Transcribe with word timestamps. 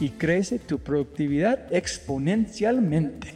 y 0.00 0.10
crece 0.10 0.58
tu 0.58 0.78
productividad 0.78 1.72
exponencialmente. 1.72 3.34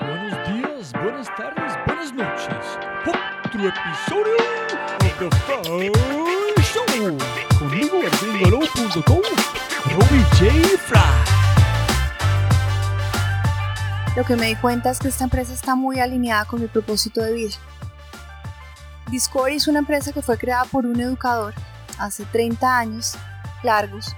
Buenos 0.00 0.48
días, 0.48 0.92
buenas 0.92 1.28
tardes, 1.36 1.72
buenas 1.86 2.14
noches. 2.14 2.78
Otro 3.06 3.68
episodio 3.68 4.36
de 5.00 5.10
The 5.18 5.30
Fry 5.36 5.90
Show. 6.62 7.18
Conmigo 7.58 8.00
en 8.02 8.10
gringolo.com, 8.40 9.22
Robbie 9.90 10.24
J. 10.38 10.78
Fry. 10.78 11.00
Lo 14.16 14.24
que 14.24 14.36
me 14.36 14.46
di 14.46 14.54
cuenta 14.56 14.90
es 14.90 15.00
que 15.00 15.08
esta 15.08 15.24
empresa 15.24 15.52
está 15.52 15.74
muy 15.74 15.98
alineada 15.98 16.44
con 16.44 16.60
mi 16.60 16.68
propósito 16.68 17.20
de 17.20 17.32
vida. 17.32 17.56
Discovery 19.10 19.56
es 19.56 19.66
una 19.66 19.80
empresa 19.80 20.12
que 20.12 20.22
fue 20.22 20.38
creada 20.38 20.64
por 20.66 20.86
un 20.86 21.00
educador 21.00 21.52
hace 21.98 22.24
30 22.24 22.78
años 22.78 23.16
largos, 23.62 24.14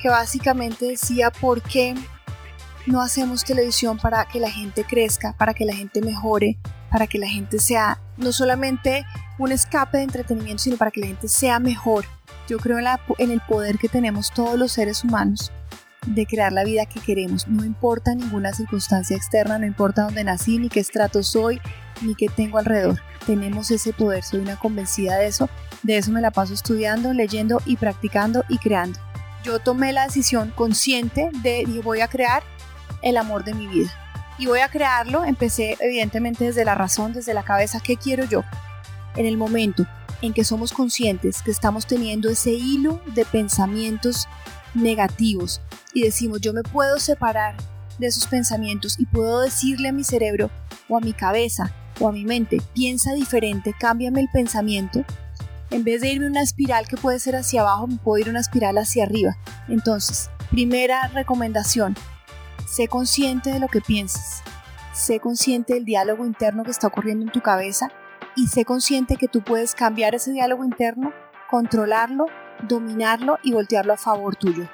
que 0.00 0.08
básicamente 0.08 0.86
decía 0.86 1.30
por 1.30 1.62
qué 1.62 1.94
no 2.86 3.00
hacemos 3.00 3.44
televisión 3.44 3.98
para 3.98 4.24
que 4.24 4.40
la 4.40 4.50
gente 4.50 4.84
crezca, 4.84 5.34
para 5.34 5.54
que 5.54 5.64
la 5.64 5.74
gente 5.74 6.00
mejore, 6.02 6.58
para 6.90 7.06
que 7.06 7.18
la 7.18 7.28
gente 7.28 7.58
sea 7.58 8.00
no 8.16 8.32
solamente 8.32 9.04
un 9.38 9.52
escape 9.52 9.98
de 9.98 10.04
entretenimiento, 10.04 10.64
sino 10.64 10.76
para 10.76 10.90
que 10.90 11.00
la 11.00 11.06
gente 11.06 11.28
sea 11.28 11.58
mejor. 11.58 12.04
Yo 12.48 12.58
creo 12.58 12.78
en, 12.78 12.86
en 13.18 13.30
el 13.30 13.40
poder 13.40 13.78
que 13.78 13.88
tenemos 13.88 14.32
todos 14.32 14.58
los 14.58 14.72
seres 14.72 15.04
humanos 15.04 15.52
de 16.06 16.26
crear 16.26 16.52
la 16.52 16.64
vida 16.64 16.86
que 16.86 17.00
queremos. 17.00 17.46
No 17.46 17.64
importa 17.64 18.14
ninguna 18.14 18.52
circunstancia 18.52 19.16
externa, 19.16 19.58
no 19.58 19.66
importa 19.66 20.02
dónde 20.02 20.24
nací, 20.24 20.58
ni 20.58 20.68
qué 20.68 20.80
estrato 20.80 21.22
soy, 21.22 21.60
ni 22.02 22.14
qué 22.14 22.26
tengo 22.28 22.58
alrededor. 22.58 23.00
Tenemos 23.26 23.70
ese 23.70 23.92
poder, 23.92 24.24
soy 24.24 24.40
una 24.40 24.58
convencida 24.58 25.16
de 25.16 25.28
eso. 25.28 25.48
De 25.82 25.98
eso 25.98 26.12
me 26.12 26.20
la 26.20 26.30
paso 26.30 26.54
estudiando, 26.54 27.12
leyendo 27.12 27.60
y 27.64 27.76
practicando 27.76 28.44
y 28.48 28.58
creando. 28.58 28.98
Yo 29.44 29.58
tomé 29.58 29.92
la 29.92 30.04
decisión 30.04 30.52
consciente 30.54 31.30
de, 31.42 31.64
dije, 31.66 31.80
voy 31.80 32.00
a 32.00 32.08
crear 32.08 32.42
el 33.02 33.16
amor 33.16 33.44
de 33.44 33.54
mi 33.54 33.66
vida. 33.66 33.90
Y 34.38 34.46
voy 34.46 34.60
a 34.60 34.68
crearlo, 34.68 35.24
empecé 35.24 35.76
evidentemente 35.80 36.44
desde 36.44 36.64
la 36.64 36.74
razón, 36.74 37.12
desde 37.12 37.34
la 37.34 37.42
cabeza, 37.42 37.80
¿qué 37.80 37.96
quiero 37.96 38.24
yo? 38.24 38.44
En 39.16 39.26
el 39.26 39.36
momento 39.36 39.86
en 40.22 40.32
que 40.32 40.44
somos 40.44 40.72
conscientes 40.72 41.42
que 41.42 41.50
estamos 41.50 41.86
teniendo 41.86 42.30
ese 42.30 42.52
hilo 42.52 43.00
de 43.14 43.24
pensamientos 43.24 44.28
negativos 44.74 45.60
y 45.92 46.02
decimos 46.02 46.40
yo 46.40 46.54
me 46.54 46.62
puedo 46.62 46.98
separar 46.98 47.56
de 47.98 48.06
esos 48.06 48.26
pensamientos 48.26 48.98
y 48.98 49.06
puedo 49.06 49.40
decirle 49.40 49.88
a 49.88 49.92
mi 49.92 50.04
cerebro 50.04 50.50
o 50.88 50.96
a 50.96 51.00
mi 51.00 51.12
cabeza 51.12 51.74
o 52.00 52.08
a 52.08 52.12
mi 52.12 52.24
mente, 52.24 52.62
piensa 52.72 53.12
diferente, 53.12 53.74
cámbiame 53.78 54.20
el 54.20 54.28
pensamiento, 54.32 55.04
en 55.72 55.84
vez 55.84 56.00
de 56.00 56.12
irme 56.12 56.26
una 56.26 56.42
espiral 56.42 56.86
que 56.86 56.96
puede 56.96 57.18
ser 57.18 57.34
hacia 57.34 57.62
abajo, 57.62 57.86
me 57.86 57.96
puedo 57.96 58.20
ir 58.20 58.28
una 58.28 58.40
espiral 58.40 58.78
hacia 58.78 59.04
arriba. 59.04 59.36
Entonces, 59.68 60.30
primera 60.50 61.08
recomendación, 61.08 61.96
sé 62.68 62.88
consciente 62.88 63.52
de 63.52 63.58
lo 63.58 63.68
que 63.68 63.80
piensas, 63.80 64.42
sé 64.92 65.18
consciente 65.18 65.74
del 65.74 65.84
diálogo 65.84 66.24
interno 66.24 66.62
que 66.62 66.70
está 66.70 66.86
ocurriendo 66.86 67.24
en 67.24 67.32
tu 67.32 67.40
cabeza 67.40 67.90
y 68.36 68.46
sé 68.46 68.64
consciente 68.64 69.16
que 69.16 69.28
tú 69.28 69.42
puedes 69.42 69.74
cambiar 69.74 70.14
ese 70.14 70.32
diálogo 70.32 70.64
interno, 70.64 71.12
controlarlo 71.50 72.26
dominarlo 72.68 73.38
y 73.42 73.52
voltearlo 73.52 73.92
a 73.92 73.96
favor 73.96 74.36
tuyo. 74.36 74.68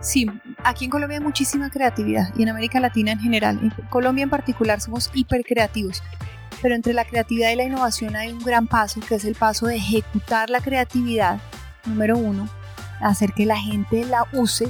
Sí, 0.00 0.26
aquí 0.62 0.84
en 0.84 0.90
Colombia 0.90 1.18
hay 1.18 1.24
muchísima 1.24 1.70
creatividad 1.70 2.32
y 2.36 2.44
en 2.44 2.50
América 2.50 2.78
Latina 2.78 3.12
en 3.12 3.20
general. 3.20 3.58
En 3.60 3.70
Colombia 3.88 4.22
en 4.22 4.30
particular 4.30 4.80
somos 4.80 5.10
hiper 5.12 5.42
creativos. 5.44 6.02
Pero 6.62 6.74
entre 6.74 6.92
la 6.92 7.04
creatividad 7.04 7.50
y 7.50 7.56
la 7.56 7.64
innovación 7.64 8.16
hay 8.16 8.32
un 8.32 8.40
gran 8.40 8.66
paso, 8.66 9.00
que 9.00 9.14
es 9.14 9.24
el 9.24 9.34
paso 9.34 9.66
de 9.66 9.76
ejecutar 9.76 10.50
la 10.50 10.60
creatividad, 10.60 11.40
número 11.84 12.18
uno, 12.18 12.48
hacer 13.00 13.32
que 13.32 13.46
la 13.46 13.58
gente 13.58 14.04
la 14.04 14.26
use, 14.32 14.68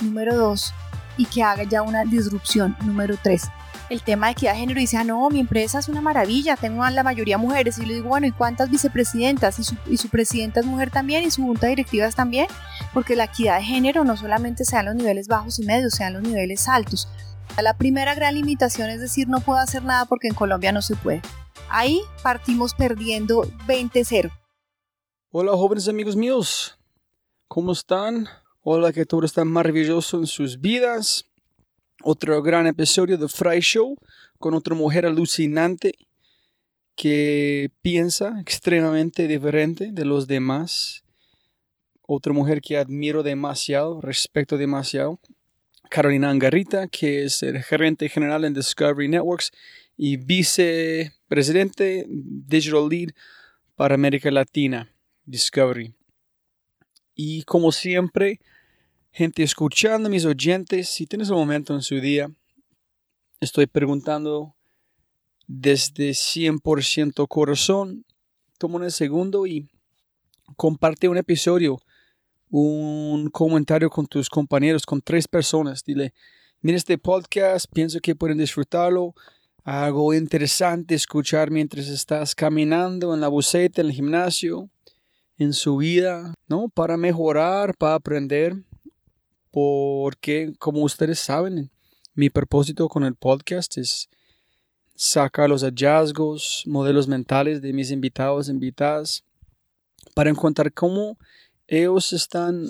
número 0.00 0.36
dos, 0.36 0.74
y 1.16 1.26
que 1.26 1.42
haga 1.42 1.64
ya 1.64 1.82
una 1.82 2.04
disrupción, 2.04 2.76
número 2.82 3.16
tres 3.22 3.50
el 3.90 4.02
tema 4.02 4.26
de 4.26 4.32
equidad 4.32 4.52
de 4.52 4.60
género 4.60 4.80
dice, 4.80 4.96
ah, 4.96 5.04
no, 5.04 5.28
mi 5.30 5.40
empresa 5.40 5.80
es 5.80 5.88
una 5.88 6.00
maravilla, 6.00 6.56
tengo 6.56 6.88
la 6.88 7.02
mayoría 7.02 7.38
mujeres. 7.38 7.76
Y 7.78 7.86
le 7.86 7.94
digo, 7.94 8.08
bueno, 8.08 8.26
¿y 8.26 8.30
cuántas 8.30 8.70
vicepresidentas? 8.70 9.58
Y 9.58 9.64
su, 9.64 9.76
y 9.86 9.96
presidenta 10.08 10.60
es 10.60 10.66
mujer 10.66 10.90
también 10.90 11.24
y 11.24 11.30
su 11.30 11.42
junta 11.42 11.66
directiva 11.66 12.06
es 12.06 12.14
también, 12.14 12.46
porque 12.94 13.16
la 13.16 13.24
equidad 13.24 13.58
de 13.58 13.64
género 13.64 14.04
no 14.04 14.16
solamente 14.16 14.62
en 14.72 14.86
los 14.86 14.94
niveles 14.94 15.26
bajos 15.26 15.58
y 15.58 15.64
medios, 15.64 15.98
en 16.00 16.12
los 16.12 16.22
niveles 16.22 16.68
altos. 16.68 17.08
La 17.62 17.76
primera 17.76 18.14
gran 18.14 18.34
limitación 18.34 18.90
es 18.90 19.00
decir, 19.00 19.28
no 19.28 19.40
puedo 19.40 19.58
hacer 19.58 19.82
nada 19.82 20.06
porque 20.06 20.28
en 20.28 20.34
Colombia 20.34 20.72
no 20.72 20.82
se 20.82 20.96
puede. 20.96 21.20
Ahí 21.68 22.00
partimos 22.22 22.74
perdiendo 22.74 23.42
20-0. 23.66 24.30
Hola 25.30 25.52
jóvenes 25.52 25.86
amigos 25.86 26.16
míos, 26.16 26.78
¿cómo 27.46 27.72
están? 27.72 28.28
Hola, 28.62 28.92
que 28.92 29.06
todo 29.06 29.24
está 29.24 29.44
maravilloso 29.44 30.18
en 30.18 30.26
sus 30.26 30.60
vidas. 30.60 31.26
Otro 32.02 32.42
gran 32.42 32.66
episodio 32.66 33.16
de 33.16 33.28
Fry 33.28 33.60
Show 33.60 33.96
con 34.38 34.54
otra 34.54 34.74
mujer 34.74 35.06
alucinante 35.06 35.94
que 36.96 37.70
piensa 37.82 38.40
extremadamente 38.40 39.28
diferente 39.28 39.92
de 39.92 40.04
los 40.04 40.26
demás. 40.26 41.04
Otra 42.02 42.32
mujer 42.32 42.60
que 42.60 42.76
admiro 42.76 43.22
demasiado, 43.22 44.00
respeto 44.00 44.58
demasiado. 44.58 45.20
Carolina 45.90 46.30
Angarita, 46.30 46.86
que 46.86 47.24
es 47.24 47.42
el 47.42 47.62
gerente 47.64 48.08
general 48.08 48.44
en 48.44 48.54
Discovery 48.54 49.08
Networks 49.08 49.50
y 49.96 50.16
vicepresidente 50.16 52.06
Digital 52.08 52.88
Lead 52.88 53.10
para 53.74 53.96
América 53.96 54.30
Latina, 54.30 54.88
Discovery. 55.26 55.92
Y 57.16 57.42
como 57.42 57.72
siempre, 57.72 58.40
gente 59.10 59.42
escuchando, 59.42 60.08
mis 60.08 60.24
oyentes, 60.24 60.88
si 60.88 61.06
tienes 61.06 61.28
un 61.28 61.38
momento 61.38 61.74
en 61.74 61.82
su 61.82 62.00
día, 62.00 62.30
estoy 63.40 63.66
preguntando 63.66 64.54
desde 65.48 66.10
100% 66.10 67.26
corazón, 67.26 68.04
toma 68.58 68.76
un 68.76 68.90
segundo 68.92 69.44
y 69.44 69.68
comparte 70.56 71.08
un 71.08 71.16
episodio, 71.16 71.80
un 72.50 73.30
comentario 73.30 73.88
con 73.88 74.06
tus 74.06 74.28
compañeros, 74.28 74.84
con 74.84 75.00
tres 75.00 75.28
personas. 75.28 75.84
Dile, 75.84 76.12
mira 76.60 76.76
este 76.76 76.98
podcast, 76.98 77.66
pienso 77.72 78.00
que 78.00 78.16
pueden 78.16 78.38
disfrutarlo. 78.38 79.14
Algo 79.62 80.12
interesante 80.14 80.94
escuchar 80.94 81.50
mientras 81.50 81.86
estás 81.88 82.34
caminando 82.34 83.14
en 83.14 83.20
la 83.20 83.28
buceta, 83.28 83.80
en 83.80 83.88
el 83.88 83.92
gimnasio, 83.92 84.68
en 85.38 85.52
su 85.52 85.76
vida, 85.76 86.34
¿no? 86.48 86.68
Para 86.68 86.96
mejorar, 86.96 87.76
para 87.76 87.94
aprender. 87.94 88.56
Porque, 89.52 90.52
como 90.58 90.82
ustedes 90.82 91.18
saben, 91.18 91.70
mi 92.14 92.30
propósito 92.30 92.88
con 92.88 93.04
el 93.04 93.14
podcast 93.14 93.78
es 93.78 94.08
sacar 94.94 95.48
los 95.48 95.62
hallazgos, 95.62 96.64
modelos 96.66 97.08
mentales 97.08 97.62
de 97.62 97.72
mis 97.72 97.90
invitados, 97.90 98.48
invitadas, 98.48 99.24
para 100.14 100.30
encontrar 100.30 100.72
cómo 100.72 101.16
ellos 101.70 102.12
están 102.12 102.68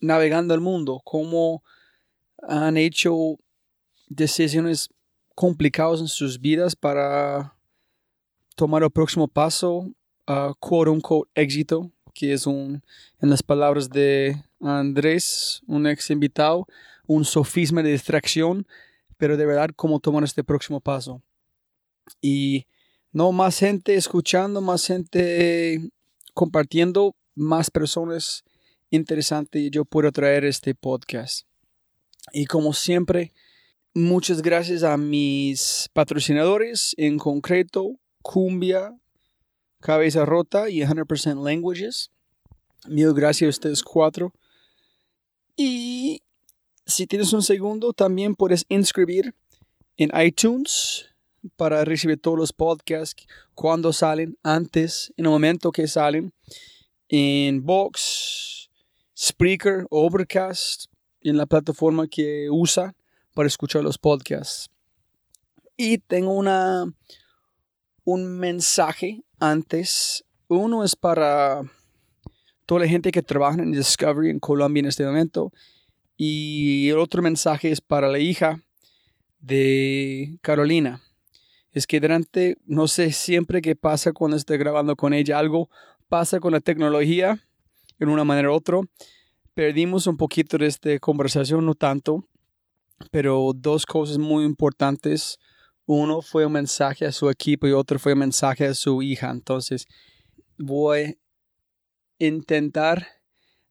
navegando 0.00 0.54
el 0.54 0.60
mundo, 0.60 1.00
cómo 1.04 1.62
han 2.42 2.78
hecho 2.78 3.36
decisiones 4.08 4.88
complicadas 5.34 6.00
en 6.00 6.08
sus 6.08 6.40
vidas 6.40 6.74
para 6.74 7.54
tomar 8.56 8.82
el 8.82 8.90
próximo 8.90 9.28
paso, 9.28 9.92
a 10.26 10.54
quote 10.58 10.90
unquote 10.90 11.30
éxito, 11.34 11.90
que 12.14 12.32
es 12.32 12.46
un, 12.46 12.82
en 13.20 13.30
las 13.30 13.42
palabras 13.42 13.90
de 13.90 14.42
Andrés, 14.58 15.60
un 15.66 15.86
ex 15.86 16.10
invitado, 16.10 16.66
un 17.06 17.26
sofisma 17.26 17.82
de 17.82 17.92
distracción, 17.92 18.66
pero 19.18 19.36
de 19.36 19.44
verdad 19.44 19.70
cómo 19.76 20.00
tomar 20.00 20.24
este 20.24 20.42
próximo 20.42 20.80
paso. 20.80 21.22
Y 22.22 22.66
no 23.12 23.32
más 23.32 23.58
gente 23.58 23.96
escuchando, 23.96 24.62
más 24.62 24.86
gente 24.86 25.90
compartiendo, 26.32 27.14
más 27.40 27.70
personas 27.70 28.44
interesantes 28.90 29.70
yo 29.70 29.84
puedo 29.84 30.12
traer 30.12 30.44
este 30.44 30.74
podcast. 30.74 31.46
Y 32.32 32.46
como 32.46 32.72
siempre, 32.72 33.32
muchas 33.94 34.42
gracias 34.42 34.82
a 34.82 34.96
mis 34.96 35.88
patrocinadores, 35.92 36.94
en 36.96 37.18
concreto 37.18 37.96
Cumbia, 38.22 38.94
Cabeza 39.80 40.24
Rota 40.24 40.68
y 40.68 40.80
100% 40.80 41.42
Languages. 41.42 42.10
Mil 42.86 43.12
gracias 43.14 43.46
a 43.46 43.50
ustedes 43.50 43.82
cuatro. 43.82 44.32
Y 45.56 46.22
si 46.86 47.06
tienes 47.06 47.32
un 47.32 47.42
segundo, 47.42 47.92
también 47.92 48.34
puedes 48.34 48.64
inscribir 48.68 49.34
en 49.96 50.10
iTunes 50.20 51.06
para 51.56 51.84
recibir 51.84 52.20
todos 52.20 52.38
los 52.38 52.52
podcasts 52.52 53.26
cuando 53.54 53.92
salen, 53.92 54.36
antes, 54.42 55.12
en 55.16 55.26
el 55.26 55.30
momento 55.30 55.72
que 55.72 55.86
salen, 55.86 56.32
en 57.10 57.64
Box, 57.64 58.70
Spreaker, 59.16 59.84
Overcast, 59.90 60.86
en 61.20 61.36
la 61.36 61.44
plataforma 61.44 62.06
que 62.06 62.48
usa 62.50 62.94
para 63.34 63.48
escuchar 63.48 63.82
los 63.82 63.98
podcasts. 63.98 64.70
Y 65.76 65.98
tengo 65.98 66.32
una, 66.32 66.84
un 68.04 68.38
mensaje 68.38 69.22
antes. 69.38 70.24
Uno 70.48 70.84
es 70.84 70.94
para 70.94 71.62
toda 72.64 72.82
la 72.82 72.88
gente 72.88 73.10
que 73.10 73.22
trabaja 73.22 73.60
en 73.60 73.72
Discovery 73.72 74.30
en 74.30 74.38
Colombia 74.38 74.80
en 74.80 74.86
este 74.86 75.04
momento. 75.04 75.52
Y 76.16 76.88
el 76.88 76.98
otro 76.98 77.22
mensaje 77.22 77.70
es 77.70 77.80
para 77.80 78.08
la 78.08 78.20
hija 78.20 78.62
de 79.40 80.38
Carolina 80.42 81.02
es 81.72 81.86
que 81.86 82.00
durante, 82.00 82.56
no 82.66 82.88
sé 82.88 83.12
siempre 83.12 83.62
qué 83.62 83.76
pasa 83.76 84.12
cuando 84.12 84.36
estoy 84.36 84.58
grabando 84.58 84.96
con 84.96 85.14
ella, 85.14 85.38
algo 85.38 85.70
pasa 86.10 86.40
con 86.40 86.52
la 86.52 86.60
tecnología 86.60 87.38
en 88.00 88.08
una 88.08 88.24
manera 88.24 88.50
u 88.50 88.54
otra. 88.54 88.80
Perdimos 89.54 90.08
un 90.08 90.16
poquito 90.16 90.58
de 90.58 90.66
esta 90.66 90.98
conversación, 90.98 91.64
no 91.64 91.74
tanto, 91.74 92.28
pero 93.12 93.52
dos 93.54 93.86
cosas 93.86 94.18
muy 94.18 94.44
importantes. 94.44 95.38
Uno 95.86 96.20
fue 96.20 96.44
un 96.44 96.52
mensaje 96.52 97.06
a 97.06 97.12
su 97.12 97.30
equipo 97.30 97.68
y 97.68 97.72
otro 97.72 97.98
fue 97.98 98.14
un 98.14 98.18
mensaje 98.18 98.66
a 98.66 98.74
su 98.74 99.02
hija. 99.02 99.30
Entonces, 99.30 99.86
voy 100.58 101.00
a 101.00 101.14
intentar 102.18 103.06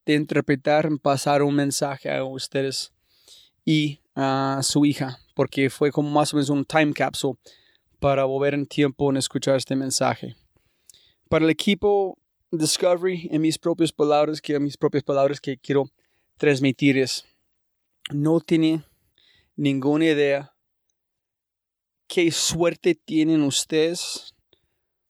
de 0.06 0.16
interpretar, 0.16 0.90
pasar 1.02 1.44
un 1.44 1.56
mensaje 1.56 2.10
a 2.10 2.24
ustedes 2.24 2.94
y 3.66 4.00
a 4.16 4.62
su 4.64 4.86
hija, 4.86 5.20
porque 5.36 5.70
fue 5.70 5.92
como 5.92 6.10
más 6.10 6.34
o 6.34 6.38
menos 6.38 6.50
un 6.50 6.64
time 6.64 6.94
capsule 6.94 7.38
para 8.00 8.24
volver 8.24 8.54
en 8.54 8.66
tiempo 8.66 9.10
en 9.10 9.18
escuchar 9.18 9.58
este 9.58 9.76
mensaje. 9.76 10.36
Para 11.28 11.46
el 11.46 11.52
equipo 11.52 12.18
Discovery, 12.51 13.30
en 13.31 13.42
mis 13.42 13.60
propias 13.60 13.92
palabras, 13.92 14.42
que 14.42 14.60
mis 14.60 14.75
propias 14.75 15.04
palabras 15.04 15.40
que 15.40 15.57
quiero 15.57 15.92
transmitir 16.38 16.98
es, 16.98 17.25
no 18.12 18.40
tiene 18.40 18.84
ninguna 19.56 20.06
idea 20.06 20.54
qué 22.07 22.31
suerte 22.31 22.96
tienen 22.96 23.44
ustedes 23.44 24.34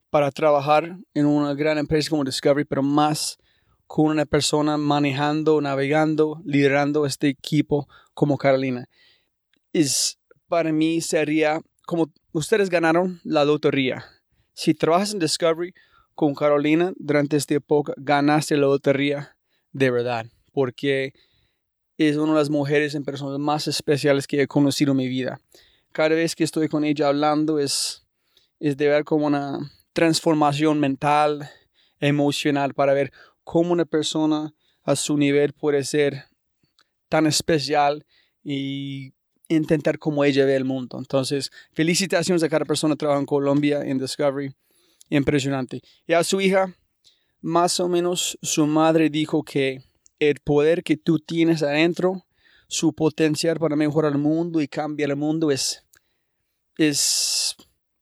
para 0.10 0.32
trabajar 0.32 0.98
en 1.14 1.26
una 1.26 1.54
gran 1.54 1.78
empresa 1.78 2.10
como 2.10 2.26
Discovery, 2.26 2.66
pero 2.66 2.84
más 2.84 3.38
con 3.88 4.08
una 4.08 4.26
persona 4.26 4.76
manejando, 4.78 5.62
navegando, 5.62 6.42
liderando 6.44 7.06
este 7.06 7.30
equipo 7.30 7.88
como 8.14 8.38
Carolina. 8.38 8.90
Es, 9.72 10.20
para 10.48 10.74
mí 10.74 11.00
sería 11.00 11.62
como 11.86 12.12
ustedes 12.34 12.70
ganaron 12.70 13.22
la 13.24 13.46
lotería. 13.46 14.04
Si 14.54 14.74
trabajas 14.74 15.14
en 15.14 15.20
Discovery 15.20 15.74
con 16.20 16.36
Carolina 16.36 16.92
durante 16.98 17.38
esta 17.38 17.54
época, 17.54 17.94
ganaste 17.96 18.58
la 18.58 18.64
lotería 18.64 19.38
de 19.72 19.90
verdad, 19.90 20.26
porque 20.52 21.14
es 21.98 22.18
una 22.18 22.34
de 22.34 22.40
las 22.40 22.50
mujeres 22.50 22.94
en 22.94 23.06
personas 23.06 23.40
más 23.40 23.70
especiales 23.70 24.28
que 24.28 24.42
he 24.42 24.46
conocido 24.46 24.92
en 24.92 24.98
mi 24.98 25.08
vida. 25.08 25.40
Cada 25.94 26.10
vez 26.16 26.36
que 26.36 26.44
estoy 26.44 26.68
con 26.68 26.84
ella 26.84 27.08
hablando 27.08 27.58
es, 27.58 28.06
es 28.60 28.76
de 28.76 28.90
ver 28.90 29.06
como 29.06 29.28
una 29.28 29.60
transformación 29.94 30.82
mental, 30.82 31.50
emocional, 32.02 32.74
para 32.74 32.94
ver 32.94 33.14
cómo 33.46 33.72
una 33.72 33.86
persona 33.86 34.54
a 34.84 34.98
su 34.98 35.16
nivel 35.16 35.54
puede 35.54 35.86
ser 35.86 36.26
tan 37.08 37.28
especial 37.28 38.06
y 38.44 39.14
intentar 39.48 40.00
como 40.00 40.26
ella 40.26 40.44
ve 40.44 40.58
el 40.58 40.66
mundo. 40.66 40.98
Entonces, 40.98 41.50
felicitaciones 41.72 42.44
a 42.44 42.50
cada 42.50 42.66
persona 42.66 42.96
que 42.96 43.00
trabaja 43.00 43.22
en 43.22 43.26
Colombia 43.26 43.84
en 43.86 44.00
Discovery. 44.00 44.54
Impresionante. 45.10 45.82
Y 46.08 46.14
a 46.14 46.24
su 46.24 46.40
hija, 46.42 46.76
más 47.42 47.80
o 47.80 47.88
menos 47.88 48.38
su 48.42 48.68
madre 48.68 49.10
dijo 49.10 49.44
que 49.44 49.84
el 50.20 50.40
poder 50.40 50.84
que 50.84 50.98
tú 50.98 51.20
tienes 51.20 51.64
adentro, 51.64 52.26
su 52.68 52.94
potencial 52.94 53.60
para 53.60 53.76
mejorar 53.76 54.12
el 54.12 54.20
mundo 54.20 54.62
y 54.62 54.68
cambiar 54.68 55.10
el 55.10 55.16
mundo 55.16 55.50
es, 55.50 55.84
es 56.78 57.56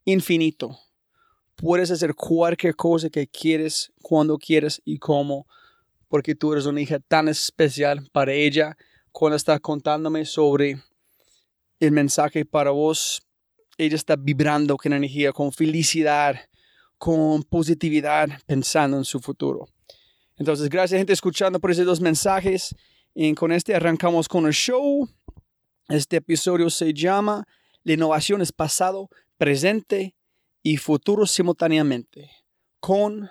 infinito. 0.04 0.78
Puedes 1.56 1.90
hacer 1.92 2.14
cualquier 2.14 2.76
cosa 2.76 3.10
que 3.10 3.28
quieres, 3.28 3.92
cuando 4.02 4.38
quieres 4.38 4.82
y 4.84 5.00
cómo, 5.00 5.48
porque 6.08 6.36
tú 6.36 6.54
eres 6.54 6.66
una 6.66 6.82
hija 6.82 7.00
tan 7.00 7.28
especial 7.30 8.08
para 8.12 8.34
ella. 8.34 8.78
Cuando 9.12 9.36
está 9.36 9.60
contándome 9.60 10.26
sobre 10.26 10.80
el 11.80 11.92
mensaje 11.92 12.46
para 12.46 12.72
vos. 12.72 13.22
Ella 13.78 13.96
está 13.96 14.16
vibrando 14.16 14.78
con 14.78 14.94
energía, 14.94 15.32
con 15.32 15.52
felicidad, 15.52 16.36
con 16.98 17.44
positividad, 17.44 18.28
pensando 18.46 18.98
en 18.98 19.06
su 19.06 19.20
futuro. 19.20 19.68
Entonces, 20.38 20.70
gracias 20.70 21.00
gente 21.00 21.14
escuchando 21.14 21.60
por 21.60 21.72
esos 21.72 21.86
dos 21.86 22.02
mensajes. 22.02 22.76
Y 23.14 23.34
con 23.34 23.52
este 23.52 23.76
arrancamos 23.76 24.28
con 24.28 24.46
el 24.46 24.54
show. 24.54 25.10
Este 25.90 26.18
episodio 26.18 26.70
se 26.70 26.94
llama 26.94 27.46
La 27.84 27.94
innovación 27.94 28.42
es 28.42 28.52
pasado, 28.52 29.10
presente 29.38 30.16
y 30.62 30.78
futuro 30.78 31.26
simultáneamente. 31.26 32.30
Con 32.80 33.30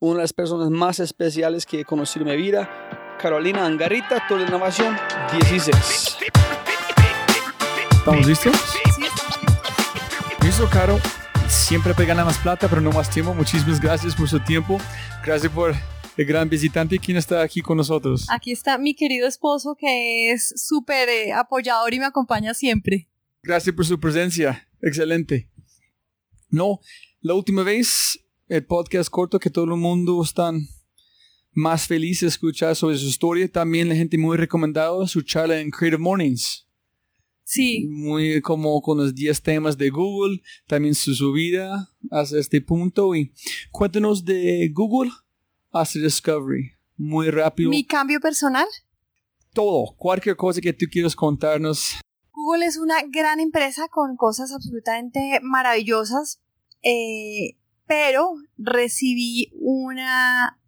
una 0.00 0.14
de 0.14 0.22
las 0.22 0.32
personas 0.32 0.70
más 0.70 1.00
especiales 1.00 1.64
que 1.64 1.80
he 1.80 1.84
conocido 1.84 2.26
en 2.26 2.36
mi 2.36 2.42
vida, 2.42 3.16
Carolina 3.20 3.64
Angarita, 3.64 4.22
toda 4.28 4.42
innovación 4.42 4.96
16. 5.32 6.18
¿Estamos 7.90 8.26
listos? 8.26 8.56
Listo, 10.42 10.68
Caro. 10.70 10.98
Siempre 11.48 11.92
gana 12.04 12.24
más 12.24 12.38
plata, 12.38 12.68
pero 12.68 12.80
no 12.80 12.92
más 12.92 13.10
tiempo. 13.10 13.34
Muchísimas 13.34 13.80
gracias 13.80 14.14
por 14.14 14.28
su 14.28 14.38
tiempo. 14.40 14.78
Gracias 15.24 15.50
por 15.50 15.74
el 16.16 16.26
gran 16.26 16.48
visitante. 16.48 16.98
¿Quién 16.98 17.16
está 17.16 17.42
aquí 17.42 17.62
con 17.62 17.76
nosotros? 17.76 18.26
Aquí 18.30 18.52
está 18.52 18.76
mi 18.76 18.94
querido 18.94 19.26
esposo 19.26 19.74
que 19.74 20.30
es 20.30 20.52
súper 20.56 21.08
eh, 21.08 21.32
apoyador 21.32 21.94
y 21.94 22.00
me 22.00 22.06
acompaña 22.06 22.54
siempre. 22.54 23.08
Gracias 23.42 23.74
por 23.74 23.86
su 23.86 23.98
presencia. 23.98 24.68
Excelente. 24.82 25.50
No, 26.50 26.80
la 27.20 27.34
última 27.34 27.62
vez, 27.62 28.20
el 28.48 28.64
podcast 28.64 29.10
corto 29.10 29.38
que 29.38 29.50
todo 29.50 29.64
el 29.64 29.80
mundo 29.80 30.22
está 30.22 30.52
más 31.52 31.86
feliz 31.86 32.20
de 32.20 32.28
escuchar 32.28 32.76
sobre 32.76 32.98
su 32.98 33.06
historia. 33.06 33.50
También 33.50 33.88
la 33.88 33.94
gente 33.94 34.18
muy 34.18 34.36
recomendado 34.36 35.06
su 35.06 35.22
charla 35.22 35.60
en 35.60 35.70
Creative 35.70 35.98
Mornings. 36.02 36.67
Sí. 37.48 37.86
Muy 37.88 38.42
como 38.42 38.82
con 38.82 38.98
los 38.98 39.14
10 39.14 39.40
temas 39.40 39.78
de 39.78 39.88
Google, 39.88 40.42
también 40.66 40.94
su 40.94 41.14
subida 41.14 41.88
hasta 42.10 42.38
este 42.38 42.60
punto. 42.60 43.14
Y 43.14 43.32
cuéntanos 43.70 44.22
de 44.22 44.70
Google 44.70 45.10
hasta 45.72 45.98
Discovery. 45.98 46.72
Muy 46.98 47.30
rápido. 47.30 47.70
Mi 47.70 47.86
cambio 47.86 48.20
personal. 48.20 48.66
Todo, 49.54 49.94
cualquier 49.96 50.36
cosa 50.36 50.60
que 50.60 50.74
tú 50.74 50.84
quieras 50.92 51.16
contarnos. 51.16 51.98
Google 52.32 52.66
es 52.66 52.76
una 52.76 52.96
gran 53.10 53.40
empresa 53.40 53.88
con 53.88 54.16
cosas 54.16 54.52
absolutamente 54.52 55.40
maravillosas, 55.42 56.42
eh, 56.82 57.56
pero 57.86 58.34
recibí 58.58 59.54
una, 59.54 60.60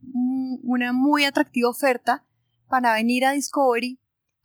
una 0.62 0.94
muy 0.94 1.24
atractiva 1.24 1.68
oferta 1.68 2.24
para 2.70 2.94
venir 2.94 3.26
a 3.26 3.32
Discovery 3.32 3.99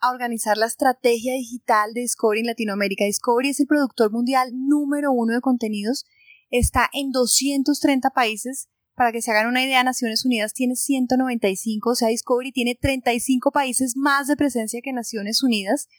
a 0.06 0.12
organizar 0.12 0.58
la 0.58 0.68
estrategia 0.68 1.34
digital 1.34 1.94
de 1.94 2.02
Discovery 2.02 2.42
en 2.42 2.48
Latinoamérica. 2.48 3.06
Discovery 3.06 3.50
es 3.50 3.60
el 3.60 3.68
productor 3.68 4.12
mundial 4.12 4.52
número 4.54 5.12
uno 5.12 5.34
de 5.34 5.42
contenidos, 5.42 6.06
está 6.50 6.90
en 6.94 7.12
230 7.12 8.12
países. 8.12 8.70
Para 8.96 9.12
que 9.12 9.22
se 9.22 9.32
hagan 9.32 9.48
una 9.48 9.64
idea, 9.64 9.84
Naciones 9.84 10.24
Unidas 10.24 10.54
tiene 10.54 10.76
195, 10.76 11.90
o 11.90 11.96
sea, 11.96 12.08
Discovery 12.08 12.52
tiene 12.52 12.76
35 12.76 13.52
países 13.52 13.98
más 13.98 14.28
de 14.28 14.38
presencia 14.38 14.80
que 14.82 14.94
Naciones 14.94 15.44
Unidas. 15.44 15.90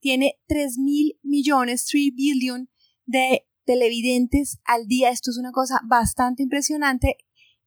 Tiene 0.00 0.38
3 0.48 0.78
mil 0.78 1.18
millones, 1.22 1.86
3 1.86 2.14
billion 2.14 2.68
de 3.06 3.46
televidentes 3.64 4.58
al 4.64 4.86
día. 4.86 5.10
Esto 5.10 5.30
es 5.30 5.38
una 5.38 5.50
cosa 5.50 5.80
bastante 5.84 6.42
impresionante 6.42 7.16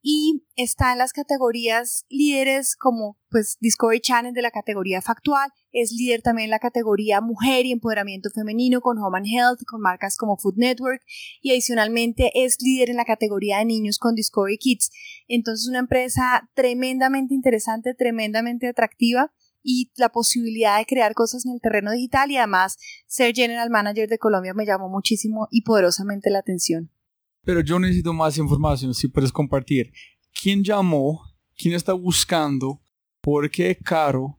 y 0.08 0.44
está 0.54 0.92
en 0.92 0.98
las 0.98 1.12
categorías 1.12 2.06
líderes 2.08 2.76
como 2.76 3.18
pues 3.28 3.56
Discovery 3.58 3.98
Channel 3.98 4.32
de 4.32 4.40
la 4.40 4.52
categoría 4.52 5.02
factual, 5.02 5.50
es 5.72 5.90
líder 5.90 6.22
también 6.22 6.44
en 6.44 6.52
la 6.52 6.60
categoría 6.60 7.20
mujer 7.20 7.66
y 7.66 7.72
empoderamiento 7.72 8.30
femenino 8.30 8.80
con 8.80 8.98
Home 8.98 9.18
and 9.18 9.26
Health, 9.26 9.64
con 9.66 9.80
marcas 9.80 10.16
como 10.16 10.36
Food 10.36 10.58
Network 10.58 11.02
y 11.42 11.50
adicionalmente 11.50 12.30
es 12.36 12.58
líder 12.62 12.90
en 12.90 12.98
la 12.98 13.04
categoría 13.04 13.58
de 13.58 13.64
niños 13.64 13.98
con 13.98 14.14
Discovery 14.14 14.58
Kids. 14.58 14.92
Entonces 15.26 15.68
una 15.68 15.80
empresa 15.80 16.48
tremendamente 16.54 17.34
interesante, 17.34 17.92
tremendamente 17.92 18.68
atractiva 18.68 19.32
y 19.60 19.90
la 19.96 20.10
posibilidad 20.10 20.78
de 20.78 20.86
crear 20.86 21.14
cosas 21.14 21.44
en 21.46 21.54
el 21.54 21.60
terreno 21.60 21.90
digital 21.90 22.30
y 22.30 22.36
además 22.36 22.78
ser 23.08 23.34
General 23.34 23.70
Manager 23.70 24.08
de 24.08 24.18
Colombia 24.18 24.54
me 24.54 24.66
llamó 24.66 24.88
muchísimo 24.88 25.48
y 25.50 25.62
poderosamente 25.62 26.30
la 26.30 26.38
atención. 26.38 26.92
Pero 27.46 27.60
yo 27.60 27.78
necesito 27.78 28.12
más 28.12 28.36
información, 28.38 28.92
si 28.92 29.06
puedes 29.06 29.30
compartir. 29.30 29.92
¿Quién 30.42 30.64
llamó? 30.64 31.22
¿Quién 31.56 31.74
está 31.74 31.92
buscando? 31.92 32.82
¿Por 33.20 33.48
qué 33.48 33.78
caro? 33.82 34.36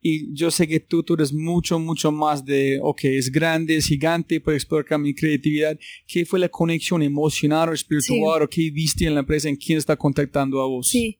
Y 0.00 0.32
yo 0.32 0.52
sé 0.52 0.68
que 0.68 0.78
tú, 0.78 1.02
tú 1.02 1.14
eres 1.14 1.32
mucho, 1.32 1.80
mucho 1.80 2.12
más 2.12 2.44
de, 2.44 2.78
ok, 2.80 3.00
es 3.04 3.32
grande, 3.32 3.76
es 3.76 3.86
gigante, 3.86 4.40
puede 4.40 4.58
explorar 4.58 5.00
mi 5.00 5.12
creatividad. 5.12 5.76
¿Qué 6.06 6.24
fue 6.24 6.38
la 6.38 6.48
conexión 6.48 7.02
emocional 7.02 7.70
o 7.70 7.72
espiritual 7.72 8.42
o 8.42 8.48
qué 8.48 8.70
viste 8.70 9.04
en 9.04 9.14
la 9.14 9.20
empresa? 9.20 9.48
¿En 9.48 9.56
quién 9.56 9.78
está 9.78 9.96
contactando 9.96 10.62
a 10.62 10.68
vos? 10.68 10.90
Sí. 10.90 11.18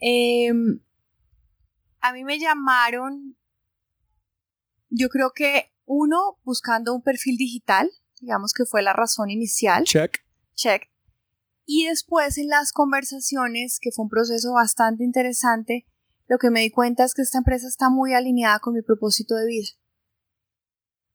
Em, 0.00 0.80
a 2.00 2.12
mí 2.12 2.24
me 2.24 2.40
llamaron, 2.40 3.36
yo 4.90 5.08
creo 5.08 5.30
que 5.32 5.70
uno, 5.84 6.40
buscando 6.42 6.92
un 6.92 7.02
perfil 7.02 7.36
digital, 7.36 7.88
digamos 8.20 8.52
que 8.52 8.64
fue 8.64 8.82
la 8.82 8.92
razón 8.92 9.30
inicial. 9.30 9.84
Check 9.84 10.24
check. 10.54 10.82
Y 11.66 11.86
después 11.86 12.38
en 12.38 12.48
las 12.48 12.72
conversaciones, 12.72 13.78
que 13.80 13.90
fue 13.90 14.04
un 14.04 14.10
proceso 14.10 14.52
bastante 14.52 15.04
interesante, 15.04 15.86
lo 16.26 16.38
que 16.38 16.50
me 16.50 16.60
di 16.60 16.70
cuenta 16.70 17.04
es 17.04 17.14
que 17.14 17.22
esta 17.22 17.38
empresa 17.38 17.68
está 17.68 17.90
muy 17.90 18.14
alineada 18.14 18.58
con 18.58 18.74
mi 18.74 18.82
propósito 18.82 19.34
de 19.34 19.46
vida. 19.46 19.68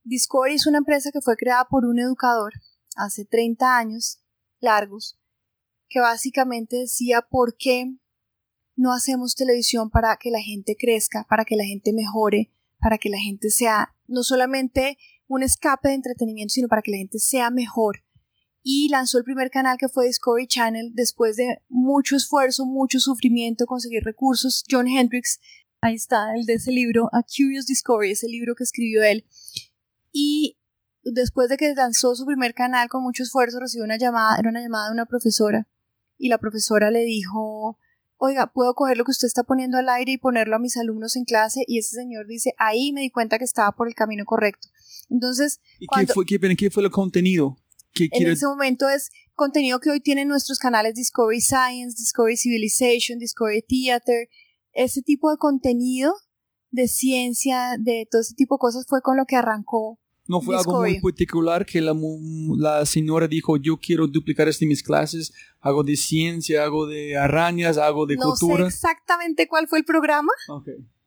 Discovery 0.03 0.55
es 0.55 0.67
una 0.67 0.79
empresa 0.79 1.11
que 1.11 1.21
fue 1.21 1.35
creada 1.35 1.65
por 1.69 1.85
un 1.85 1.99
educador 1.99 2.53
hace 2.95 3.25
30 3.25 3.77
años 3.77 4.23
largos, 4.59 5.19
que 5.87 5.99
básicamente 5.99 6.77
decía 6.77 7.21
por 7.21 7.55
qué 7.57 7.95
no 8.75 8.93
hacemos 8.93 9.35
televisión 9.35 9.89
para 9.89 10.17
que 10.17 10.31
la 10.31 10.41
gente 10.41 10.75
crezca, 10.79 11.25
para 11.29 11.45
que 11.45 11.55
la 11.55 11.65
gente 11.65 11.91
mejore, 11.93 12.53
para 12.79 12.97
que 12.97 13.09
la 13.09 13.19
gente 13.19 13.49
sea 13.49 13.95
no 14.07 14.23
solamente 14.23 14.97
un 15.27 15.43
escape 15.43 15.89
de 15.89 15.95
entretenimiento, 15.95 16.53
sino 16.53 16.67
para 16.67 16.81
que 16.81 16.91
la 16.91 16.97
gente 16.97 17.19
sea 17.19 17.51
mejor 17.51 18.03
y 18.63 18.89
lanzó 18.89 19.17
el 19.17 19.23
primer 19.23 19.49
canal 19.49 19.77
que 19.77 19.87
fue 19.87 20.07
Discovery 20.07 20.47
Channel 20.47 20.91
después 20.93 21.35
de 21.35 21.61
mucho 21.69 22.15
esfuerzo, 22.15 22.65
mucho 22.65 22.99
sufrimiento, 22.99 23.65
conseguir 23.65 24.03
recursos. 24.03 24.63
John 24.69 24.87
Hendricks, 24.87 25.39
ahí 25.81 25.95
está, 25.95 26.35
el 26.35 26.45
de 26.45 26.55
ese 26.55 26.71
libro, 26.71 27.09
A 27.13 27.23
Curious 27.23 27.65
Discovery, 27.65 28.11
ese 28.11 28.27
libro 28.27 28.55
que 28.55 28.63
escribió 28.63 29.03
él. 29.03 29.25
Y 30.11 30.57
después 31.03 31.49
de 31.49 31.57
que 31.57 31.73
lanzó 31.73 32.15
su 32.15 32.25
primer 32.25 32.53
canal 32.53 32.89
con 32.89 33.03
mucho 33.03 33.23
esfuerzo, 33.23 33.59
recibió 33.59 33.85
una 33.85 33.97
llamada, 33.97 34.37
era 34.37 34.49
una 34.49 34.61
llamada 34.61 34.87
de 34.87 34.93
una 34.93 35.05
profesora, 35.05 35.67
y 36.17 36.27
la 36.27 36.37
profesora 36.37 36.91
le 36.91 37.03
dijo, 37.03 37.79
oiga, 38.17 38.51
¿puedo 38.51 38.73
coger 38.75 38.97
lo 38.97 39.05
que 39.05 39.11
usted 39.11 39.27
está 39.27 39.43
poniendo 39.43 39.77
al 39.77 39.87
aire 39.87 40.11
y 40.11 40.17
ponerlo 40.17 40.57
a 40.57 40.59
mis 40.59 40.75
alumnos 40.75 41.15
en 41.15 41.23
clase? 41.23 41.63
Y 41.65 41.79
ese 41.79 41.95
señor 41.95 42.27
dice, 42.27 42.53
ahí 42.57 42.91
me 42.91 43.01
di 43.01 43.09
cuenta 43.09 43.37
que 43.37 43.45
estaba 43.45 43.71
por 43.71 43.87
el 43.87 43.95
camino 43.95 44.25
correcto. 44.25 44.67
Entonces, 45.09 45.61
¿y 45.79 45.87
qué, 45.87 46.05
fue, 46.07 46.25
qué, 46.25 46.39
qué 46.57 46.69
fue 46.69 46.83
el 46.83 46.91
contenido? 46.91 47.57
En 47.95 48.27
ese 48.27 48.45
momento 48.45 48.89
es 48.89 49.09
contenido 49.35 49.79
que 49.79 49.89
hoy 49.89 50.01
tienen 50.01 50.27
nuestros 50.27 50.59
canales 50.59 50.95
Discovery 50.95 51.41
Science, 51.41 51.95
Discovery 51.97 52.37
Civilization, 52.37 53.19
Discovery 53.19 53.63
Theater, 53.67 54.27
ese 54.73 55.01
tipo 55.01 55.31
de 55.31 55.37
contenido 55.37 56.13
de 56.71 56.87
ciencia, 56.87 57.75
de 57.79 58.07
todo 58.09 58.21
ese 58.21 58.35
tipo 58.35 58.55
de 58.55 58.59
cosas 58.59 58.85
fue 58.87 59.01
con 59.01 59.17
lo 59.17 59.25
que 59.25 59.35
arrancó. 59.35 59.99
No 60.27 60.41
fue 60.41 60.55
algo 60.55 60.81
muy 60.81 61.01
particular 61.01 61.65
que 61.65 61.81
la, 61.81 61.95
la, 62.55 62.85
señora 62.85 63.27
dijo, 63.27 63.57
yo 63.57 63.77
quiero 63.77 64.05
duplicar 64.05 64.47
esto 64.47 64.63
en 64.63 64.69
mis 64.69 64.83
clases, 64.83 65.33
hago 65.59 65.83
de 65.83 65.95
ciencia, 65.95 66.63
hago 66.63 66.85
de 66.85 67.17
arañas, 67.17 67.79
hago 67.79 68.05
de 68.05 68.15
cultura. 68.15 68.65
No 68.65 68.69
sé 68.69 68.75
exactamente 68.75 69.47
cuál 69.47 69.67
fue 69.67 69.79
el 69.79 69.85
programa, 69.85 70.31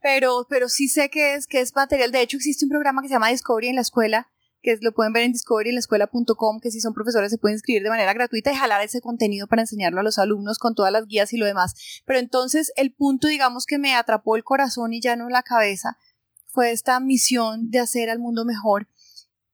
pero, 0.01 0.45
pero 0.51 0.69
sí 0.69 0.89
sé 0.89 1.09
que 1.09 1.35
es, 1.35 1.47
que 1.47 1.61
es 1.61 1.73
material. 1.77 2.11
De 2.11 2.21
hecho, 2.21 2.37
existe 2.37 2.65
un 2.65 2.71
programa 2.71 3.01
que 3.01 3.07
se 3.07 3.15
llama 3.15 3.29
Discovery 3.29 3.69
en 3.69 3.77
la 3.77 3.83
escuela, 3.83 4.32
que 4.63 4.79
lo 4.81 4.93
pueden 4.93 5.13
ver 5.13 5.25
en 5.25 5.33
discoverylascuela.com, 5.33 6.61
que 6.61 6.71
si 6.71 6.81
son 6.81 6.95
profesores 6.95 7.31
se 7.31 7.39
pueden 7.39 7.57
inscribir 7.57 7.83
de 7.83 7.91
manera 7.91 8.15
gratuita 8.15 8.53
y 8.53 8.55
jalar 8.55 8.81
ese 8.83 9.01
contenido 9.01 9.47
para 9.49 9.63
enseñarlo 9.63 10.01
a 10.01 10.03
los 10.05 10.19
alumnos 10.19 10.59
con 10.59 10.75
todas 10.75 10.93
las 10.93 11.07
guías 11.07 11.33
y 11.33 11.37
lo 11.37 11.47
demás. 11.47 11.75
Pero 12.07 12.19
entonces 12.19 12.73
el 12.77 12.93
punto, 12.93 13.29
digamos, 13.29 13.67
que 13.67 13.79
me 13.79 13.95
atrapó 13.95 14.37
el 14.37 14.45
corazón 14.45 14.93
y 14.93 15.01
ya 15.01 15.17
no 15.17 15.29
la 15.29 15.43
cabeza, 15.43 15.99
fue 16.47 16.71
esta 16.71 17.01
misión 17.01 17.71
de 17.71 17.81
hacer 17.81 18.11
al 18.11 18.19
mundo 18.19 18.45
mejor. 18.45 18.89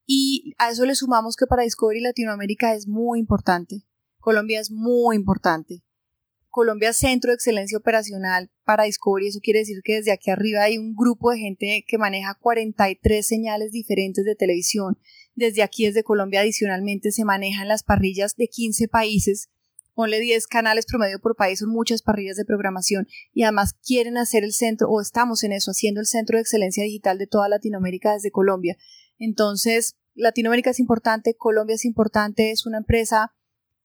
Y 0.05 0.53
a 0.57 0.69
eso 0.69 0.85
le 0.85 0.95
sumamos 0.95 1.35
que 1.35 1.47
para 1.47 1.63
Discovery 1.63 2.01
Latinoamérica 2.01 2.73
es 2.73 2.87
muy 2.87 3.19
importante. 3.19 3.85
Colombia 4.19 4.59
es 4.59 4.69
muy 4.69 5.15
importante. 5.15 5.83
Colombia 6.49 6.93
Centro 6.93 7.29
de 7.31 7.35
Excelencia 7.35 7.77
Operacional 7.77 8.51
para 8.63 8.85
Discovery. 8.85 9.27
Eso 9.27 9.39
quiere 9.41 9.59
decir 9.59 9.81
que 9.83 9.95
desde 9.95 10.11
aquí 10.11 10.31
arriba 10.31 10.63
hay 10.63 10.77
un 10.77 10.95
grupo 10.95 11.31
de 11.31 11.37
gente 11.37 11.85
que 11.87 11.97
maneja 11.97 12.37
43 12.39 13.25
señales 13.25 13.71
diferentes 13.71 14.25
de 14.25 14.35
televisión. 14.35 14.97
Desde 15.35 15.63
aquí, 15.63 15.85
desde 15.85 16.03
Colombia, 16.03 16.41
adicionalmente 16.41 17.11
se 17.11 17.23
manejan 17.23 17.67
las 17.67 17.83
parrillas 17.83 18.35
de 18.35 18.47
15 18.47 18.87
países. 18.87 19.49
Ponle 19.93 20.19
10 20.19 20.47
canales 20.47 20.85
promedio 20.85 21.19
por 21.19 21.35
país, 21.35 21.59
son 21.59 21.69
muchas 21.69 22.01
parrillas 22.01 22.37
de 22.37 22.45
programación 22.45 23.07
y 23.33 23.43
además 23.43 23.73
quieren 23.85 24.17
hacer 24.17 24.43
el 24.43 24.53
centro, 24.53 24.89
o 24.89 25.01
estamos 25.01 25.43
en 25.43 25.51
eso, 25.51 25.71
haciendo 25.71 25.99
el 25.99 26.07
centro 26.07 26.37
de 26.37 26.41
excelencia 26.41 26.83
digital 26.83 27.17
de 27.17 27.27
toda 27.27 27.49
Latinoamérica 27.49 28.13
desde 28.13 28.31
Colombia. 28.31 28.77
Entonces, 29.17 29.97
Latinoamérica 30.15 30.69
es 30.69 30.79
importante, 30.79 31.35
Colombia 31.35 31.75
es 31.75 31.85
importante, 31.85 32.51
es 32.51 32.65
una 32.65 32.77
empresa 32.77 33.33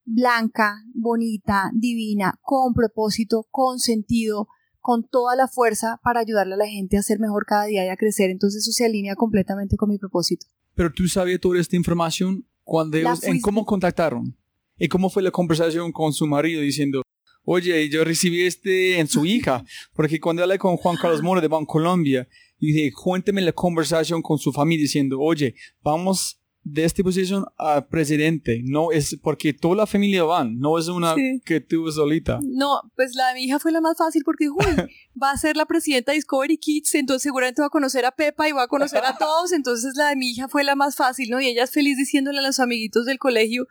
blanca, 0.04 0.82
bonita, 0.94 1.70
divina, 1.74 2.38
con 2.42 2.74
propósito, 2.74 3.46
con 3.50 3.78
sentido, 3.78 4.48
con 4.80 5.06
toda 5.08 5.34
la 5.34 5.48
fuerza 5.48 5.98
para 6.02 6.20
ayudarle 6.20 6.54
a 6.54 6.58
la 6.58 6.66
gente 6.66 6.96
a 6.98 7.02
ser 7.02 7.18
mejor 7.18 7.46
cada 7.46 7.64
día 7.64 7.86
y 7.86 7.88
a 7.88 7.96
crecer. 7.96 8.30
Entonces 8.30 8.62
eso 8.62 8.72
se 8.72 8.84
alinea 8.84 9.16
completamente 9.16 9.76
con 9.76 9.88
mi 9.88 9.98
propósito. 9.98 10.46
Pero 10.74 10.92
tú 10.92 11.08
sabías 11.08 11.40
toda 11.40 11.60
esta 11.60 11.76
información 11.76 12.46
cuando 12.62 12.96
ellos, 12.96 13.22
en 13.24 13.40
cómo 13.40 13.64
contactaron 13.64 14.36
y 14.76 14.88
cómo 14.88 15.08
fue 15.08 15.22
la 15.22 15.30
conversación 15.30 15.92
con 15.92 16.12
su 16.12 16.26
marido 16.26 16.60
diciendo, 16.60 17.02
oye, 17.44 17.88
yo 17.88 18.04
recibí 18.04 18.42
este 18.42 18.98
en 18.98 19.06
su 19.06 19.24
hija, 19.24 19.64
porque 19.94 20.20
cuando 20.20 20.42
hablé 20.42 20.58
con 20.58 20.76
Juan 20.76 20.96
Carlos 20.96 21.22
Moro 21.22 21.40
de 21.40 21.48
Colombia, 21.66 22.28
dije, 22.58 22.92
cuénteme 22.92 23.42
la 23.42 23.52
conversación 23.52 24.22
con 24.22 24.38
su 24.38 24.52
familia 24.52 24.82
diciendo, 24.82 25.18
oye, 25.20 25.54
vamos 25.82 26.40
de 26.64 26.84
esta 26.84 27.02
posición 27.02 27.44
a 27.58 27.86
presidente, 27.86 28.62
no 28.64 28.90
es 28.90 29.18
porque 29.22 29.52
toda 29.52 29.76
la 29.76 29.86
familia 29.86 30.24
van, 30.24 30.58
no 30.58 30.78
es 30.78 30.88
una 30.88 31.14
que 31.44 31.60
tú 31.60 31.92
solita. 31.92 32.40
No, 32.42 32.80
pues 32.96 33.14
la 33.14 33.28
de 33.28 33.34
mi 33.34 33.44
hija 33.44 33.58
fue 33.58 33.70
la 33.70 33.82
más 33.82 33.98
fácil 33.98 34.22
porque 34.24 34.48
uy, 34.48 34.64
va 35.22 35.30
a 35.30 35.36
ser 35.36 35.58
la 35.58 35.66
presidenta 35.66 36.12
de 36.12 36.16
Discovery 36.16 36.56
Kids, 36.56 36.94
entonces 36.94 37.22
seguramente 37.22 37.60
va 37.60 37.66
a 37.66 37.70
conocer 37.70 38.06
a 38.06 38.12
Pepa 38.12 38.48
y 38.48 38.52
va 38.52 38.62
a 38.62 38.68
conocer 38.68 39.04
a 39.04 39.16
todos, 39.18 39.52
entonces 39.52 39.94
la 39.96 40.08
de 40.08 40.16
mi 40.16 40.30
hija 40.30 40.48
fue 40.48 40.64
la 40.64 40.74
más 40.74 40.96
fácil, 40.96 41.28
¿no? 41.28 41.38
Y 41.38 41.48
ella 41.48 41.64
es 41.64 41.70
feliz 41.70 41.98
diciéndole 41.98 42.38
a 42.38 42.42
los 42.42 42.58
amiguitos 42.58 43.04
del 43.04 43.18
colegio 43.18 43.66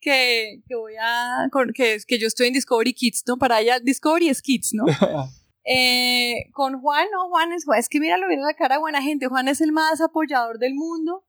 que, 0.00 0.62
que 0.68 0.76
voy 0.76 0.94
a, 1.02 1.48
que, 1.74 1.98
que 2.06 2.18
yo 2.20 2.28
estoy 2.28 2.46
en 2.46 2.52
Discovery 2.52 2.94
Kids, 2.94 3.24
¿no? 3.26 3.38
Para 3.38 3.60
ella, 3.60 3.80
Discovery 3.80 4.28
es 4.28 4.40
Kids, 4.40 4.70
¿no? 4.72 4.84
eh, 5.64 6.48
con 6.52 6.80
Juan, 6.80 7.08
no, 7.12 7.28
Juan 7.28 7.52
es, 7.52 7.64
es 7.76 7.88
que 7.88 7.98
mira 7.98 8.16
la 8.16 8.54
cara 8.56 8.78
buena 8.78 9.02
gente, 9.02 9.26
Juan 9.26 9.48
es 9.48 9.60
el 9.60 9.72
más 9.72 10.00
apoyador 10.00 10.60
del 10.60 10.76
mundo 10.76 11.25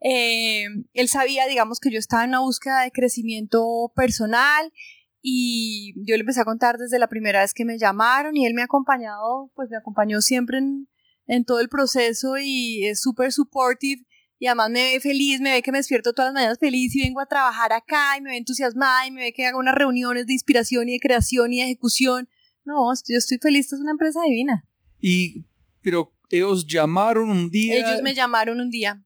Eh, 0.00 0.66
él 0.92 1.08
sabía, 1.08 1.46
digamos, 1.46 1.80
que 1.80 1.90
yo 1.90 1.98
estaba 1.98 2.24
en 2.24 2.30
una 2.30 2.40
búsqueda 2.40 2.82
de 2.82 2.92
crecimiento 2.92 3.92
personal 3.96 4.72
y 5.20 5.94
yo 6.06 6.14
le 6.16 6.20
empecé 6.20 6.40
a 6.40 6.44
contar 6.44 6.78
desde 6.78 6.98
la 6.98 7.08
primera 7.08 7.40
vez 7.40 7.52
que 7.52 7.64
me 7.64 7.78
llamaron 7.78 8.36
y 8.36 8.46
él 8.46 8.54
me 8.54 8.62
ha 8.62 8.66
acompañado, 8.66 9.50
pues 9.54 9.68
me 9.70 9.76
acompañó 9.76 10.20
siempre 10.20 10.58
en, 10.58 10.88
en 11.26 11.44
todo 11.44 11.60
el 11.60 11.68
proceso 11.68 12.38
y 12.38 12.86
es 12.86 13.00
súper 13.00 13.32
supportive 13.32 14.04
y 14.38 14.46
además 14.46 14.70
me 14.70 14.92
ve 14.92 15.00
feliz, 15.00 15.40
me 15.40 15.52
ve 15.52 15.62
que 15.62 15.72
me 15.72 15.78
despierto 15.78 16.12
todas 16.12 16.28
las 16.28 16.34
mañanas 16.34 16.58
feliz 16.58 16.94
y 16.94 17.02
vengo 17.02 17.20
a 17.20 17.26
trabajar 17.26 17.72
acá 17.72 18.16
y 18.16 18.20
me 18.20 18.30
ve 18.30 18.36
entusiasmada 18.36 19.06
y 19.06 19.10
me 19.10 19.22
ve 19.22 19.32
que 19.32 19.46
hago 19.46 19.58
unas 19.58 19.74
reuniones 19.74 20.26
de 20.26 20.32
inspiración 20.32 20.88
y 20.88 20.92
de 20.92 21.00
creación 21.00 21.52
y 21.52 21.58
de 21.58 21.64
ejecución. 21.64 22.28
No, 22.64 22.92
yo 23.08 23.16
estoy 23.16 23.38
feliz, 23.38 23.72
es 23.72 23.80
una 23.80 23.90
empresa 23.90 24.20
divina. 24.22 24.64
Y, 25.00 25.44
pero 25.82 26.14
ellos 26.30 26.66
llamaron 26.66 27.30
un 27.30 27.50
día. 27.50 27.78
Ellos 27.78 28.02
me 28.02 28.14
llamaron 28.14 28.60
un 28.60 28.70
día. 28.70 29.04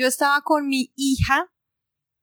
Yo 0.00 0.06
estaba 0.06 0.40
con 0.40 0.66
mi 0.66 0.94
hija 0.96 1.52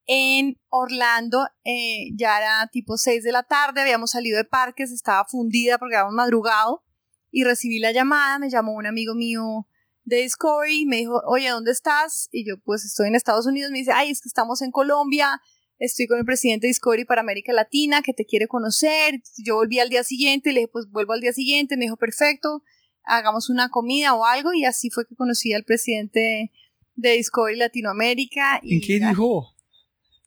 en 0.07 0.60
Orlando, 0.69 1.48
eh, 1.63 2.10
ya 2.15 2.39
era 2.39 2.67
tipo 2.72 2.98
6 2.98 3.24
de 3.24 3.31
la 3.31 3.43
tarde, 3.43 3.81
habíamos 3.81 4.10
salido 4.10 4.38
de 4.38 4.46
parques, 4.46 4.91
estaba 4.91 5.25
fundida 5.25 5.77
porque 5.77 5.96
habíamos 5.96 6.15
madrugado 6.15 6.84
y 7.29 7.43
recibí 7.43 7.77
la 7.77 7.91
llamada, 7.91 8.39
me 8.39 8.50
llamó 8.50 8.74
un 8.74 8.88
amigo 8.88 9.13
mío 9.13 9.67
de 10.05 10.24
Discovery, 10.24 10.88
me 10.88 10.96
dijo, 10.96 11.22
oye, 11.27 11.50
¿dónde 11.50 11.69
estás? 11.69 12.29
Y 12.31 12.48
yo, 12.50 12.55
pues 12.65 12.84
estoy 12.84 13.10
en 13.10 13.15
Estados 13.15 13.46
Unidos, 13.46 13.69
me 13.69 13.77
dice, 13.77 13.91
ay, 13.93 14.10
es 14.10 14.22
que 14.22 14.29
estamos 14.29 14.63
en 14.63 14.72
Colombia, 14.72 15.39
estoy 15.77 16.07
con 16.07 16.17
el 16.17 16.25
presidente 16.25 16.65
de 16.65 16.69
Discovery 16.69 17.05
para 17.05 17.22
América 17.22 17.53
Latina, 17.53 18.01
que 18.01 18.13
te 18.15 18.25
quiere 18.25 18.48
conocer. 18.48 19.22
Yo 19.46 19.53
volví 19.53 19.77
al 19.77 19.89
día 19.89 20.03
siguiente, 20.03 20.51
le 20.51 20.62
dije, 20.62 20.72
pues 20.74 20.89
vuelvo 20.89 21.13
al 21.13 21.22
día 21.22 21.31
siguiente, 21.31 21.77
me 21.77 21.86
dijo, 21.86 21.98
perfecto, 21.98 22.63
hagamos 23.03 23.51
una 23.51 23.69
comida 23.69 24.15
o 24.15 24.25
algo, 24.25 24.51
y 24.51 24.65
así 24.65 24.89
fue 24.89 25.05
que 25.05 25.15
conocí 25.15 25.53
al 25.53 25.63
presidente 25.63 26.51
de 26.98 27.12
Discovery 27.12 27.56
Latinoamérica. 27.56 28.60
¿En 28.62 28.82
qué 28.82 29.00
dijo? 29.00 29.54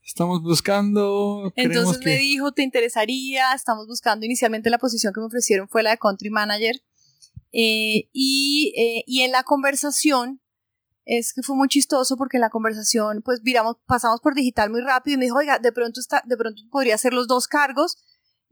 Estamos 0.03 0.43
buscando. 0.43 1.53
Entonces 1.55 2.03
me 2.05 2.17
dijo, 2.17 2.53
¿te 2.53 2.62
interesaría? 2.62 3.53
Estamos 3.55 3.87
buscando 3.87 4.25
inicialmente 4.25 4.71
la 4.71 4.79
posición 4.79 5.12
que 5.12 5.21
me 5.21 5.27
ofrecieron 5.27 5.69
fue 5.69 5.83
la 5.83 5.91
de 5.91 5.99
Country 5.99 6.31
Manager 6.31 6.75
eh, 7.53 8.09
y, 8.12 8.73
eh, 8.77 9.05
y, 9.07 9.23
en 9.23 9.33
la 9.33 9.43
conversación, 9.43 10.41
es 11.05 11.33
que 11.33 11.43
fue 11.43 11.57
muy 11.57 11.69
chistoso 11.69 12.17
porque 12.17 12.37
en 12.37 12.43
la 12.43 12.50
conversación, 12.50 13.23
pues 13.23 13.43
viramos, 13.43 13.77
pasamos 13.87 14.21
por 14.21 14.35
digital 14.35 14.71
muy 14.71 14.81
rápido 14.81 15.15
y 15.15 15.19
me 15.19 15.25
dijo, 15.25 15.39
oiga, 15.39 15.59
de 15.59 15.73
pronto, 15.73 16.00
está, 16.00 16.23
de 16.27 16.37
pronto 16.37 16.62
podría 16.71 16.95
hacer 16.95 17.12
los 17.12 17.27
dos 17.27 17.49
cargos. 17.49 17.99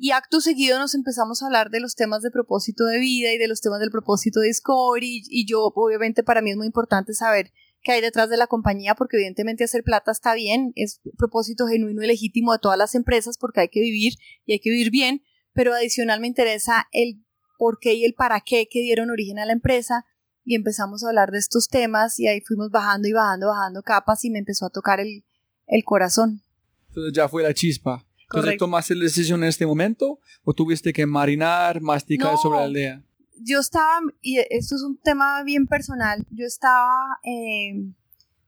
Y 0.01 0.13
acto 0.13 0.41
seguido 0.41 0.79
nos 0.79 0.95
empezamos 0.95 1.43
a 1.43 1.47
hablar 1.47 1.71
de 1.71 1.81
los 1.81 1.97
temas 1.97 2.23
de 2.23 2.31
propósito 2.31 2.85
de 2.85 2.99
vida 3.01 3.33
y 3.33 3.39
de 3.39 3.49
los 3.49 3.61
temas 3.61 3.81
del 3.81 3.91
propósito 3.91 4.41
de 4.41 4.49
Discovery. 4.49 5.09
Y, 5.09 5.23
y 5.29 5.47
yo, 5.47 5.73
obviamente, 5.75 6.23
para 6.23 6.41
mí 6.41 6.51
es 6.51 6.57
muy 6.57 6.67
importante 6.67 7.15
saber 7.15 7.53
qué 7.83 7.93
hay 7.93 8.01
detrás 8.01 8.29
de 8.29 8.37
la 8.37 8.47
compañía, 8.47 8.95
porque 8.95 9.17
evidentemente 9.17 9.65
hacer 9.65 9.83
plata 9.83 10.11
está 10.11 10.35
bien, 10.35 10.73
es 10.75 11.01
propósito 11.17 11.67
genuino 11.67 12.03
y 12.03 12.07
legítimo 12.07 12.53
de 12.53 12.59
todas 12.59 12.79
las 12.79 12.95
empresas 12.95 13.39
porque 13.39 13.61
hay 13.61 13.69
que 13.69 13.81
vivir 13.81 14.15
y 14.47 14.53
hay 14.53 14.61
que 14.61 14.71
vivir 14.71 14.91
bien, 14.91 15.23
pero 15.53 15.75
adicional 15.75 16.21
me 16.21 16.27
interesa 16.27 16.89
el 16.93 17.25
por 17.59 17.79
qué 17.81 17.95
y 17.95 18.05
el 18.05 18.15
para 18.15 18.41
qué 18.41 18.69
que 18.71 18.81
dieron 18.81 19.11
origen 19.11 19.39
a 19.39 19.47
la 19.47 19.53
empresa 19.53 20.05
y 20.45 20.55
empezamos 20.55 21.05
a 21.05 21.09
hablar 21.09 21.31
de 21.31 21.39
estos 21.39 21.69
temas 21.69 22.19
y 22.19 22.27
ahí 22.27 22.41
fuimos 22.41 22.71
bajando 22.71 23.09
y 23.09 23.13
bajando, 23.13 23.49
bajando 23.49 23.83
capas 23.83 24.25
y 24.25 24.31
me 24.31 24.39
empezó 24.39 24.67
a 24.67 24.71
tocar 24.71 25.01
el, 25.01 25.25
el 25.67 25.85
corazón. 25.85 26.43
Entonces 26.89 27.13
ya 27.13 27.29
fue 27.29 27.43
la 27.43 27.53
chispa. 27.53 28.07
Entonces, 28.31 28.59
¿tomaste 28.59 28.95
la 28.95 29.05
decisión 29.05 29.43
en 29.43 29.49
este 29.49 29.67
momento 29.67 30.21
o 30.45 30.53
tuviste 30.53 30.93
que 30.93 31.07
marinar, 31.07 31.81
masticar 31.81 32.37
sobre 32.37 32.61
la 32.61 32.69
idea? 32.69 33.05
Yo 33.41 33.61
estaba, 33.61 34.01
y 34.21 34.39
esto 34.51 34.77
es 34.77 34.83
un 34.83 34.99
tema 34.99 35.43
bien 35.43 35.67
personal, 35.67 36.27
yo 36.31 36.47
estaba, 36.47 37.19
eh, 37.25 37.93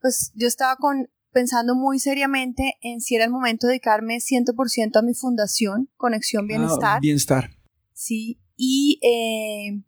pues 0.00 0.32
yo 0.34 0.46
estaba 0.46 0.76
con, 0.76 1.08
pensando 1.32 1.74
muy 1.74 1.98
seriamente 1.98 2.76
en 2.82 3.00
si 3.00 3.14
era 3.14 3.24
el 3.24 3.30
momento 3.30 3.66
de 3.66 3.72
dedicarme 3.72 4.18
100% 4.18 4.96
a 4.96 5.02
mi 5.02 5.14
fundación, 5.14 5.88
Conexión 5.96 6.44
ah, 6.44 6.48
Bienestar. 6.48 7.00
bienestar. 7.00 7.50
Sí, 7.92 8.40
y, 8.56 8.98
eh, 9.02 9.82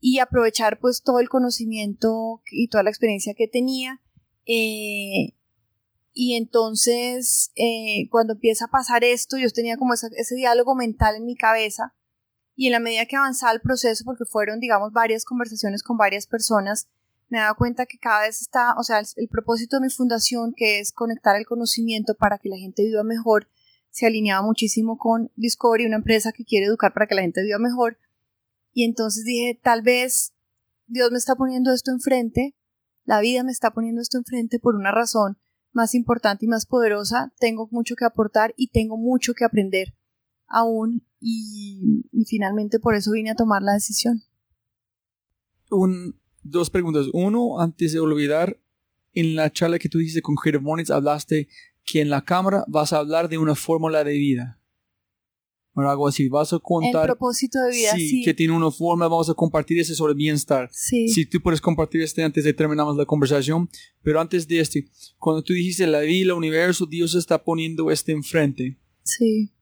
y 0.00 0.18
aprovechar 0.18 0.78
pues 0.78 1.02
todo 1.02 1.20
el 1.20 1.28
conocimiento 1.28 2.42
y 2.50 2.68
toda 2.68 2.84
la 2.84 2.90
experiencia 2.90 3.34
que 3.34 3.48
tenía. 3.48 4.00
Eh, 4.46 5.34
y 6.12 6.36
entonces, 6.36 7.50
eh, 7.56 8.08
cuando 8.10 8.34
empieza 8.34 8.66
a 8.66 8.70
pasar 8.70 9.04
esto, 9.04 9.36
yo 9.36 9.50
tenía 9.50 9.76
como 9.76 9.94
ese 9.94 10.34
diálogo 10.34 10.74
mental 10.74 11.16
en 11.16 11.26
mi 11.26 11.36
cabeza. 11.36 11.94
Y 12.56 12.66
en 12.66 12.72
la 12.72 12.80
medida 12.80 13.04
que 13.04 13.16
avanzaba 13.16 13.52
el 13.52 13.60
proceso, 13.60 14.02
porque 14.04 14.24
fueron, 14.24 14.58
digamos, 14.60 14.90
varias 14.92 15.26
conversaciones 15.26 15.82
con 15.82 15.98
varias 15.98 16.26
personas, 16.26 16.88
me 17.28 17.38
daba 17.38 17.54
cuenta 17.54 17.84
que 17.84 17.98
cada 17.98 18.22
vez 18.22 18.40
está, 18.40 18.74
o 18.78 18.82
sea, 18.82 19.00
el, 19.16 19.28
propósito 19.28 19.76
de 19.76 19.82
mi 19.82 19.90
fundación, 19.90 20.54
que 20.56 20.80
es 20.80 20.90
conectar 20.90 21.36
el 21.36 21.44
conocimiento 21.44 22.14
para 22.14 22.38
que 22.38 22.48
la 22.48 22.56
gente 22.56 22.82
viva 22.82 23.02
mejor, 23.02 23.48
se 23.90 24.06
alineaba 24.06 24.44
muchísimo 24.44 24.96
con 24.96 25.30
Discovery, 25.36 25.86
una 25.86 25.96
empresa 25.96 26.32
que 26.32 26.44
quiere 26.44 26.66
educar 26.66 26.94
para 26.94 27.06
que 27.06 27.14
la 27.14 27.22
gente 27.22 27.42
viva 27.42 27.58
mejor. 27.58 27.98
Y 28.72 28.84
entonces 28.84 29.24
dije, 29.24 29.58
tal 29.62 29.82
vez 29.82 30.32
Dios 30.86 31.10
me 31.10 31.18
está 31.18 31.34
poniendo 31.34 31.72
esto 31.72 31.90
enfrente, 31.90 32.54
la 33.04 33.20
vida 33.20 33.42
me 33.42 33.52
está 33.52 33.72
poniendo 33.72 34.00
esto 34.00 34.18
enfrente 34.18 34.58
por 34.58 34.76
una 34.76 34.92
razón 34.92 35.38
más 35.72 35.94
importante 35.94 36.46
y 36.46 36.48
más 36.48 36.64
poderosa. 36.66 37.32
Tengo 37.38 37.68
mucho 37.70 37.96
que 37.96 38.04
aportar 38.04 38.54
y 38.56 38.68
tengo 38.68 38.96
mucho 38.96 39.34
que 39.34 39.44
aprender 39.44 39.94
aún. 40.48 41.02
Y, 41.20 42.04
finalmente 42.26 42.78
por 42.78 42.94
eso 42.94 43.12
vine 43.12 43.30
a 43.30 43.34
tomar 43.34 43.62
la 43.62 43.72
decisión. 43.72 44.22
Un, 45.70 46.18
dos 46.42 46.70
preguntas. 46.70 47.06
Uno, 47.12 47.60
antes 47.60 47.92
de 47.92 48.00
olvidar, 48.00 48.60
en 49.12 49.34
la 49.34 49.50
charla 49.50 49.78
que 49.78 49.88
tú 49.88 50.00
hiciste 50.00 50.22
con 50.22 50.36
Creative 50.36 50.62
Mornings 50.62 50.90
hablaste 50.90 51.48
que 51.84 52.00
en 52.00 52.10
la 52.10 52.24
cámara 52.24 52.64
vas 52.68 52.92
a 52.92 52.98
hablar 52.98 53.28
de 53.28 53.38
una 53.38 53.54
fórmula 53.54 54.04
de 54.04 54.12
vida. 54.12 54.60
O 55.74 55.80
algo 55.82 56.08
así, 56.08 56.28
vas 56.28 56.54
a 56.54 56.58
contar. 56.58 57.02
El 57.02 57.08
propósito 57.08 57.60
de 57.60 57.70
vida, 57.70 57.92
sí, 57.94 58.22
Que 58.24 58.32
tiene 58.32 58.54
una 58.54 58.70
forma, 58.70 59.08
vamos 59.08 59.28
a 59.28 59.34
compartir 59.34 59.78
ese 59.78 59.94
sobre 59.94 60.14
bienestar. 60.14 60.70
Sí. 60.72 61.06
Si 61.08 61.26
tú 61.26 61.38
puedes 61.42 61.60
compartir 61.60 62.00
este 62.00 62.24
antes 62.24 62.44
de 62.44 62.54
terminamos 62.54 62.96
la 62.96 63.04
conversación. 63.04 63.68
Pero 64.02 64.18
antes 64.18 64.48
de 64.48 64.60
este, 64.60 64.88
cuando 65.18 65.42
tú 65.42 65.52
dijiste 65.52 65.86
la 65.86 66.00
vida, 66.00 66.24
el 66.24 66.32
universo, 66.32 66.86
Dios 66.86 67.14
está 67.14 67.44
poniendo 67.44 67.90
este 67.90 68.12
enfrente. 68.12 68.78
Sí. 69.02 69.52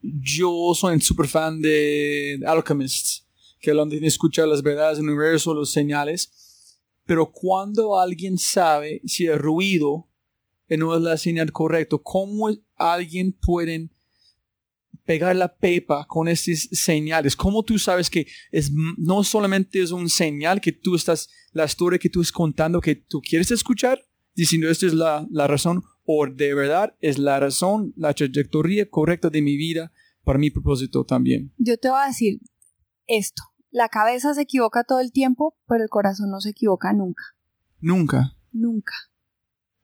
Yo 0.00 0.72
soy 0.74 0.94
un 0.94 1.00
super 1.00 1.28
fan 1.28 1.60
de 1.60 2.40
Alchemists, 2.46 3.26
que 3.60 3.74
lo 3.74 3.84
de 3.86 4.06
escuchar 4.06 4.48
las 4.48 4.62
verdades 4.62 4.98
del 4.98 5.08
universo, 5.08 5.54
los 5.54 5.70
señales. 5.70 6.78
Pero 7.04 7.30
cuando 7.30 7.98
alguien 7.98 8.38
sabe 8.38 9.00
si 9.06 9.26
el 9.26 9.38
ruido 9.38 10.08
no 10.76 10.94
es 10.94 11.02
la 11.02 11.16
señal 11.16 11.50
correcta. 11.52 11.96
¿Cómo 12.02 12.50
alguien 12.76 13.32
puede 13.32 13.88
pegar 15.04 15.34
la 15.36 15.56
pepa 15.56 16.06
con 16.06 16.28
esas 16.28 16.68
señales? 16.72 17.34
¿Cómo 17.34 17.62
tú 17.62 17.78
sabes 17.78 18.10
que 18.10 18.26
es, 18.50 18.70
no 18.98 19.24
solamente 19.24 19.80
es 19.80 19.90
un 19.90 20.08
señal 20.10 20.60
que 20.60 20.72
tú 20.72 20.94
estás, 20.94 21.28
la 21.52 21.64
historia 21.64 21.98
que 21.98 22.10
tú 22.10 22.20
estás 22.20 22.32
contando 22.32 22.80
que 22.80 22.96
tú 22.96 23.20
quieres 23.22 23.50
escuchar, 23.50 24.04
diciendo 24.34 24.68
esta 24.68 24.86
es 24.86 24.94
la, 24.94 25.26
la 25.30 25.46
razón, 25.46 25.82
o 26.10 26.26
de 26.26 26.54
verdad 26.54 26.96
es 27.00 27.18
la 27.18 27.38
razón, 27.38 27.92
la 27.94 28.14
trayectoria 28.14 28.88
correcta 28.88 29.28
de 29.28 29.42
mi 29.42 29.58
vida 29.58 29.92
para 30.24 30.38
mi 30.38 30.50
propósito 30.50 31.04
también? 31.04 31.52
Yo 31.58 31.76
te 31.76 31.90
voy 31.90 32.00
a 32.02 32.06
decir 32.06 32.40
esto. 33.06 33.42
La 33.70 33.90
cabeza 33.90 34.32
se 34.32 34.40
equivoca 34.40 34.84
todo 34.84 35.00
el 35.00 35.12
tiempo, 35.12 35.58
pero 35.66 35.82
el 35.82 35.90
corazón 35.90 36.30
no 36.30 36.40
se 36.40 36.50
equivoca 36.50 36.94
nunca. 36.94 37.22
Nunca. 37.78 38.38
Nunca. 38.52 38.94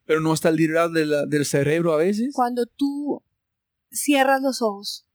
Pero 0.07 0.23
no 0.23 0.33
está 0.33 0.51
liderado 0.51 0.95
del 0.95 1.45
cerebro 1.45 1.93
a 1.93 1.99
veces. 1.99 2.33
Cuando 2.33 2.65
tú 2.65 3.23
cierras 3.91 4.41
los 4.41 4.63
ojos 4.63 5.07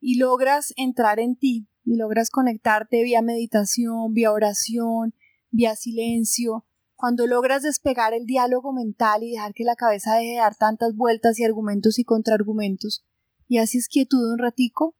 y 0.00 0.16
logras 0.16 0.72
entrar 0.78 1.20
en 1.20 1.36
ti 1.36 1.68
y 1.84 1.96
logras 1.96 2.30
conectarte 2.30 3.02
vía 3.02 3.20
meditación, 3.20 4.14
vía 4.14 4.32
oración, 4.32 5.14
vía 5.50 5.76
silencio, 5.76 6.64
cuando 6.96 7.26
logras 7.26 7.62
despegar 7.62 8.14
el 8.14 8.26
diálogo 8.26 8.72
mental 8.72 9.22
y 9.22 9.32
dejar 9.32 9.52
que 9.52 9.64
la 9.64 9.76
cabeza 9.76 10.14
deje 10.14 10.32
de 10.32 10.38
dar 10.38 10.56
tantas 10.56 10.94
vueltas 10.94 11.38
y 11.38 11.44
argumentos 11.44 11.98
y 11.98 12.04
contraargumentos, 12.04 13.04
y 13.48 13.58
haces 13.58 13.88
quietud 13.88 14.32
un 14.32 14.38
ratico, 14.38 14.96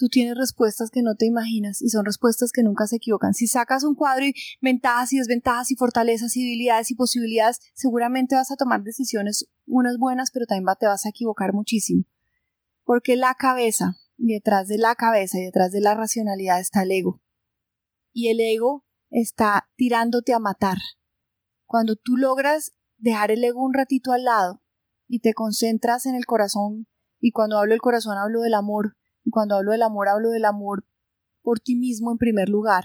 tú 0.00 0.08
tienes 0.08 0.34
respuestas 0.36 0.90
que 0.90 1.02
no 1.02 1.14
te 1.14 1.26
imaginas 1.26 1.82
y 1.82 1.90
son 1.90 2.06
respuestas 2.06 2.52
que 2.52 2.62
nunca 2.62 2.86
se 2.86 2.96
equivocan. 2.96 3.34
Si 3.34 3.46
sacas 3.46 3.84
un 3.84 3.94
cuadro 3.94 4.24
y 4.24 4.34
ventajas 4.62 5.12
y 5.12 5.18
desventajas 5.18 5.70
y 5.70 5.76
fortalezas 5.76 6.34
y 6.36 6.42
debilidades 6.42 6.90
y 6.90 6.94
posibilidades, 6.94 7.60
seguramente 7.74 8.34
vas 8.34 8.50
a 8.50 8.56
tomar 8.56 8.82
decisiones 8.82 9.46
unas 9.66 9.98
buenas, 9.98 10.30
pero 10.30 10.46
también 10.46 10.74
te 10.80 10.86
vas 10.86 11.04
a 11.04 11.10
equivocar 11.10 11.52
muchísimo. 11.52 12.04
Porque 12.84 13.16
la 13.16 13.34
cabeza, 13.34 13.96
detrás 14.16 14.68
de 14.68 14.78
la 14.78 14.94
cabeza 14.94 15.38
y 15.38 15.44
detrás 15.44 15.70
de 15.70 15.82
la 15.82 15.94
racionalidad 15.94 16.60
está 16.60 16.82
el 16.82 16.92
ego. 16.92 17.20
Y 18.12 18.28
el 18.28 18.40
ego 18.40 18.86
está 19.10 19.68
tirándote 19.76 20.32
a 20.32 20.38
matar. 20.38 20.78
Cuando 21.66 21.96
tú 21.96 22.16
logras 22.16 22.72
dejar 22.98 23.30
el 23.30 23.44
ego 23.44 23.64
un 23.64 23.74
ratito 23.74 24.12
al 24.12 24.24
lado 24.24 24.62
y 25.06 25.20
te 25.20 25.34
concentras 25.34 26.06
en 26.06 26.14
el 26.14 26.26
corazón, 26.26 26.86
y 27.20 27.32
cuando 27.32 27.58
hablo 27.58 27.72
del 27.72 27.80
corazón 27.80 28.16
hablo 28.16 28.40
del 28.40 28.54
amor, 28.54 28.96
y 29.24 29.30
cuando 29.30 29.56
hablo 29.56 29.72
del 29.72 29.82
amor, 29.82 30.08
hablo 30.08 30.30
del 30.30 30.44
amor 30.44 30.86
por 31.42 31.60
ti 31.60 31.76
mismo 31.76 32.12
en 32.12 32.18
primer 32.18 32.48
lugar. 32.48 32.84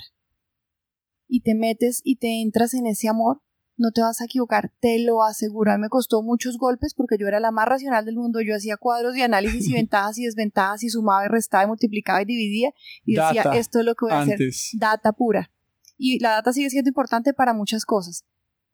Y 1.28 1.42
te 1.42 1.56
metes 1.56 2.02
y 2.04 2.18
te 2.18 2.42
entras 2.42 2.74
en 2.74 2.86
ese 2.86 3.08
amor, 3.08 3.42
no 3.78 3.92
te 3.92 4.02
vas 4.02 4.22
a 4.22 4.26
equivocar, 4.26 4.72
te 4.80 5.00
lo 5.00 5.24
aseguro. 5.24 5.72
A 5.72 5.78
mí 5.78 5.82
me 5.82 5.90
costó 5.90 6.22
muchos 6.22 6.58
golpes 6.58 6.94
porque 6.94 7.18
yo 7.18 7.28
era 7.28 7.40
la 7.40 7.52
más 7.52 7.68
racional 7.68 8.06
del 8.06 8.16
mundo. 8.16 8.40
Yo 8.42 8.56
hacía 8.56 8.78
cuadros 8.78 9.14
de 9.16 9.24
análisis 9.24 9.68
y 9.68 9.74
ventajas 9.74 10.18
y 10.18 10.26
desventajas 10.26 10.84
y 10.84 10.90
sumaba 10.90 11.26
y 11.26 11.28
restaba 11.28 11.66
y 11.66 11.68
multiplicaba 11.68 12.22
y 12.22 12.26
dividía 12.26 12.72
y 13.04 13.16
decía, 13.16 13.44
esto 13.54 13.80
es 13.80 13.86
lo 13.86 13.96
que 13.96 14.06
voy 14.06 14.14
a 14.14 14.22
hacer. 14.22 14.40
Data 14.78 15.12
pura. 15.12 15.52
Y 15.97 16.19
la 16.19 16.31
data 16.31 16.51
sigue 16.53 16.69
siendo 16.69 16.89
importante 16.89 17.34
para 17.34 17.53
muchas 17.53 17.86
cosas. 17.86 18.25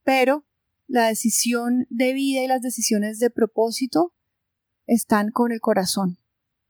Pero 0.03 0.45
la 0.87 1.07
decisión 1.07 1.85
de 1.89 2.13
vida 2.13 2.43
y 2.43 2.47
las 2.47 2.61
decisiones 2.61 3.19
de 3.19 3.29
propósito 3.29 4.13
están 4.87 5.31
con 5.31 5.51
el 5.51 5.59
corazón, 5.61 6.17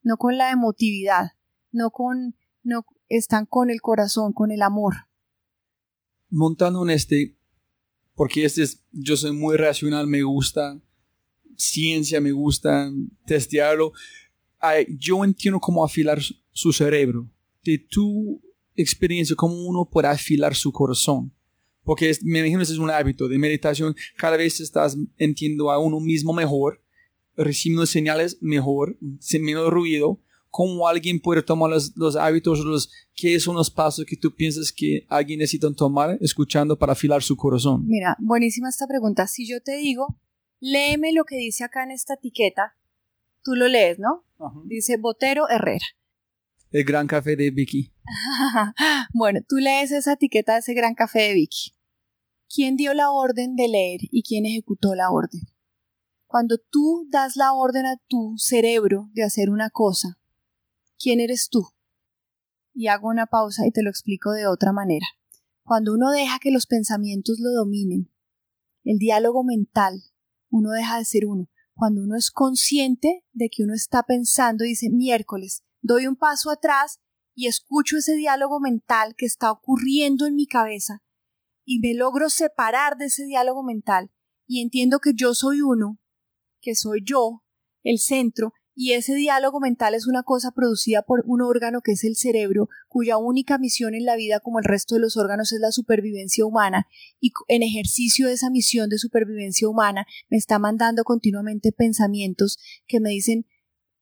no 0.03 0.17
con 0.17 0.37
la 0.37 0.51
emotividad, 0.51 1.31
no 1.71 1.91
con, 1.91 2.35
no, 2.63 2.85
están 3.09 3.45
con 3.45 3.69
el 3.69 3.81
corazón, 3.81 4.33
con 4.33 4.51
el 4.51 4.61
amor. 4.61 4.93
montando 6.29 6.83
en 6.83 6.91
este, 6.91 7.35
porque 8.15 8.45
este 8.45 8.63
es, 8.63 8.83
yo 8.91 9.17
soy 9.17 9.31
muy 9.31 9.57
racional, 9.57 10.07
me 10.07 10.21
gusta 10.23 10.79
ciencia, 11.57 12.21
me 12.21 12.31
gusta 12.31 12.91
testearlo. 13.25 13.91
Yo 14.97 15.23
entiendo 15.23 15.59
cómo 15.59 15.83
afilar 15.83 16.19
su- 16.51 16.73
cerebro. 16.73 17.29
De 17.63 17.77
tu 17.79 18.41
experiencia, 18.82 19.36
cómo 19.36 19.56
uno 19.65 19.86
puede 19.89 20.08
afilar 20.08 20.56
su 20.56 20.72
corazón. 20.72 21.32
Porque 21.84 22.10
es- 22.10 22.24
me 22.24 22.39
imagino 22.39 22.62
ese 22.62 22.74
es 22.74 22.80
un 22.80 22.89
hábito 22.91 23.28
de 23.28 23.38
meditación. 23.38 23.96
Cada 24.17 24.38
vez 24.38 24.60
estás 24.60 24.98
entiendo 25.17 25.72
a 25.72 25.80
uno 25.80 26.00
mismo 26.00 26.32
mejor, 26.34 26.82
recibiendo 27.36 27.86
señales 27.86 28.38
mejor, 28.41 28.98
sin 29.20 29.44
menos 29.44 29.70
ruido. 29.72 30.20
¿Cómo 30.50 30.86
alguien 30.88 31.20
puede 31.22 31.41
tomar 31.41 31.70
los, 31.70 31.96
los 31.96 32.17
hábitos, 32.17 32.60
los, 32.60 32.91
qué 33.15 33.39
son 33.39 33.56
los 33.56 33.72
pasos 33.72 34.06
que 34.06 34.17
tú 34.17 34.36
piensas 34.36 34.72
que 34.74 35.06
alguien 35.08 35.39
necesita 35.39 35.74
tomar 35.74 36.17
escuchando 36.20 36.78
para 36.78 36.91
afilar 36.91 37.24
su 37.24 37.38
corazón? 37.38 37.86
Mira, 37.88 38.17
buenísima 38.20 38.67
esta 38.67 38.86
pregunta. 38.86 39.28
Si 39.28 39.48
yo 39.50 39.62
te 39.62 39.78
digo, 39.78 40.20
léeme 40.60 41.13
lo 41.13 41.24
que 41.24 41.38
dice 41.38 41.63
acá 41.63 41.84
en 41.84 41.91
esta 41.91 42.15
etiqueta, 42.15 42.76
tú 43.44 43.56
lo 43.56 43.70
lees, 43.70 43.98
¿no? 43.98 44.26
Dice 44.65 44.98
Botero 44.98 45.48
Herrera. 45.50 45.86
El 46.71 46.86
gran 46.86 47.05
café 47.05 47.36
de 47.36 47.51
Vicky. 47.51 47.93
bueno, 49.13 49.41
tú 49.47 49.57
lees 49.57 49.91
esa 49.91 50.13
etiqueta 50.13 50.53
de 50.53 50.60
ese 50.60 50.73
gran 50.73 50.95
café 50.95 51.19
de 51.19 51.34
Vicky. 51.34 51.73
¿Quién 52.53 52.77
dio 52.77 52.93
la 52.93 53.12
orden 53.12 53.57
de 53.57 53.67
leer 53.67 53.99
y 54.10 54.23
quién 54.23 54.45
ejecutó 54.45 54.95
la 54.95 55.12
orden? 55.12 55.41
Cuando 56.27 56.57
tú 56.57 57.07
das 57.10 57.36
la 57.36 57.51
orden 57.51 57.86
a 57.86 57.97
tu 58.07 58.36
cerebro 58.38 59.10
de 59.12 59.23
hacer 59.23 59.49
una 59.49 59.69
cosa, 59.69 60.17
¿quién 60.97 61.19
eres 61.19 61.49
tú? 61.49 61.67
Y 62.73 62.88
hago 62.88 63.10
una 63.10 63.25
pausa 63.25 63.67
y 63.67 63.71
te 63.71 63.84
lo 63.84 63.89
explico 63.89 64.31
de 64.31 64.47
otra 64.47 64.71
manera. 64.71 65.05
Cuando 65.63 65.93
uno 65.93 66.10
deja 66.10 66.39
que 66.39 66.51
los 66.51 66.67
pensamientos 66.67 67.39
lo 67.41 67.51
dominen, 67.51 68.10
el 68.86 68.97
diálogo 68.97 69.43
mental, 69.43 70.03
uno 70.49 70.71
deja 70.71 70.97
de 70.99 71.05
ser 71.05 71.25
uno. 71.25 71.49
Cuando 71.73 72.01
uno 72.01 72.15
es 72.15 72.31
consciente 72.31 73.25
de 73.34 73.49
que 73.49 73.63
uno 73.63 73.73
está 73.73 74.03
pensando 74.03 74.63
y 74.63 74.69
dice 74.69 74.89
miércoles, 74.89 75.63
doy 75.82 76.08
un 76.08 76.15
paso 76.15 76.52
atrás 76.52 77.00
y 77.34 77.48
escucho 77.48 77.98
ese 77.98 78.15
diálogo 78.15 78.60
mental 78.60 79.15
que 79.17 79.26
está 79.26 79.52
ocurriendo 79.52 80.26
en 80.26 80.36
mi 80.36 80.48
cabeza 80.48 81.02
y 81.65 81.80
me 81.80 81.94
logro 81.94 82.30
separar 82.30 82.98
de 82.98 83.06
ese 83.06 83.26
diálogo 83.26 83.63
mental 83.63 84.12
y 84.48 84.62
entiendo 84.62 85.00
que 85.00 85.13
yo 85.15 85.34
soy 85.34 85.62
uno, 85.62 86.00
que 86.60 86.76
soy 86.76 87.02
yo, 87.06 87.44
el 87.84 88.00
centro, 88.00 88.54
y 88.74 88.94
ese 88.94 89.15
diálogo 89.15 89.60
mental 89.60 89.96
es 89.96 90.08
una 90.08 90.24
cosa 90.24 90.52
producida 90.52 91.02
por 91.02 91.24
un 91.26 91.41
órgano 91.41 91.82
que 91.82 91.91
es 91.91 92.04
el 92.04 92.15
cerebro, 92.15 92.70
cuya 92.88 93.17
única 93.17 93.58
misión 93.58 93.94
en 93.94 94.06
la 94.06 94.15
vida, 94.15 94.39
como 94.39 94.60
el 94.60 94.65
resto 94.65 94.96
de 94.96 95.02
los 95.02 95.17
órganos, 95.17 95.52
es 95.52 95.60
la 95.60 95.72
supervivencia 95.72 96.46
humana, 96.46 96.88
y 97.20 97.32
en 97.48 97.63
ejercicio 97.63 98.28
de 98.28 98.34
esa 98.34 98.50
misión 98.50 98.89
de 98.89 98.98
supervivencia 98.98 99.67
humana 99.67 100.06
me 100.30 100.38
está 100.38 100.58
mandando 100.58 101.04
continuamente 101.04 101.72
pensamientos 101.72 102.58
que 102.88 103.00
me 103.00 103.10
dicen 103.10 103.46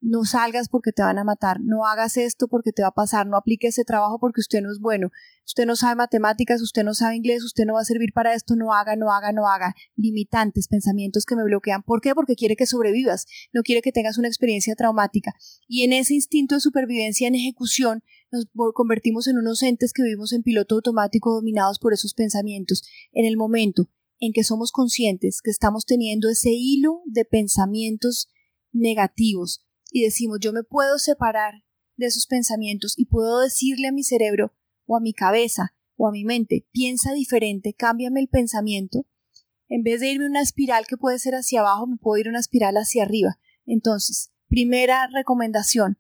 no 0.02 0.24
salgas 0.24 0.70
porque 0.70 0.92
te 0.92 1.02
van 1.02 1.18
a 1.18 1.24
matar, 1.24 1.60
no 1.62 1.86
hagas 1.86 2.18
esto 2.18 2.48
porque 2.48 2.72
te 2.72 2.82
va 2.82 2.90
a 2.90 2.94
pasar, 2.94 3.28
no 3.28 3.38
aplique 3.38 3.68
ese 3.68 3.84
trabajo 3.84 4.18
porque 4.20 4.40
usted 4.40 4.62
no 4.62 4.72
es 4.72 4.80
bueno, 4.80 5.12
usted 5.46 5.66
no 5.66 5.76
sabe 5.76 5.96
matemáticas, 5.96 6.62
usted 6.62 6.84
no 6.84 6.94
sabe 6.94 7.18
inglés, 7.18 7.44
usted 7.44 7.66
no 7.66 7.74
va 7.74 7.82
a 7.82 7.86
servir 7.86 8.14
para 8.14 8.34
esto, 8.34 8.56
no 8.56 8.74
haga, 8.74 8.96
no 8.96 9.12
haga, 9.12 9.32
no 9.32 9.48
haga, 9.48 9.76
limitantes, 9.96 10.68
pensamientos 10.68 11.26
que 11.26 11.36
me 11.36 11.44
bloquean. 11.44 11.84
¿Por 11.84 12.02
qué? 12.02 12.16
Porque 12.16 12.36
quiere 12.36 12.56
que 12.56 12.66
sobrevivas, 12.66 13.26
no 13.54 13.62
quiere 13.62 13.82
que 13.82 13.92
tengas 13.92 14.18
una 14.18 14.28
experiencia 14.28 14.76
traumática. 14.76 15.34
Y 15.68 15.84
en 15.84 15.94
ese 15.94 16.14
instinto 16.14 16.56
de 16.56 16.62
supervivencia 16.62 17.28
en 17.28 17.36
ejecución 17.36 18.04
nos 18.32 18.48
convertimos 18.74 19.28
en 19.28 19.38
unos 19.38 19.64
entes 19.64 19.92
que 19.92 20.04
vivimos 20.04 20.34
en 20.34 20.44
piloto 20.44 20.76
automático 20.76 21.34
dominados 21.34 21.80
por 21.80 21.94
esos 21.94 22.14
pensamientos. 22.14 22.84
En 23.12 23.26
el 23.26 23.38
momento 23.38 23.90
en 24.20 24.34
que 24.34 24.44
somos 24.44 24.72
conscientes 24.72 25.42
que 25.42 25.50
estamos 25.50 25.86
teniendo 25.86 26.30
ese 26.30 26.52
hilo 26.52 27.02
de 27.06 27.26
pensamientos 27.26 28.28
negativos, 28.72 29.66
y 29.92 30.04
decimos 30.04 30.40
yo 30.42 30.54
me 30.54 30.64
puedo 30.64 31.00
separar 31.00 31.64
de 31.98 32.08
esos 32.08 32.28
pensamientos 32.28 32.94
y 32.98 33.06
puedo 33.06 33.42
decirle 33.42 33.88
a 33.88 33.92
mi 33.92 34.04
cerebro 34.04 34.54
o 34.86 34.98
a 34.98 35.00
mi 35.00 35.14
cabeza 35.14 35.76
o 35.98 36.08
a 36.08 36.12
mi 36.12 36.24
mente 36.24 36.68
piensa 36.72 37.14
diferente, 37.14 37.74
cámbiame 37.74 38.22
el 38.22 38.30
pensamiento, 38.30 39.06
en 39.70 39.84
vez 39.84 40.00
de 40.00 40.10
irme 40.10 40.26
una 40.26 40.42
espiral 40.42 40.88
que 40.88 40.98
puede 40.98 41.20
ser 41.20 41.36
hacia 41.36 41.60
abajo, 41.60 41.86
me 41.86 41.98
puedo 41.98 42.20
ir 42.20 42.28
una 42.28 42.40
espiral 42.40 42.76
hacia 42.76 43.04
arriba. 43.04 43.38
Entonces, 43.66 44.32
primera 44.48 45.08
recomendación, 45.14 46.00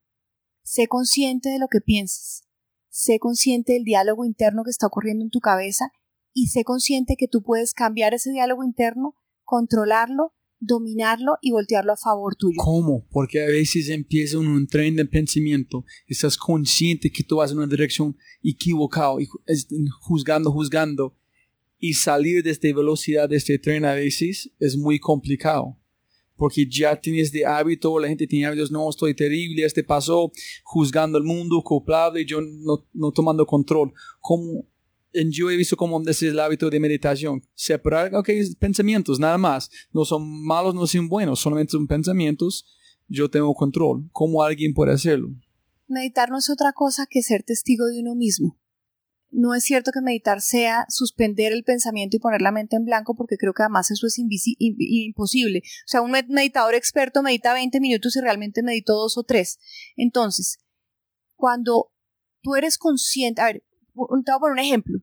sé 0.63 0.87
consciente 0.87 1.49
de 1.49 1.59
lo 1.59 1.67
que 1.67 1.79
piensas, 1.79 2.47
sé 2.89 3.19
consciente 3.19 3.73
del 3.73 3.83
diálogo 3.83 4.25
interno 4.25 4.63
que 4.63 4.71
está 4.71 4.87
ocurriendo 4.87 5.23
en 5.23 5.29
tu 5.29 5.39
cabeza 5.39 5.91
y 6.33 6.47
sé 6.47 6.63
consciente 6.63 7.15
que 7.15 7.27
tú 7.27 7.43
puedes 7.43 7.73
cambiar 7.75 8.15
ese 8.15 8.31
diálogo 8.31 8.63
interno, 8.63 9.15
controlarlo 9.43 10.33
dominarlo 10.59 11.37
y 11.41 11.51
voltearlo 11.51 11.93
a 11.93 11.97
favor 11.97 12.35
tuyo. 12.35 12.57
¿Cómo? 12.57 13.05
Porque 13.09 13.41
a 13.41 13.47
veces 13.47 13.89
empieza 13.89 14.37
un, 14.37 14.67
tren 14.67 14.95
de 14.95 15.05
pensamiento, 15.05 15.85
estás 16.07 16.37
consciente 16.37 17.11
que 17.11 17.23
tú 17.23 17.37
vas 17.37 17.51
en 17.51 17.57
una 17.57 17.67
dirección 17.67 18.17
equivocada, 18.43 19.15
juzgando, 20.01 20.51
juzgando, 20.51 21.15
y 21.79 21.93
salir 21.93 22.43
de 22.43 22.51
esta 22.51 22.67
velocidad 22.67 23.29
de 23.29 23.37
este 23.37 23.57
tren 23.57 23.85
a 23.85 23.93
veces 23.93 24.51
es 24.59 24.75
muy 24.75 24.99
complicado. 24.99 25.77
Porque 26.35 26.65
ya 26.69 26.95
tienes 26.99 27.31
de 27.31 27.45
hábito, 27.45 27.99
la 27.99 28.07
gente 28.07 28.27
tiene 28.27 28.45
hábitos, 28.45 28.71
no, 28.71 28.89
estoy 28.89 29.13
terrible, 29.13 29.65
este 29.65 29.83
pasó, 29.83 30.31
juzgando 30.63 31.17
el 31.17 31.23
mundo, 31.23 31.61
culpable, 31.63 32.25
yo 32.25 32.39
no, 32.41 32.85
no 32.93 33.11
tomando 33.11 33.45
control. 33.45 33.93
¿Cómo? 34.21 34.65
Yo 35.13 35.49
he 35.49 35.57
visto 35.57 35.75
como 35.75 36.01
ese 36.01 36.27
es 36.27 36.33
el 36.33 36.39
hábito 36.39 36.69
de 36.69 36.79
meditación. 36.79 37.41
Separar, 37.53 38.13
ok, 38.15 38.29
pensamientos, 38.59 39.19
nada 39.19 39.37
más. 39.37 39.69
No 39.91 40.05
son 40.05 40.45
malos, 40.45 40.75
no 40.75 40.85
son 40.87 41.09
buenos, 41.09 41.39
solamente 41.39 41.71
son 41.71 41.87
pensamientos. 41.87 42.65
Yo 43.07 43.29
tengo 43.29 43.53
control. 43.53 44.09
¿Cómo 44.11 44.43
alguien 44.43 44.73
puede 44.73 44.93
hacerlo? 44.93 45.29
Meditar 45.87 46.29
no 46.29 46.37
es 46.37 46.49
otra 46.49 46.73
cosa 46.73 47.07
que 47.09 47.23
ser 47.23 47.43
testigo 47.43 47.87
de 47.87 47.99
uno 47.99 48.13
mismo. 48.13 48.59
No 49.31 49.53
es 49.53 49.63
cierto 49.63 49.91
que 49.91 50.01
meditar 50.01 50.41
sea 50.41 50.85
suspender 50.89 51.51
el 51.53 51.63
pensamiento 51.63 52.17
y 52.17 52.19
poner 52.19 52.41
la 52.41 52.51
mente 52.51 52.75
en 52.75 52.85
blanco, 52.85 53.15
porque 53.15 53.37
creo 53.37 53.53
que 53.53 53.63
además 53.63 53.91
eso 53.91 54.07
es 54.07 54.17
imposible. 54.17 55.59
O 55.59 55.87
sea, 55.87 56.01
un 56.01 56.11
meditador 56.11 56.73
experto 56.73 57.21
medita 57.21 57.53
20 57.53 57.79
minutos 57.79 58.15
y 58.15 58.21
realmente 58.21 58.63
meditó 58.63 58.93
dos 58.93 59.17
o 59.17 59.23
tres. 59.23 59.59
Entonces, 59.95 60.59
cuando 61.35 61.91
tú 62.41 62.55
eres 62.55 62.77
consciente, 62.77 63.41
a 63.41 63.45
ver, 63.45 63.63
te 64.07 64.31
voy 64.31 64.37
a 64.37 64.39
poner 64.39 64.53
un 64.53 64.59
ejemplo. 64.59 64.99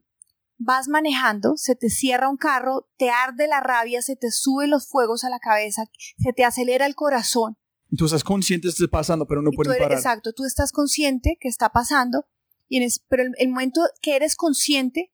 Vas 0.58 0.88
manejando, 0.88 1.56
se 1.56 1.74
te 1.74 1.90
cierra 1.90 2.28
un 2.28 2.36
carro, 2.36 2.88
te 2.96 3.10
arde 3.10 3.46
la 3.46 3.60
rabia, 3.60 4.00
se 4.00 4.16
te 4.16 4.30
suben 4.30 4.70
los 4.70 4.88
fuegos 4.88 5.24
a 5.24 5.30
la 5.30 5.38
cabeza, 5.38 5.84
se 6.18 6.32
te 6.32 6.44
acelera 6.44 6.86
el 6.86 6.94
corazón. 6.94 7.58
Tú 7.96 8.06
estás 8.06 8.24
consciente 8.24 8.68
de 8.68 8.72
que 8.72 8.84
está 8.84 8.90
pasando, 8.90 9.26
pero 9.26 9.42
no 9.42 9.50
puedes 9.50 9.76
parar. 9.78 9.98
Exacto, 9.98 10.32
tú 10.32 10.44
estás 10.44 10.72
consciente 10.72 11.36
que 11.40 11.48
está 11.48 11.70
pasando, 11.70 12.24
y 12.68 12.78
en 12.78 12.84
es, 12.84 13.04
pero 13.08 13.22
el, 13.22 13.32
el 13.38 13.48
momento 13.50 13.82
que 14.00 14.16
eres 14.16 14.34
consciente, 14.34 15.12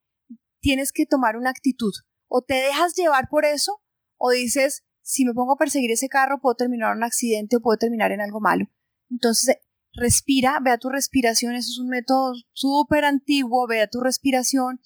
tienes 0.61 0.93
que 0.93 1.05
tomar 1.07 1.37
una 1.37 1.51
actitud. 1.51 1.93
O 2.29 2.43
te 2.43 2.55
dejas 2.55 2.95
llevar 2.95 3.29
por 3.29 3.45
eso, 3.45 3.83
o 4.17 4.31
dices, 4.31 4.85
si 5.03 5.25
me 5.25 5.35
pongo 5.35 5.55
a 5.55 5.59
perseguir 5.59 5.91
ese 5.91 6.09
carro, 6.09 6.41
puedo 6.41 6.55
terminar 6.55 6.93
en 6.93 6.99
un 6.99 7.05
accidente 7.05 7.57
o 7.57 7.61
puedo 7.61 7.77
terminar 7.77 8.13
en 8.13 8.21
algo 8.21 8.41
malo. 8.41 8.67
Entonces, 9.11 9.57
respira, 9.95 10.59
vea 10.63 10.79
tu 10.79 10.89
respiración, 10.89 11.55
eso 11.55 11.71
es 11.71 11.79
un 11.79 11.89
método 11.89 12.33
súper 12.53 13.05
antiguo, 13.05 13.67
vea 13.67 13.89
tu 13.89 14.01
respiración, 14.01 14.81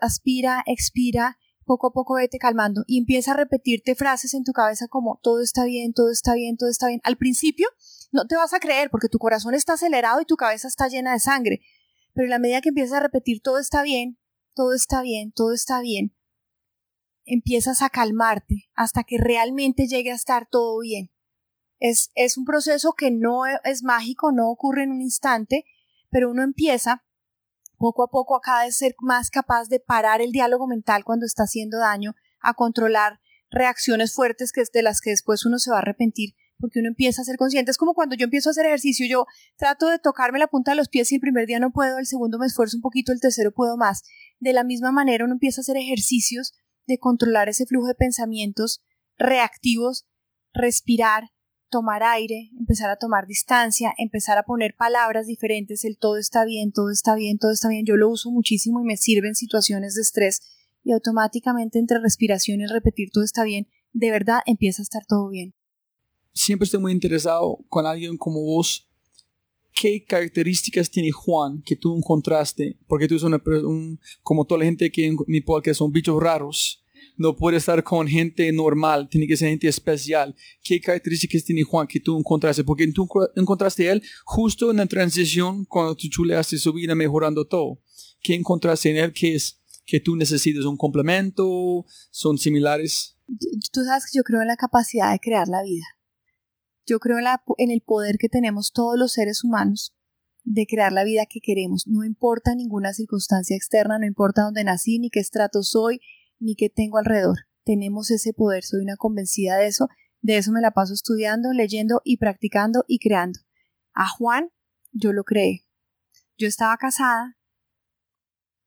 aspira, 0.00 0.62
expira, 0.66 1.38
poco 1.64 1.88
a 1.88 1.92
poco 1.92 2.14
vete 2.14 2.38
calmando 2.38 2.82
y 2.86 2.98
empieza 2.98 3.32
a 3.32 3.36
repetirte 3.36 3.94
frases 3.94 4.34
en 4.34 4.44
tu 4.44 4.52
cabeza 4.52 4.88
como 4.88 5.20
todo 5.22 5.40
está 5.40 5.64
bien, 5.64 5.92
todo 5.92 6.10
está 6.10 6.34
bien, 6.34 6.56
todo 6.56 6.68
está 6.68 6.88
bien. 6.88 7.00
Al 7.04 7.16
principio 7.16 7.68
no 8.10 8.26
te 8.26 8.36
vas 8.36 8.52
a 8.52 8.60
creer 8.60 8.90
porque 8.90 9.08
tu 9.08 9.18
corazón 9.18 9.54
está 9.54 9.74
acelerado 9.74 10.20
y 10.20 10.24
tu 10.24 10.36
cabeza 10.36 10.66
está 10.66 10.88
llena 10.88 11.12
de 11.12 11.20
sangre, 11.20 11.60
pero 12.12 12.24
en 12.24 12.30
la 12.30 12.38
medida 12.38 12.60
que 12.60 12.70
empiezas 12.70 12.98
a 12.98 13.00
repetir 13.00 13.40
todo 13.40 13.58
está 13.58 13.82
bien, 13.82 14.18
todo 14.54 14.74
está 14.74 15.02
bien, 15.02 15.32
todo 15.32 15.52
está 15.52 15.80
bien, 15.80 16.12
empiezas 17.24 17.82
a 17.82 17.90
calmarte 17.90 18.68
hasta 18.74 19.04
que 19.04 19.18
realmente 19.18 19.86
llegue 19.86 20.10
a 20.10 20.16
estar 20.16 20.48
todo 20.50 20.80
bien. 20.80 21.10
Es, 21.80 22.10
es, 22.14 22.36
un 22.36 22.44
proceso 22.44 22.92
que 22.92 23.10
no 23.10 23.42
es 23.64 23.82
mágico, 23.82 24.32
no 24.32 24.50
ocurre 24.50 24.84
en 24.84 24.92
un 24.92 25.00
instante, 25.00 25.64
pero 26.10 26.30
uno 26.30 26.42
empieza 26.42 27.04
poco 27.78 28.04
a 28.04 28.10
poco 28.10 28.36
a 28.36 28.40
cada 28.40 28.70
ser 28.70 28.94
más 29.00 29.30
capaz 29.30 29.68
de 29.68 29.80
parar 29.80 30.20
el 30.20 30.32
diálogo 30.32 30.66
mental 30.66 31.04
cuando 31.04 31.26
está 31.26 31.44
haciendo 31.44 31.78
daño, 31.78 32.14
a 32.40 32.54
controlar 32.54 33.20
reacciones 33.50 34.14
fuertes 34.14 34.52
que 34.52 34.60
es 34.60 34.70
de 34.70 34.82
las 34.82 35.00
que 35.00 35.10
después 35.10 35.44
uno 35.44 35.58
se 35.58 35.70
va 35.70 35.78
a 35.78 35.80
arrepentir 35.80 36.34
porque 36.60 36.78
uno 36.78 36.88
empieza 36.88 37.22
a 37.22 37.24
ser 37.24 37.36
consciente. 37.36 37.70
Es 37.70 37.78
como 37.78 37.94
cuando 37.94 38.14
yo 38.14 38.24
empiezo 38.24 38.50
a 38.50 38.52
hacer 38.52 38.66
ejercicio, 38.66 39.06
yo 39.08 39.26
trato 39.56 39.88
de 39.88 39.98
tocarme 39.98 40.38
la 40.38 40.46
punta 40.46 40.72
de 40.72 40.76
los 40.76 40.88
pies 40.88 41.10
y 41.10 41.16
el 41.16 41.20
primer 41.20 41.46
día 41.46 41.58
no 41.58 41.72
puedo, 41.72 41.98
el 41.98 42.06
segundo 42.06 42.38
me 42.38 42.46
esfuerzo 42.46 42.76
un 42.76 42.82
poquito, 42.82 43.12
el 43.12 43.20
tercero 43.20 43.52
puedo 43.52 43.76
más. 43.76 44.02
De 44.38 44.52
la 44.52 44.62
misma 44.62 44.92
manera 44.92 45.24
uno 45.24 45.34
empieza 45.34 45.60
a 45.60 45.62
hacer 45.62 45.76
ejercicios 45.76 46.52
de 46.86 46.98
controlar 46.98 47.48
ese 47.48 47.66
flujo 47.66 47.86
de 47.86 47.94
pensamientos 47.94 48.84
reactivos, 49.16 50.06
respirar, 50.52 51.30
tomar 51.70 52.02
aire, 52.02 52.50
empezar 52.58 52.90
a 52.90 52.96
tomar 52.96 53.26
distancia, 53.26 53.94
empezar 53.96 54.36
a 54.36 54.42
poner 54.42 54.74
palabras 54.76 55.26
diferentes, 55.26 55.84
el 55.84 55.96
todo 55.96 56.18
está 56.18 56.44
bien, 56.44 56.72
todo 56.72 56.90
está 56.90 57.14
bien, 57.14 57.38
todo 57.38 57.52
está 57.52 57.68
bien. 57.68 57.86
Yo 57.86 57.96
lo 57.96 58.08
uso 58.10 58.30
muchísimo 58.30 58.80
y 58.80 58.84
me 58.84 58.96
sirve 58.96 59.28
en 59.28 59.34
situaciones 59.34 59.94
de 59.94 60.02
estrés 60.02 60.42
y 60.84 60.92
automáticamente 60.92 61.78
entre 61.78 61.98
respiración 62.00 62.60
y 62.60 62.66
repetir 62.66 63.10
todo 63.10 63.24
está 63.24 63.44
bien, 63.44 63.68
de 63.92 64.10
verdad 64.10 64.40
empieza 64.46 64.82
a 64.82 64.84
estar 64.84 65.04
todo 65.06 65.28
bien. 65.28 65.54
Siempre 66.32 66.64
estoy 66.64 66.80
muy 66.80 66.92
interesado 66.92 67.58
con 67.68 67.86
alguien 67.86 68.16
como 68.16 68.40
vos. 68.42 68.86
¿Qué 69.72 70.04
características 70.04 70.90
tiene 70.90 71.10
Juan 71.10 71.62
que 71.62 71.76
tú 71.76 71.96
encontraste? 71.96 72.76
Porque 72.86 73.08
tú 73.08 73.14
eres 73.14 73.24
una 73.24 73.42
un, 73.46 74.00
como 74.22 74.44
toda 74.44 74.58
la 74.58 74.64
gente 74.64 74.90
que 74.90 75.06
en 75.06 75.16
mi 75.26 75.40
podcast 75.40 75.78
son 75.78 75.92
bichos 75.92 76.20
raros. 76.20 76.84
No 77.20 77.36
puede 77.36 77.58
estar 77.58 77.84
con 77.84 78.08
gente 78.08 78.50
normal, 78.50 79.08
tiene 79.10 79.26
que 79.26 79.36
ser 79.36 79.50
gente 79.50 79.68
especial. 79.68 80.34
¿Qué 80.62 80.80
características 80.80 81.44
tiene 81.44 81.62
Juan 81.62 81.86
que 81.86 82.00
tú 82.00 82.18
encontraste? 82.18 82.64
Porque 82.64 82.90
tú 82.92 83.06
encontraste 83.36 83.88
a 83.88 83.92
él 83.92 84.02
justo 84.24 84.70
en 84.70 84.78
la 84.78 84.86
transición 84.86 85.64
cuando 85.66 85.94
tú 85.94 86.08
chuleaste 86.08 86.56
su 86.56 86.72
vida 86.72 86.94
mejorando 86.94 87.46
todo. 87.46 87.80
¿Qué 88.22 88.34
encontraste 88.34 88.90
en 88.90 88.96
él 88.96 89.12
que 89.12 89.34
es 89.34 89.60
que 89.90 90.00
tú 90.00 90.14
necesitas 90.14 90.64
un 90.64 90.76
complemento, 90.76 91.84
son 92.10 92.38
similares. 92.38 93.16
Tú 93.72 93.82
sabes 93.84 94.04
que 94.06 94.18
yo 94.18 94.22
creo 94.22 94.40
en 94.40 94.46
la 94.46 94.56
capacidad 94.56 95.10
de 95.10 95.18
crear 95.18 95.48
la 95.48 95.62
vida. 95.62 95.84
Yo 96.86 97.00
creo 97.00 97.18
en, 97.18 97.70
el 97.70 97.80
poder 97.82 98.16
que 98.16 98.28
tenemos 98.28 98.72
todos 98.72 98.96
los 98.96 99.12
seres 99.12 99.42
humanos 99.42 99.92
de 100.44 100.66
crear 100.66 100.92
la 100.92 101.02
vida 101.02 101.26
que 101.28 101.40
queremos. 101.40 101.86
No 101.86 102.04
importa 102.04 102.54
ninguna 102.54 102.92
circunstancia 102.92 103.56
externa, 103.56 103.98
no 103.98 104.06
importa 104.06 104.42
dónde 104.42 104.62
nací, 104.62 105.00
ni 105.00 105.10
qué 105.10 105.18
estrato 105.18 105.62
soy, 105.62 106.00
ni 106.40 106.56
qué 106.56 106.68
tengo 106.68 106.98
alrededor. 106.98 107.46
Tenemos 107.64 108.10
ese 108.10 108.32
poder, 108.32 108.64
soy 108.64 108.80
una 108.80 108.96
convencida 108.96 109.56
de 109.56 109.68
eso. 109.68 109.88
De 110.22 110.36
eso 110.36 110.50
me 110.50 110.60
la 110.60 110.72
paso 110.72 110.92
estudiando, 110.92 111.52
leyendo 111.52 112.02
y 112.04 112.16
practicando 112.16 112.84
y 112.88 112.98
creando. 112.98 113.38
A 113.92 114.08
Juan 114.08 114.50
yo 114.92 115.12
lo 115.12 115.22
creé. 115.22 115.66
Yo 116.36 116.48
estaba 116.48 116.76
casada, 116.78 117.36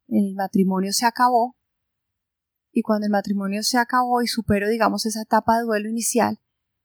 el 0.08 0.36
matrimonio 0.36 0.94
se 0.94 1.06
acabó 1.06 1.58
y 2.72 2.82
cuando 2.82 3.06
el 3.06 3.12
matrimonio 3.12 3.64
se 3.64 3.78
acabó 3.78 4.22
y 4.22 4.28
supero, 4.28 4.68
digamos, 4.68 5.06
esa 5.06 5.22
etapa 5.22 5.58
de 5.58 5.64
duelo 5.64 5.90
inicial, 5.90 6.40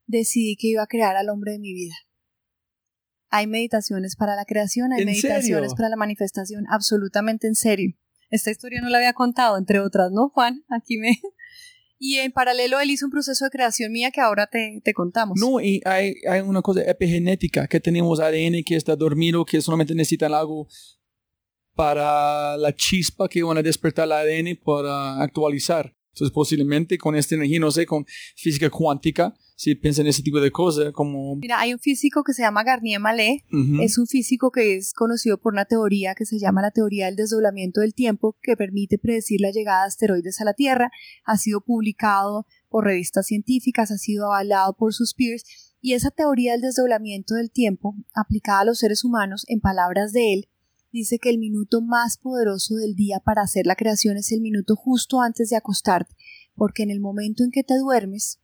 decidí 0.07 0.57
que 0.57 0.69
iba 0.69 0.83
a 0.83 0.87
crear 0.87 1.17
al 1.17 1.31
hombre 1.31 1.53
de 1.53 1.59
mi 1.59 1.73
vida. 1.73 1.95
Hay 3.31 3.47
meditaciones 3.47 4.17
para 4.17 4.37
la 4.37 4.45
creación, 4.45 4.93
hay 4.93 5.05
meditaciones 5.05 5.75
para 5.75 5.89
la 5.89 5.97
manifestación, 5.97 6.67
absolutamente 6.69 7.47
en 7.47 7.55
serio. 7.55 7.97
Esta 8.31 8.51
historia 8.51 8.81
no 8.81 8.89
la 8.89 8.99
había 8.99 9.13
contado, 9.13 9.57
entre 9.57 9.81
otras, 9.81 10.11
¿no, 10.13 10.29
Juan? 10.31 10.65
Aquí 10.69 10.99
me... 10.99 11.19
Y 12.01 12.19
en 12.19 12.31
paralelo 12.31 12.79
él 12.79 12.93
hizo 12.93 13.07
un 13.07 13.11
proceso 13.11 13.45
de 13.45 13.51
creación 13.51 13.91
mía 13.91 14.13
que 14.13 14.21
ahora 14.21 14.47
te, 14.47 14.81
te 14.85 14.95
contamos. 14.95 15.37
No, 15.41 15.61
y 15.61 15.83
hay, 15.85 16.15
hay, 16.31 16.43
una 16.43 16.63
cosa 16.63 16.89
epigenética, 16.89 17.67
que 17.67 17.81
tenemos 17.81 18.21
ADN 18.21 18.63
que 18.65 18.77
está 18.77 18.95
dormido, 18.95 19.45
que 19.45 19.61
solamente 19.61 19.97
necesitan 19.97 20.33
algo 20.33 20.69
para 21.75 22.57
la 22.57 22.73
chispa 22.73 23.29
que 23.29 23.43
van 23.43 23.59
a 23.59 23.63
despertar 23.63 24.07
la 24.07 24.21
ADN 24.21 24.61
para 24.65 25.21
actualizar. 25.21 25.93
Entonces, 26.13 26.33
posiblemente 26.33 26.99
con 26.99 27.17
esta 27.17 27.35
energía, 27.35 27.59
no 27.59 27.71
sé, 27.73 27.85
con 27.85 28.07
física 28.37 28.71
cuántica, 28.71 29.35
si 29.59 29.75
piensan 29.75 30.07
en 30.07 30.11
ese 30.11 30.23
tipo 30.23 30.39
de 30.39 30.53
cosas, 30.53 30.93
como... 30.93 31.35
Mira, 31.35 31.59
hay 31.59 31.73
un 31.73 31.81
físico 31.81 32.23
que 32.23 32.33
se 32.33 32.43
llama 32.43 32.63
Garnier 32.63 33.01
Mallet, 33.01 33.43
es 33.81 33.99
un 33.99 34.07
físico 34.07 34.53
que 34.53 34.77
es 34.77 34.93
conocido 34.93 35.37
por 35.37 35.53
una 35.53 35.65
teoría 35.65 36.15
que 36.15 36.27
se 36.27 36.39
llama 36.39 36.63
la 36.63 36.71
teoría 36.71 37.07
del 37.07 37.17
desdoblamiento 37.17 37.81
del 37.81 37.93
tiempo, 37.93 38.37
que 38.41 38.57
permite 38.57 38.99
predecir 38.99 39.41
la 39.41 39.51
llegada 39.51 39.81
de 39.81 39.89
asteroides 39.89 40.41
a 40.41 40.45
la 40.45 40.55
Tierra, 40.55 40.93
ha 41.25 41.37
sido 41.39 41.61
publicado 41.61 42.47
por 42.69 42.85
revistas 42.85 43.27
científicas, 43.27 43.91
ha 43.91 43.99
sido 43.99 44.27
avalado 44.27 44.77
por 44.77 44.95
sus 44.95 45.13
peers, 45.13 45.43
y 45.81 45.95
esa 45.95 46.13
teoría 46.13 46.53
del 46.53 46.61
desdoblamiento 46.61 47.35
del 47.35 47.51
tiempo, 47.51 47.97
aplicada 48.15 48.61
a 48.61 48.65
los 48.65 48.79
seres 48.79 49.03
humanos, 49.03 49.45
en 49.49 49.59
palabras 49.59 50.13
de 50.13 50.35
él, 50.35 50.49
dice 50.93 51.19
que 51.19 51.31
el 51.31 51.39
minuto 51.39 51.81
más 51.81 52.17
poderoso 52.17 52.77
del 52.77 52.95
día 52.95 53.19
para 53.25 53.43
hacer 53.43 53.67
la 53.67 53.75
creación 53.75 54.19
es 54.19 54.31
el 54.31 54.41
minuto 54.41 54.77
justo 54.77 55.21
antes 55.21 55.51
de 55.51 55.57
acostarte, 55.57 56.15
porque 56.55 56.85
en 56.85 56.93
el 56.93 57.01
momento 57.01 57.43
en 57.43 57.51
que 57.51 57.65
te 57.65 57.77
duermes, 57.77 58.39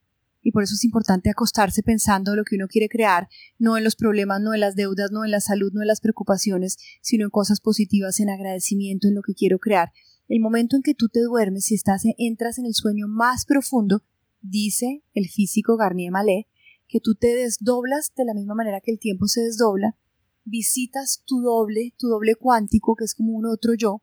y 0.45 0.53
por 0.53 0.63
eso 0.63 0.75
es 0.75 0.85
importante 0.85 1.31
acostarse 1.31 1.83
pensando 1.83 2.31
en 2.31 2.37
lo 2.37 2.45
que 2.45 2.55
uno 2.55 2.69
quiere 2.69 2.89
crear, 2.89 3.29
no 3.59 3.77
en 3.77 3.83
los 3.83 3.97
problemas, 3.97 4.41
no 4.41 4.55
en 4.55 4.61
las 4.61 4.77
deudas, 4.77 5.11
no 5.11 5.25
en 5.25 5.33
la 5.33 5.41
salud, 5.41 5.73
no 5.73 5.83
en 5.83 5.89
las 5.89 6.01
preocupaciones, 6.01 6.77
sino 7.01 7.25
en 7.25 7.31
cosas 7.31 7.61
positivas, 7.61 8.21
en 8.21 8.31
agradecimiento, 8.31 9.09
en 9.09 9.17
lo 9.17 9.23
que 9.23 9.35
quiero 9.35 9.59
crear. 9.59 9.91
El 10.29 10.39
momento 10.39 10.77
en 10.77 10.83
que 10.83 10.95
tú 10.95 11.09
te 11.09 11.21
duermes 11.21 11.73
y 11.73 11.75
estás 11.75 12.05
entras 12.19 12.59
en 12.59 12.67
el 12.67 12.75
sueño 12.75 13.09
más 13.09 13.45
profundo, 13.45 14.05
dice 14.41 15.03
el 15.15 15.29
físico 15.29 15.77
Garnier 15.77 16.13
Mallet, 16.13 16.47
que 16.87 17.01
tú 17.01 17.17
te 17.17 17.35
desdoblas 17.35 18.13
de 18.15 18.25
la 18.25 18.35
misma 18.35 18.55
manera 18.55 18.81
que 18.81 18.93
el 18.93 19.01
tiempo 19.01 19.27
se 19.27 19.41
desdobla 19.41 19.97
visitas 20.45 21.23
tu 21.27 21.41
doble, 21.41 21.95
tu 21.99 22.09
doble 22.09 22.37
cuántico, 22.37 22.95
que 22.95 23.05
es 23.05 23.15
como 23.15 23.33
un 23.33 23.47
otro 23.47 23.75
yo, 23.75 24.03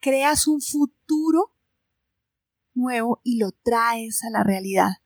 creas 0.00 0.46
un 0.46 0.60
futuro 0.60 1.52
nuevo 2.74 3.20
y 3.22 3.38
lo 3.38 3.52
traes 3.52 4.24
a 4.24 4.30
la 4.30 4.42
realidad. 4.42 5.03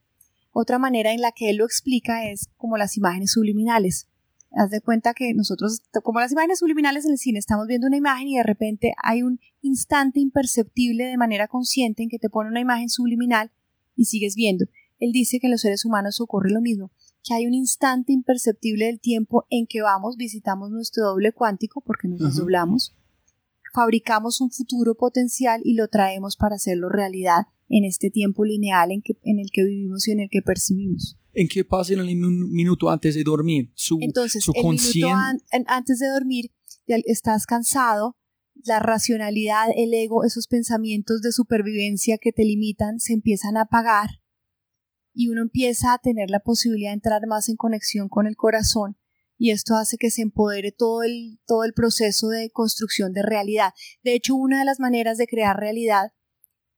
Otra 0.61 0.77
manera 0.77 1.13
en 1.13 1.21
la 1.21 1.31
que 1.31 1.49
él 1.49 1.55
lo 1.55 1.63
explica 1.63 2.29
es 2.29 2.49
como 2.57 2.75
las 2.75 2.97
imágenes 2.97 3.31
subliminales. 3.31 4.09
Haz 4.51 4.69
de 4.69 4.81
cuenta 4.81 5.13
que 5.13 5.33
nosotros, 5.33 5.83
como 6.03 6.19
las 6.19 6.33
imágenes 6.33 6.59
subliminales 6.59 7.05
en 7.05 7.11
el 7.11 7.17
cine, 7.17 7.39
estamos 7.39 7.65
viendo 7.65 7.87
una 7.87 7.95
imagen 7.95 8.27
y 8.27 8.35
de 8.35 8.43
repente 8.43 8.93
hay 9.01 9.23
un 9.23 9.39
instante 9.61 10.19
imperceptible 10.19 11.05
de 11.05 11.15
manera 11.15 11.47
consciente 11.47 12.03
en 12.03 12.09
que 12.09 12.19
te 12.19 12.29
pone 12.29 12.49
una 12.49 12.59
imagen 12.59 12.89
subliminal 12.89 13.53
y 13.95 14.03
sigues 14.03 14.35
viendo. 14.35 14.65
Él 14.99 15.13
dice 15.13 15.39
que 15.39 15.47
en 15.47 15.51
los 15.51 15.61
seres 15.61 15.85
humanos 15.85 16.19
ocurre 16.19 16.51
lo 16.51 16.59
mismo 16.59 16.91
que 17.23 17.33
hay 17.33 17.47
un 17.47 17.53
instante 17.53 18.11
imperceptible 18.11 18.87
del 18.87 18.99
tiempo 18.99 19.45
en 19.49 19.65
que 19.65 19.81
vamos, 19.81 20.17
visitamos 20.17 20.71
nuestro 20.71 21.05
doble 21.05 21.31
cuántico 21.31 21.79
porque 21.79 22.09
nos 22.09 22.19
desdoblamos, 22.19 22.97
fabricamos 23.73 24.41
un 24.41 24.51
futuro 24.51 24.95
potencial 24.95 25.61
y 25.63 25.75
lo 25.75 25.87
traemos 25.87 26.35
para 26.35 26.55
hacerlo 26.55 26.89
realidad 26.89 27.47
en 27.69 27.85
este 27.85 28.09
tiempo 28.09 28.43
lineal 28.43 28.91
en, 28.91 29.01
que, 29.01 29.13
en 29.23 29.39
el 29.39 29.49
que 29.51 29.63
vivimos 29.63 30.07
y 30.07 30.11
en 30.11 30.21
el 30.21 30.29
que 30.29 30.41
percibimos. 30.41 31.17
¿En 31.33 31.47
qué 31.47 31.63
pasa 31.63 31.93
en 31.93 31.99
el 31.99 32.15
minuto 32.15 32.89
antes 32.89 33.15
de 33.15 33.23
dormir? 33.23 33.71
Su, 33.75 33.97
Entonces, 34.01 34.43
el 34.53 34.63
minuto 34.63 35.07
antes 35.67 35.99
de 35.99 36.07
dormir 36.07 36.51
estás 36.87 37.45
cansado, 37.45 38.17
la 38.65 38.79
racionalidad, 38.79 39.67
el 39.75 39.93
ego, 39.93 40.25
esos 40.25 40.47
pensamientos 40.47 41.21
de 41.21 41.31
supervivencia 41.31 42.17
que 42.17 42.31
te 42.31 42.43
limitan 42.43 42.99
se 42.99 43.13
empiezan 43.13 43.57
a 43.57 43.61
apagar 43.61 44.09
y 45.13 45.29
uno 45.29 45.41
empieza 45.41 45.93
a 45.93 45.99
tener 45.99 46.29
la 46.29 46.39
posibilidad 46.39 46.89
de 46.89 46.95
entrar 46.95 47.21
más 47.27 47.47
en 47.49 47.55
conexión 47.55 48.09
con 48.09 48.27
el 48.27 48.35
corazón 48.35 48.97
y 49.37 49.51
esto 49.51 49.75
hace 49.75 49.97
que 49.97 50.11
se 50.11 50.21
empodere 50.21 50.73
todo 50.73 51.01
el, 51.03 51.39
todo 51.47 51.63
el 51.63 51.73
proceso 51.73 52.27
de 52.27 52.51
construcción 52.51 53.13
de 53.13 53.23
realidad. 53.23 53.71
De 54.03 54.13
hecho, 54.13 54.35
una 54.35 54.59
de 54.59 54.65
las 54.65 54.81
maneras 54.81 55.17
de 55.17 55.27
crear 55.27 55.57
realidad 55.57 56.11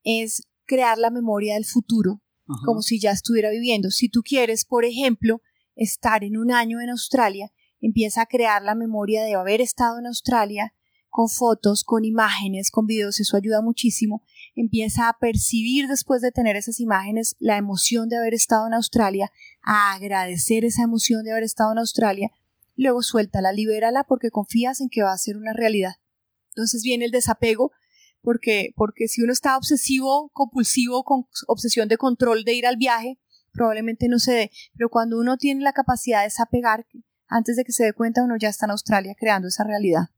es 0.03 0.43
crear 0.71 0.97
la 0.97 1.09
memoria 1.09 1.55
del 1.55 1.65
futuro, 1.65 2.21
como 2.65 2.81
si 2.81 2.99
ya 2.99 3.11
estuviera 3.11 3.49
viviendo. 3.49 3.91
Si 3.91 4.07
tú 4.09 4.21
quieres, 4.23 4.65
por 4.65 4.85
ejemplo, 4.85 5.41
estar 5.75 6.23
en 6.23 6.37
un 6.37 6.51
año 6.51 6.79
en 6.81 6.89
Australia, 6.89 7.51
empieza 7.81 8.21
a 8.21 8.25
crear 8.25 8.61
la 8.61 8.75
memoria 8.75 9.23
de 9.23 9.35
haber 9.35 9.59
estado 9.61 9.99
en 9.99 10.07
Australia 10.07 10.73
con 11.09 11.27
fotos, 11.27 11.83
con 11.83 12.05
imágenes, 12.05 12.71
con 12.71 12.85
videos, 12.85 13.19
eso 13.19 13.35
ayuda 13.35 13.61
muchísimo 13.61 14.23
empieza 14.55 15.07
a 15.07 15.17
percibir 15.17 15.87
después 15.87 16.21
de 16.21 16.31
tener 16.31 16.55
esas 16.55 16.79
imágenes 16.79 17.35
la 17.39 17.57
emoción 17.57 18.09
de 18.09 18.17
haber 18.17 18.33
estado 18.33 18.67
en 18.67 18.73
Australia, 18.73 19.31
a 19.61 19.93
agradecer 19.93 20.65
esa 20.65 20.83
emoción 20.83 21.23
de 21.23 21.31
haber 21.31 21.43
estado 21.43 21.71
en 21.71 21.79
Australia, 21.79 22.31
luego 22.75 23.01
suéltala, 23.01 23.51
libérala 23.51 24.03
porque 24.03 24.31
confías 24.31 24.81
en 24.81 24.89
que 24.89 25.03
va 25.03 25.13
a 25.13 25.17
ser 25.17 25.37
una 25.37 25.53
realidad. 25.53 25.95
Entonces 26.49 26.83
viene 26.83 27.05
el 27.05 27.11
desapego, 27.11 27.71
porque, 28.21 28.73
porque 28.75 29.07
si 29.07 29.21
uno 29.21 29.33
está 29.33 29.57
obsesivo, 29.57 30.29
compulsivo, 30.33 31.03
con 31.03 31.25
obsesión 31.47 31.87
de 31.87 31.97
control 31.97 32.43
de 32.43 32.53
ir 32.53 32.65
al 32.65 32.77
viaje, 32.77 33.19
probablemente 33.51 34.07
no 34.07 34.19
se 34.19 34.33
dé, 34.33 34.51
pero 34.75 34.89
cuando 34.89 35.19
uno 35.19 35.37
tiene 35.37 35.61
la 35.61 35.73
capacidad 35.73 36.19
de 36.19 36.25
desapegar, 36.25 36.85
antes 37.27 37.55
de 37.55 37.63
que 37.63 37.71
se 37.71 37.85
dé 37.85 37.93
cuenta, 37.93 38.23
uno 38.23 38.35
ya 38.39 38.49
está 38.49 38.65
en 38.65 38.71
Australia 38.71 39.15
creando 39.17 39.47
esa 39.47 39.63
realidad. 39.63 40.09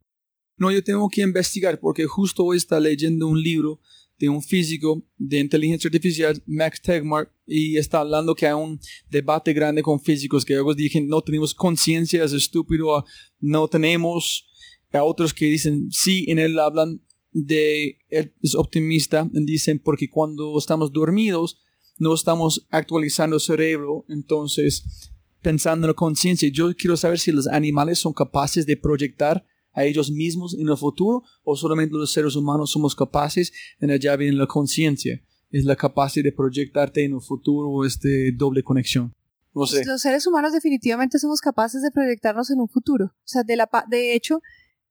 No, 0.58 0.72
yo 0.72 0.84
tengo 0.84 1.10
que 1.10 1.22
investigar 1.22 1.80
porque 1.80 2.06
justo 2.06 2.44
hoy 2.44 2.58
está 2.58 2.80
leyendo 2.80 3.28
un 3.28 3.42
libro 3.42 3.80
de 4.20 4.30
un 4.30 4.42
físico 4.42 5.04
de 5.18 5.40
inteligencia 5.40 5.88
artificial, 5.88 6.42
Max 6.46 6.82
Tegmark, 6.82 7.32
y 7.46 7.78
está 7.78 8.00
hablando 8.00 8.36
que 8.36 8.48
hay 8.48 8.54
un 8.54 8.80
debate 9.10 9.54
grande 9.54 9.82
con 9.82 10.00
físicos 10.00 10.46
que 10.46 10.54
ellos 10.54 10.76
dicen 10.76 11.08
no 11.08 11.22
tenemos 11.22 11.54
conciencia, 11.54 12.24
es 12.24 12.34
estúpido, 12.34 13.04
no 13.40 13.68
tenemos, 13.68 14.48
a 14.92 15.04
otros 15.04 15.34
que 15.34 15.46
dicen 15.46 15.92
sí, 15.92 16.26
en 16.28 16.40
él 16.40 16.58
hablan 16.60 17.02
de 17.34 17.98
es 18.10 18.56
optimista, 18.56 19.28
dicen 19.32 19.80
porque 19.80 20.10
cuando 20.10 20.58
estamos 20.58 20.94
dormidos 20.94 21.60
no 21.98 22.14
estamos 22.14 22.66
actualizando 22.70 23.36
el 23.36 23.42
cerebro, 23.42 24.06
entonces 24.08 25.12
pensando 25.42 25.86
en 25.86 25.90
la 25.90 25.94
conciencia. 25.94 26.50
Yo 26.52 26.74
quiero 26.76 26.98
saber 26.98 27.20
si 27.20 27.32
los 27.32 27.48
animales 27.48 28.00
son 28.00 28.14
capaces 28.14 28.66
de 28.66 28.78
proyectar 28.78 29.46
a 29.74 29.84
ellos 29.84 30.12
mismos 30.12 30.56
en 30.56 30.70
el 30.70 30.78
futuro 30.78 31.24
o 31.44 31.56
solamente 31.56 31.96
los 31.96 32.12
seres 32.12 32.36
humanos 32.36 32.72
somos 32.72 32.96
capaces, 32.96 33.52
en 33.80 33.92
allá 33.92 34.16
viene 34.16 34.38
la 34.38 34.48
conciencia, 34.48 35.22
es 35.52 35.66
la 35.66 35.76
capacidad 35.76 36.24
de 36.24 36.32
proyectarte 36.32 37.04
en 37.04 37.14
el 37.14 37.22
futuro 37.22 37.86
este 37.86 38.32
doble 38.32 38.64
conexión. 38.64 39.14
No 39.54 39.68
sé. 39.68 39.86
Los 39.86 40.02
seres 40.02 40.26
humanos 40.26 40.52
definitivamente 40.52 41.20
somos 41.20 41.40
capaces 41.40 41.84
de 41.84 41.92
proyectarnos 41.92 42.50
en 42.50 42.60
un 42.60 42.68
futuro. 42.68 43.06
O 43.06 43.22
sea, 43.24 43.44
de, 43.44 43.56
la, 43.56 43.70
de 43.88 44.16
hecho, 44.16 44.42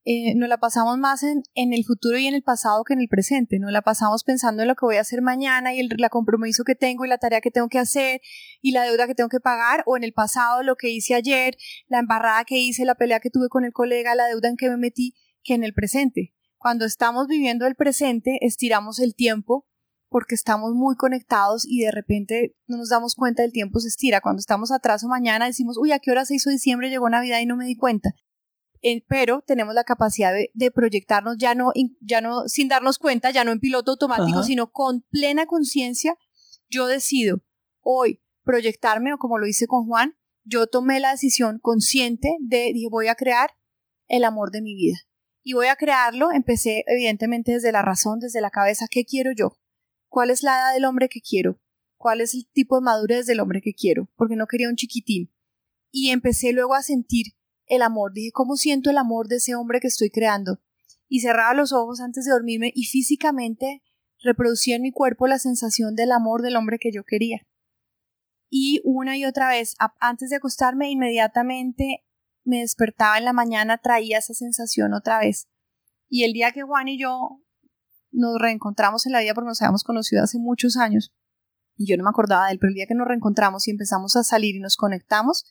eh, 0.05 0.35
nos 0.35 0.49
la 0.49 0.59
pasamos 0.59 0.99
más 0.99 1.23
en, 1.23 1.45
el 1.55 1.85
futuro 1.85 2.19
y 2.19 2.27
en 2.27 2.35
el 2.35 2.43
pasado 2.43 2.83
que 2.83 2.93
en 2.93 3.01
el 3.01 3.09
presente. 3.09 3.61
Nos 3.61 3.71
la 3.71 3.83
pasamos 3.83 4.25
pensando 4.25 4.63
en 4.63 4.69
lo 4.69 4.75
que 4.75 4.85
voy 4.85 4.97
a 4.97 5.03
hacer 5.03 5.23
mañana 5.23 5.75
y 5.75 5.79
el 5.79 5.89
compromiso 6.11 6.65
que 6.65 6.75
tengo 6.75 7.05
y 7.05 7.09
la 7.09 7.19
tarea 7.19 7.41
que 7.41 7.53
tengo 7.53 7.69
que 7.69 7.79
hacer 7.79 8.21
y 8.61 8.73
la 8.73 8.83
deuda 8.83 9.07
que 9.07 9.15
tengo 9.15 9.29
que 9.29 9.39
pagar 9.39 9.85
o 9.87 9.97
en 9.97 10.03
el 10.03 10.13
pasado 10.13 10.65
lo 10.65 10.75
que 10.75 10.91
hice 10.91 11.15
ayer, 11.15 11.57
la 11.87 12.01
embarrada 12.01 12.45
que 12.45 12.59
hice, 12.59 12.85
la 12.85 12.97
pelea 12.97 13.21
que 13.21 13.31
tuve 13.31 13.49
con 13.49 13.65
el 13.65 13.73
colega, 13.73 14.17
la 14.17 14.27
deuda 14.27 14.49
en 14.49 14.57
que 14.57 14.69
me 14.69 14.77
metí, 14.77 15.15
que 15.45 15.55
en 15.55 15.63
el 15.63 15.73
presente. 15.73 16.35
Cuando 16.59 16.85
estamos 16.85 17.29
viviendo 17.29 17.67
el 17.67 17.77
presente, 17.77 18.39
estiramos 18.41 18.99
el 18.99 19.15
tiempo 19.15 19.67
porque 20.09 20.35
estamos 20.35 20.75
muy 20.75 20.97
conectados 20.97 21.65
y 21.67 21.81
de 21.81 21.93
repente 21.93 22.57
no 22.67 22.77
nos 22.77 22.89
damos 22.89 23.15
cuenta 23.15 23.43
del 23.43 23.53
tiempo 23.53 23.79
se 23.79 23.89
estira. 23.89 24.21
Cuando 24.21 24.41
estamos 24.41 24.73
atrás 24.73 25.05
o 25.05 25.09
mañana 25.09 25.47
decimos, 25.47 25.79
uy, 25.79 25.93
¿a 25.93 26.01
qué 26.01 26.11
hora 26.11 26.25
se 26.25 26.35
hizo 26.35 26.51
diciembre? 26.51 26.91
Llegó 26.91 27.09
Navidad 27.09 27.39
y 27.41 27.47
no 27.47 27.57
me 27.57 27.67
di 27.67 27.77
cuenta 27.77 28.15
pero 29.07 29.43
tenemos 29.43 29.75
la 29.75 29.85
capacidad 29.85 30.33
de, 30.33 30.71
proyectarnos 30.71 31.37
ya 31.39 31.55
no, 31.55 31.73
ya 32.01 32.21
no 32.21 32.49
sin 32.49 32.69
darnos 32.69 32.99
cuenta, 32.99 33.31
ya 33.31 33.45
no 33.45 33.53
en 33.53 33.61
piloto 33.61 33.93
automático, 33.93 34.43
sino 34.43 34.73
con 34.73 35.03
plena 35.03 35.47
conciencia. 35.47 36.17
Yo 36.69 36.87
decido 36.87 37.43
hoy 37.81 38.21
proyectarme, 38.45 39.13
o 39.15 39.19
como 39.19 39.39
lo 39.39 39.47
hice 39.47 39.67
con 39.67 39.87
Juan, 39.87 40.17
yo 40.45 40.67
tomé 40.67 40.99
la 40.99 41.13
decisión 41.13 41.59
consciente 41.61 42.37
de, 42.41 42.73
dije, 42.73 42.89
voy 42.91 43.07
a 43.07 43.15
crear 43.15 43.51
el 44.09 44.25
amor 44.25 44.51
de 44.51 44.63
mi 44.63 44.75
vida. 44.75 44.99
Y 45.45 45.55
voy 45.55 45.67
a 45.67 45.77
crearlo, 45.77 46.33
empecé 46.33 46.85
evidentemente 46.87 47.53
desde 47.53 47.73
la 47.73 47.83
razón, 47.83 48.21
desde 48.21 48.41
la 48.41 48.51
cabeza, 48.51 48.87
¿qué 48.91 49.05
quiero 49.05 49.31
yo? 49.37 49.59
¿Cuál 50.09 50.31
es 50.31 50.43
la 50.43 50.59
edad 50.59 50.75
del 50.75 50.85
hombre 50.85 51.09
que 51.09 51.21
quiero? 51.21 51.61
¿Cuál 51.97 52.21
es 52.21 52.35
el 52.35 52.49
tipo 52.53 52.77
de 52.77 52.83
madurez 52.83 53.27
del 53.27 53.41
hombre 53.41 53.61
que 53.61 53.75
quiero? 53.75 54.09
Porque 54.17 54.37
no 54.37 54.47
quería 54.47 54.69
un 54.69 54.77
chiquitín. 54.77 55.33
Y 55.91 56.11
empecé 56.11 56.53
luego 56.53 56.75
a 56.75 56.83
sentir 56.83 57.35
el 57.75 57.83
amor. 57.83 58.13
Dije, 58.13 58.33
¿cómo 58.33 58.57
siento 58.57 58.91
el 58.91 58.99
amor 58.99 59.29
de 59.29 59.37
ese 59.37 59.55
hombre 59.55 59.81
que 59.81 59.89
estoy 59.89 60.11
creando? 60.11 60.61
Y 61.09 61.21
cerraba 61.21 61.55
los 61.55 61.73
ojos 61.73 62.01
antes 62.01 62.27
de 62.27 62.33
dormirme 62.33 62.71
y 62.75 62.85
físicamente 62.85 63.83
reproducía 64.23 64.77
en 64.77 64.83
mi 64.83 64.93
cuerpo 64.93 65.27
la 65.27 65.39
sensación 65.39 65.97
del 65.97 66.13
amor 66.13 66.43
del 66.43 66.57
hombre 66.57 66.79
que 66.79 66.93
yo 66.93 67.03
quería. 67.05 67.47
Y 68.51 68.83
una 68.85 69.17
y 69.17 69.25
otra 69.25 69.49
vez, 69.49 69.75
antes 70.01 70.29
de 70.29 70.37
acostarme, 70.37 70.91
inmediatamente 70.91 72.05
me 72.45 72.61
despertaba 72.61 73.17
en 73.17 73.25
la 73.25 73.33
mañana, 73.33 73.79
traía 73.79 74.19
esa 74.19 74.35
sensación 74.35 74.93
otra 74.93 75.19
vez. 75.19 75.49
Y 76.11 76.25
el 76.25 76.35
día 76.35 76.53
que 76.53 76.63
Juan 76.63 76.89
y 76.89 77.01
yo 77.01 77.41
nos 78.11 78.39
reencontramos 78.39 79.07
en 79.07 79.13
la 79.13 79.21
vida, 79.21 79.33
porque 79.33 79.49
nos 79.49 79.63
habíamos 79.63 79.85
conocido 79.85 80.23
hace 80.23 80.39
muchos 80.39 80.77
años, 80.77 81.15
y 81.79 81.87
yo 81.87 81.97
no 81.97 82.05
me 82.05 82.11
acordaba 82.11 82.47
de 82.47 82.53
él, 82.53 82.59
pero 82.59 82.69
el 82.69 82.75
día 82.75 82.87
que 82.87 82.95
nos 82.95 83.09
reencontramos 83.09 83.67
y 83.67 83.71
empezamos 83.71 84.17
a 84.17 84.23
salir 84.23 84.55
y 84.55 84.61
nos 84.61 84.77
conectamos, 84.77 85.47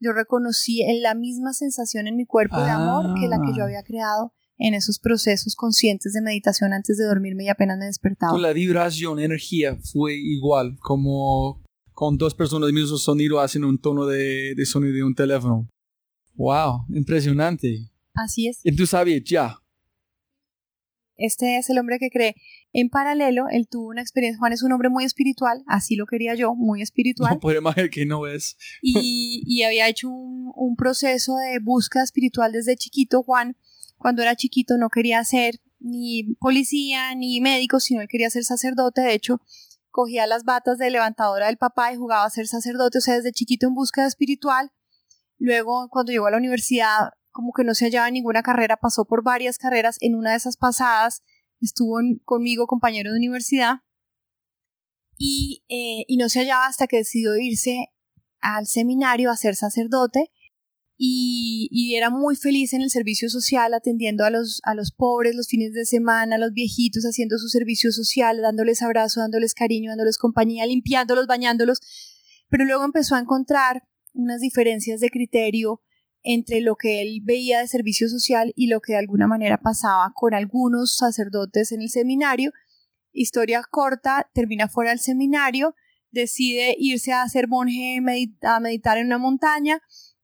yo 0.00 0.12
reconocí 0.12 0.82
en 0.82 1.02
la 1.02 1.14
misma 1.14 1.52
sensación 1.52 2.06
en 2.06 2.16
mi 2.16 2.26
cuerpo 2.26 2.60
de 2.60 2.70
amor 2.70 3.14
que 3.18 3.28
la 3.28 3.40
que 3.40 3.52
yo 3.56 3.62
ah. 3.62 3.66
había 3.66 3.82
creado 3.82 4.32
en 4.58 4.74
esos 4.74 4.98
procesos 4.98 5.54
conscientes 5.54 6.12
de 6.12 6.20
meditación 6.20 6.72
antes 6.72 6.98
de 6.98 7.04
dormirme 7.04 7.44
y 7.44 7.48
apenas 7.48 7.78
me 7.78 7.86
despertaba. 7.86 8.36
La 8.38 8.52
vibración, 8.52 9.20
energía 9.20 9.76
fue 9.76 10.14
igual, 10.14 10.76
como 10.80 11.62
con 11.92 12.16
dos 12.16 12.34
personas 12.34 12.66
del 12.66 12.74
mismo 12.74 12.96
sonido 12.96 13.40
hacen 13.40 13.64
un 13.64 13.78
tono 13.78 14.06
de, 14.06 14.54
de 14.54 14.66
sonido 14.66 14.94
de 14.94 15.04
un 15.04 15.14
teléfono. 15.14 15.68
¡Wow! 16.34 16.86
Impresionante. 16.90 17.90
Así 18.14 18.48
es. 18.48 18.60
Y 18.64 18.74
tú 18.74 18.86
sabías 18.86 19.22
ya. 19.24 19.58
Este 21.18 21.58
es 21.58 21.68
el 21.68 21.78
hombre 21.78 21.98
que 21.98 22.10
cree. 22.10 22.36
En 22.72 22.88
paralelo, 22.88 23.46
él 23.50 23.66
tuvo 23.68 23.88
una 23.88 24.00
experiencia. 24.00 24.38
Juan 24.38 24.52
es 24.52 24.62
un 24.62 24.72
hombre 24.72 24.88
muy 24.88 25.04
espiritual, 25.04 25.64
así 25.66 25.96
lo 25.96 26.06
quería 26.06 26.34
yo, 26.34 26.54
muy 26.54 26.80
espiritual. 26.80 27.34
No 27.34 27.40
puede 27.40 27.60
más 27.60 27.74
que 27.90 28.06
no 28.06 28.26
es. 28.26 28.56
Y, 28.80 29.42
y 29.44 29.64
había 29.64 29.88
hecho 29.88 30.08
un, 30.08 30.52
un, 30.54 30.76
proceso 30.76 31.36
de 31.36 31.58
búsqueda 31.58 32.04
espiritual 32.04 32.52
desde 32.52 32.76
chiquito. 32.76 33.22
Juan, 33.24 33.56
cuando 33.98 34.22
era 34.22 34.36
chiquito, 34.36 34.78
no 34.78 34.88
quería 34.90 35.22
ser 35.24 35.60
ni 35.80 36.34
policía 36.40 37.14
ni 37.16 37.40
médico, 37.40 37.80
sino 37.80 38.00
él 38.00 38.08
quería 38.08 38.30
ser 38.30 38.44
sacerdote. 38.44 39.00
De 39.00 39.14
hecho, 39.14 39.40
cogía 39.90 40.28
las 40.28 40.44
batas 40.44 40.78
de 40.78 40.90
levantadora 40.90 41.46
del 41.46 41.56
papá 41.56 41.92
y 41.92 41.96
jugaba 41.96 42.24
a 42.24 42.30
ser 42.30 42.46
sacerdote, 42.46 42.98
o 42.98 43.00
sea, 43.00 43.14
desde 43.14 43.32
chiquito 43.32 43.66
en 43.66 43.74
búsqueda 43.74 44.06
espiritual. 44.06 44.70
Luego, 45.38 45.88
cuando 45.90 46.12
llegó 46.12 46.26
a 46.26 46.30
la 46.30 46.36
universidad, 46.36 47.10
como 47.38 47.52
que 47.52 47.62
no 47.62 47.72
se 47.72 47.84
hallaba 47.84 48.08
en 48.08 48.14
ninguna 48.14 48.42
carrera, 48.42 48.78
pasó 48.78 49.04
por 49.04 49.22
varias 49.22 49.58
carreras. 49.58 49.96
En 50.00 50.16
una 50.16 50.32
de 50.32 50.38
esas 50.38 50.56
pasadas, 50.56 51.22
estuvo 51.60 52.00
conmigo 52.24 52.66
compañero 52.66 53.12
de 53.12 53.16
universidad 53.16 53.76
y, 55.16 55.62
eh, 55.68 56.04
y 56.08 56.16
no 56.16 56.28
se 56.28 56.40
hallaba 56.40 56.66
hasta 56.66 56.88
que 56.88 56.96
decidió 56.96 57.36
irse 57.36 57.90
al 58.40 58.66
seminario 58.66 59.30
a 59.30 59.36
ser 59.36 59.54
sacerdote 59.54 60.32
y, 60.96 61.68
y, 61.70 61.94
era 61.94 62.10
muy 62.10 62.34
feliz 62.34 62.72
en 62.72 62.82
el 62.82 62.90
servicio 62.90 63.28
social 63.28 63.72
atendiendo 63.72 64.24
a 64.24 64.30
los, 64.30 64.60
a 64.64 64.74
los 64.74 64.90
pobres 64.90 65.36
los 65.36 65.46
fines 65.46 65.72
de 65.72 65.84
semana, 65.84 66.34
a 66.34 66.38
los 66.38 66.52
viejitos 66.52 67.04
haciendo 67.04 67.38
su 67.38 67.46
servicio 67.46 67.92
social, 67.92 68.42
dándoles 68.42 68.82
abrazo, 68.82 69.20
dándoles 69.20 69.54
cariño, 69.54 69.92
dándoles 69.92 70.18
compañía, 70.18 70.66
limpiándolos, 70.66 71.28
bañándolos, 71.28 71.78
pero 72.48 72.64
luego 72.64 72.84
empezó 72.84 73.14
a 73.14 73.20
encontrar 73.20 73.84
unas 74.12 74.40
diferencias 74.40 74.98
de 74.98 75.10
criterio 75.10 75.82
entre 76.22 76.60
lo 76.60 76.76
que 76.76 77.02
él 77.02 77.20
veía 77.24 77.60
de 77.60 77.68
servicio 77.68 78.08
social 78.08 78.52
y 78.56 78.66
lo 78.68 78.80
que 78.80 78.92
de 78.92 78.98
alguna 78.98 79.26
manera 79.26 79.60
pasaba 79.60 80.12
con 80.14 80.34
algunos 80.34 80.96
sacerdotes 80.96 81.72
en 81.72 81.82
el 81.82 81.90
seminario. 81.90 82.52
Historia 83.12 83.62
corta, 83.68 84.30
termina 84.34 84.68
fuera 84.68 84.90
del 84.90 85.00
seminario, 85.00 85.74
decide 86.10 86.74
irse 86.78 87.12
a 87.12 87.28
ser 87.28 87.48
monje, 87.48 88.00
a 88.42 88.60
meditar 88.60 88.98
en 88.98 89.06
una 89.06 89.18
montaña, 89.18 89.80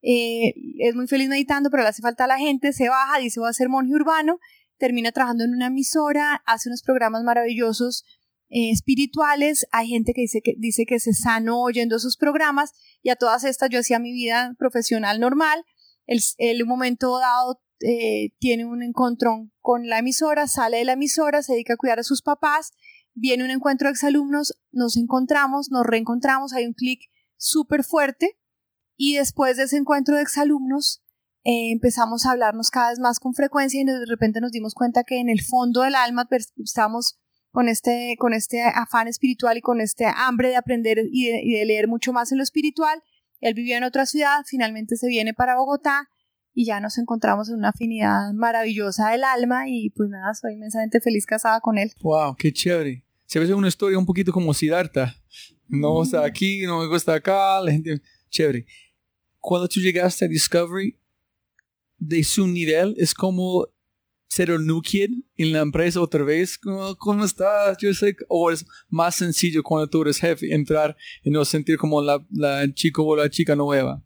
eh, 0.07 0.54
es 0.80 0.94
muy 0.94 1.07
feliz 1.07 1.28
meditando, 1.28 1.70
pero 1.70 1.83
le 1.83 1.88
hace 1.88 2.02
falta 2.02 2.24
a 2.24 2.28
la 2.28 2.38
gente, 2.38 2.74
se 2.74 2.90
baja, 2.90 3.18
dice 3.18 3.40
voy 3.40 3.48
a 3.48 3.54
ser 3.54 3.70
monje 3.70 3.94
urbano, 3.94 4.38
termina 4.76 5.12
trabajando 5.12 5.44
en 5.44 5.54
una 5.54 5.68
emisora, 5.68 6.42
hace 6.44 6.68
unos 6.68 6.83
programas 6.83 7.22
maravillosos 7.22 8.04
eh, 8.50 8.70
espirituales, 8.70 9.66
hay 9.72 9.88
gente 9.88 10.12
que 10.12 10.20
dice, 10.20 10.42
que 10.42 10.54
dice 10.59 10.85
que 10.85 11.00
se 11.00 11.14
sanó 11.14 11.62
oyendo 11.62 11.96
esos 11.96 12.16
programas. 12.16 12.72
Y 13.02 13.11
a 13.11 13.16
todas 13.16 13.44
estas 13.44 13.70
yo 13.70 13.80
hacía 13.80 13.98
mi 13.98 14.12
vida 14.12 14.54
profesional 14.59 15.20
normal, 15.20 15.64
el, 16.06 16.62
un 16.62 16.68
momento 16.68 17.18
dado 17.18 17.60
eh, 17.80 18.30
tiene 18.38 18.64
un 18.64 18.82
encontrón 18.82 19.52
con 19.60 19.88
la 19.88 19.98
emisora, 19.98 20.46
sale 20.46 20.78
de 20.78 20.84
la 20.84 20.92
emisora, 20.92 21.42
se 21.42 21.52
dedica 21.52 21.74
a 21.74 21.76
cuidar 21.76 21.98
a 21.98 22.04
sus 22.04 22.22
papás, 22.22 22.72
viene 23.14 23.44
un 23.44 23.50
encuentro 23.50 23.88
de 23.88 23.92
exalumnos, 23.92 24.58
nos 24.72 24.96
encontramos, 24.96 25.70
nos 25.70 25.84
reencontramos, 25.86 26.52
hay 26.52 26.66
un 26.66 26.74
clic 26.74 27.00
súper 27.36 27.84
fuerte 27.84 28.38
y 28.96 29.16
después 29.16 29.56
de 29.56 29.64
ese 29.64 29.76
encuentro 29.76 30.16
de 30.16 30.22
exalumnos 30.22 31.02
eh, 31.44 31.72
empezamos 31.72 32.24
a 32.24 32.30
hablarnos 32.30 32.70
cada 32.70 32.90
vez 32.90 32.98
más 33.00 33.18
con 33.20 33.34
frecuencia 33.34 33.80
y 33.80 33.84
de 33.84 34.06
repente 34.06 34.40
nos 34.40 34.52
dimos 34.52 34.74
cuenta 34.74 35.04
que 35.04 35.20
en 35.20 35.28
el 35.28 35.42
fondo 35.42 35.82
del 35.82 35.94
alma 35.94 36.26
estamos 36.56 37.18
con 37.50 37.68
este, 37.68 38.16
con 38.18 38.32
este 38.32 38.62
afán 38.62 39.08
espiritual 39.08 39.58
y 39.58 39.60
con 39.60 39.80
este 39.80 40.06
hambre 40.06 40.48
de 40.48 40.56
aprender 40.56 40.98
y 41.10 41.52
de 41.52 41.64
leer 41.64 41.86
mucho 41.86 42.12
más 42.12 42.32
en 42.32 42.38
lo 42.38 42.44
espiritual 42.44 43.02
él 43.40 43.55
vivía 43.55 43.77
en 43.77 43.85
otra 43.85 44.07
ciudad, 44.07 44.42
finalmente 44.47 44.97
se 44.97 45.09
viene 45.09 45.35
para 45.35 45.57
Bogotá 45.57 46.09
y 46.53 46.66
ya 46.66 46.81
nos 46.81 46.99
encontramos 46.99 47.49
en 47.49 47.57
una 47.57 47.70
afinidad 47.70 48.33
maravillosa 48.33 49.11
del 49.11 49.25
alma 49.25 49.68
y 49.68 49.90
pues 49.90 50.09
nada, 50.09 50.33
soy 50.35 50.55
inmensamente 50.55 51.01
feliz 51.01 51.27
casada 51.27 51.61
con 51.61 51.79
él. 51.79 51.92
Wow, 52.01 52.37
qué 52.37 52.53
chévere. 52.53 53.05
Se 53.26 53.39
ve 53.41 53.53
una 53.55 53.68
historia 53.68 53.99
un 53.99 54.07
poquito 54.07 54.32
como 54.32 54.55
Siddhartha. 54.55 55.14
No 55.66 56.03
está 56.03 56.24
aquí, 56.24 56.62
no 56.66 56.80
me 56.80 56.87
gusta 56.87 57.14
acá, 57.14 57.61
la 57.61 57.72
gente... 57.72 58.01
Chévere. 58.30 58.66
Cuando 59.39 59.68
tú 59.68 59.80
llegaste 59.80 60.24
a 60.24 60.28
Discovery, 60.28 60.99
de 61.99 62.24
su 62.24 62.47
nivel, 62.47 62.95
es 62.99 63.14
como 63.14 63.66
ser 64.35 64.51
el 64.51 64.66
new 64.66 64.82
en 65.37 65.53
la 65.53 65.61
empresa 65.61 66.01
otra 66.01 66.24
vez. 66.24 66.59
¿Cómo, 66.59 67.24
estás? 67.24 67.76
Yo 67.78 67.95
sé, 67.95 68.16
o 68.28 68.51
es 68.51 68.66
más 68.89 69.14
sencillo 69.14 69.62
cuando 69.62 69.89
tú 69.89 70.03
eres 70.03 70.18
jefe 70.18 70.53
entrar 70.53 70.97
y 71.22 71.30
no 71.30 71.45
sentir 71.45 71.78
como 71.78 72.03
la, 72.03 72.24
la 72.30 72.66
chico 72.74 73.05
o 73.05 73.16
la 73.16 73.30
chica 73.30 73.55
nueva. 73.55 74.03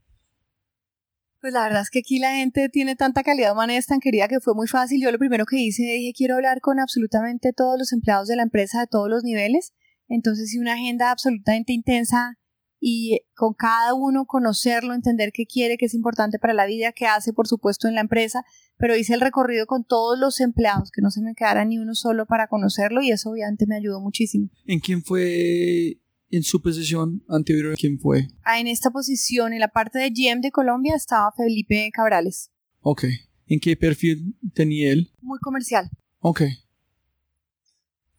Pues 1.41 1.53
la 1.53 1.62
verdad 1.62 1.83
es 1.83 1.91
que 1.91 2.01
aquí 2.01 2.18
la 2.18 2.35
gente 2.35 2.68
tiene 2.68 2.97
tanta 2.97 3.22
calidad 3.22 3.53
humana 3.53 3.74
y 3.74 3.76
es 3.76 3.87
tan 3.87 4.01
querida 4.01 4.29
que 4.29 4.41
fue 4.41 4.55
muy 4.55 4.66
fácil. 4.66 5.01
Yo 5.01 5.11
lo 5.11 5.18
primero 5.18 5.47
que 5.47 5.57
hice, 5.57 5.83
dije, 5.85 6.12
quiero 6.14 6.35
hablar 6.35 6.61
con 6.61 6.79
absolutamente 6.81 7.53
todos 7.53 7.79
los 7.79 7.93
empleados 7.93 8.29
de 8.29 8.37
la 8.37 8.43
empresa 8.43 8.81
de 8.81 8.87
todos 8.89 9.09
los 9.09 9.22
niveles. 9.22 9.72
Entonces, 10.09 10.51
hice 10.51 10.61
una 10.61 10.74
agenda 10.74 11.11
absolutamente 11.11 11.72
intensa 11.72 12.38
y 12.81 13.20
con 13.35 13.55
cada 13.55 13.95
uno 13.95 14.26
conocerlo, 14.26 14.95
entender 14.95 15.33
qué 15.33 15.47
quiere, 15.47 15.76
qué 15.76 15.87
es 15.87 15.95
importante 15.95 16.39
para 16.39 16.55
la 16.55 16.66
vida, 16.66 16.93
qué 16.93 17.07
hace, 17.07 17.33
por 17.33 17.49
supuesto, 17.49 17.89
en 17.89 17.95
la 17.95 18.01
empresa, 18.01 18.45
pero 18.76 18.97
hice 18.97 19.14
el 19.14 19.20
recorrido 19.20 19.66
con 19.66 19.85
todos 19.85 20.18
los 20.18 20.41
empleados, 20.41 20.91
que 20.91 21.03
no 21.03 21.11
se 21.11 21.20
me 21.20 21.35
quedara 21.35 21.64
ni 21.64 21.79
uno 21.79 21.95
solo 21.95 22.26
para 22.26 22.47
conocerlo 22.47 23.03
y 23.03 23.11
eso 23.11 23.31
obviamente 23.31 23.66
me 23.66 23.76
ayudó 23.76 24.01
muchísimo. 24.01 24.51
¿En 24.66 24.81
quién 24.81 25.03
fue 25.03 26.01
en 26.31 26.43
su 26.43 26.62
posición 26.62 27.24
anterior? 27.29 27.74
¿Quién 27.76 27.99
fue? 27.99 28.29
Ah, 28.43 28.61
en 28.61 28.68
esta 28.68 28.91
posición, 28.91 29.53
en 29.53 29.61
la 29.61 29.68
parte 29.68 29.99
de 29.99 30.11
GM 30.11 30.41
de 30.41 30.51
Colombia, 30.51 30.95
estaba 30.95 31.33
Felipe 31.37 31.91
Cabrales. 31.93 32.51
Ok. 32.81 33.05
¿En 33.47 33.61
qué 33.61 33.76
perfil 33.76 34.37
tenía 34.55 34.93
él? 34.93 35.11
Muy 35.20 35.39
comercial. 35.41 35.91
Ok. 36.20 36.43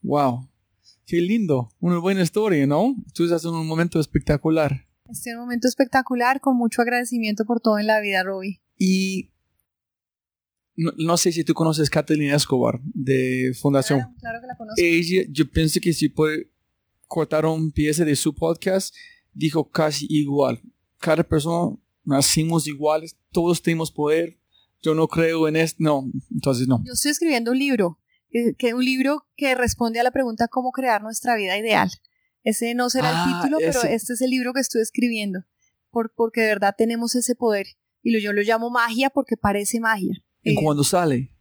Wow. 0.02 0.49
Qué 1.10 1.22
lindo. 1.22 1.72
Una 1.80 1.98
buena 1.98 2.22
historia, 2.22 2.68
¿no? 2.68 2.96
Tú 3.16 3.24
estás 3.24 3.44
en 3.44 3.50
un 3.50 3.66
momento 3.66 4.00
espectacular. 4.00 4.86
Estoy 5.10 5.32
en 5.32 5.40
un 5.40 5.46
momento 5.46 5.68
espectacular 5.68 6.40
con 6.40 6.56
mucho 6.56 6.84
agradecimiento 6.84 7.46
por 7.46 7.60
todo 7.62 7.80
en 7.80 7.88
la 7.88 8.00
vida, 8.00 8.22
Robbie. 8.22 8.62
Y 8.78 9.32
no, 10.76 11.18
sé 11.18 11.32
si 11.32 11.44
tú 11.44 11.56
conoces 11.56 11.90
Catalina 11.90 12.36
Escobar 12.36 12.80
de 12.84 13.54
Fundación. 13.60 14.02
Claro, 14.02 14.16
claro 14.20 14.42
que 14.42 14.48
la 14.48 14.56
conozco. 14.56 14.80
Ella, 14.80 15.24
yo 15.32 15.50
pienso 15.50 15.80
que 15.82 15.94
si 15.94 16.10
puede 16.10 16.52
cortar 17.08 17.44
un 17.48 17.72
pieza 17.72 18.06
de 18.06 18.16
su 18.16 18.36
podcast, 18.36 18.94
dijo 19.34 19.68
casi 19.68 20.06
igual. 20.12 20.62
Cada 21.00 21.24
persona 21.24 21.76
nacimos 22.04 22.68
iguales, 22.68 23.18
todos 23.32 23.64
tenemos 23.64 23.92
poder. 23.92 24.38
Yo 24.84 24.94
no 24.94 25.08
creo 25.08 25.48
en 25.48 25.56
esto. 25.56 25.78
No, 25.80 26.08
entonces 26.32 26.68
no. 26.68 26.84
Yo 26.86 26.94
estoy 26.94 27.10
escribiendo 27.10 27.50
un 27.50 27.58
libro, 27.58 27.98
que, 28.30 28.54
que 28.58 28.74
un 28.74 28.84
libro 28.86 29.26
que 29.36 29.56
responde 29.56 30.00
a 30.00 30.04
la 30.04 30.12
pregunta 30.12 30.48
cómo 30.48 30.72
crear 30.72 31.02
nuestra 31.02 31.36
vida 31.36 31.58
ideal. 31.58 31.90
Ese 32.44 32.74
no 32.74 32.90
será 32.90 33.10
el 33.10 33.16
Ah, 33.18 33.40
título, 33.42 33.58
pero 33.60 33.84
este 33.84 34.14
es 34.14 34.22
el 34.22 34.30
libro 34.30 34.54
que 34.54 34.62
estoy 34.62 34.82
escribiendo, 34.82 35.44
por, 35.92 36.14
porque 36.16 36.42
de 36.42 36.48
verdad 36.48 36.74
tenemos 36.78 37.16
ese 37.16 37.36
poder. 37.36 37.68
Y 38.02 38.12
lo, 38.12 38.20
yo 38.20 38.32
lo 38.32 38.42
llamo 38.42 38.70
magia 38.70 39.10
porque 39.10 39.36
parece 39.36 39.80
magia. 39.80 40.24
¿En 40.44 40.54
Eh, 40.58 40.62
cuándo 40.64 40.84
sale? 40.86 41.32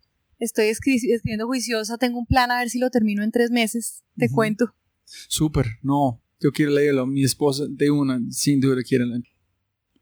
Estoy 0.41 0.67
escri- 0.67 1.01
escribiendo 1.15 1.47
juiciosa, 1.47 1.99
tengo 1.99 2.19
un 2.19 2.27
plan 2.27 2.51
a 2.51 2.59
ver 2.59 2.69
si 2.71 2.79
lo 2.79 2.91
termino 2.91 3.23
en 3.23 3.31
tres 3.31 3.51
meses, 3.51 4.03
te 4.17 4.29
cuento. 4.31 4.75
Súper, 5.05 5.67
no. 5.83 6.21
Yo 6.41 6.53
quiero 6.53 6.73
leerlo. 6.73 7.07
Mi 7.07 7.25
esposa 7.25 7.65
de 7.69 7.91
una, 7.91 8.21
sin 8.31 8.61
duda, 8.61 8.83
quiere 8.83 9.07
leerlo. 9.07 9.27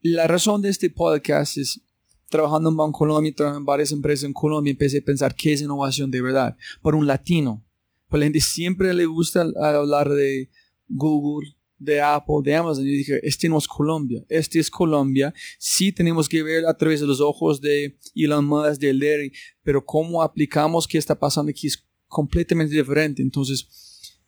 La 0.02 0.26
razón 0.26 0.62
de 0.62 0.68
este 0.70 0.90
podcast 0.90 1.56
es 1.58 1.80
trabajando 2.28 2.70
en 2.70 2.76
Bancolombia, 2.76 3.34
trabajando 3.34 3.60
en 3.60 3.66
varias 3.66 3.92
empresas 3.92 4.24
en 4.24 4.32
Colombia, 4.32 4.70
empecé 4.70 4.98
a 4.98 5.02
pensar 5.04 5.34
qué 5.34 5.52
es 5.52 5.62
innovación 5.62 6.10
de 6.10 6.22
verdad. 6.22 6.56
Para 6.82 6.96
un 6.96 7.06
latino, 7.06 7.64
pues 8.08 8.20
la 8.20 8.26
gente 8.26 8.40
siempre 8.40 8.92
le 8.94 9.06
gusta 9.06 9.46
hablar 9.60 10.08
de 10.08 10.50
Google, 10.88 11.56
de 11.78 12.00
Apple, 12.00 12.36
de 12.42 12.54
Amazon. 12.54 12.84
Yo 12.84 12.90
dije, 12.90 13.20
este 13.22 13.48
no 13.48 13.58
es 13.58 13.68
Colombia, 13.68 14.24
este 14.28 14.58
es 14.58 14.70
Colombia. 14.70 15.34
Sí 15.58 15.92
tenemos 15.92 16.28
que 16.28 16.42
ver 16.42 16.66
a 16.66 16.76
través 16.76 17.00
de 17.00 17.06
los 17.06 17.20
ojos 17.20 17.60
de 17.60 17.96
Elon 18.14 18.44
Musk, 18.44 18.80
de 18.80 18.92
Larry, 18.92 19.32
pero 19.62 19.84
cómo 19.84 20.22
aplicamos 20.22 20.86
qué 20.86 20.98
está 20.98 21.18
pasando 21.18 21.50
aquí 21.50 21.66
es 21.66 21.84
completamente 22.08 22.74
diferente. 22.74 23.22
Entonces, 23.22 23.66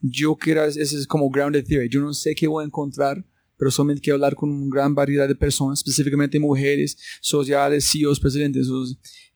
yo 0.00 0.36
quiero, 0.36 0.64
ese 0.64 0.82
es 0.82 1.06
como 1.06 1.30
grounded 1.30 1.64
theory. 1.64 1.88
Yo 1.88 2.00
no 2.00 2.12
sé 2.12 2.34
qué 2.34 2.46
voy 2.46 2.62
a 2.62 2.66
encontrar, 2.66 3.24
pero 3.58 3.70
quiero 4.00 4.14
hablar 4.14 4.36
con 4.36 4.50
una 4.50 4.74
gran 4.74 4.94
variedad 4.94 5.26
de 5.28 5.34
personas, 5.34 5.80
específicamente 5.80 6.38
mujeres, 6.38 6.96
sociales, 7.20 7.90
CEOs, 7.92 8.20
presidentes. 8.20 8.68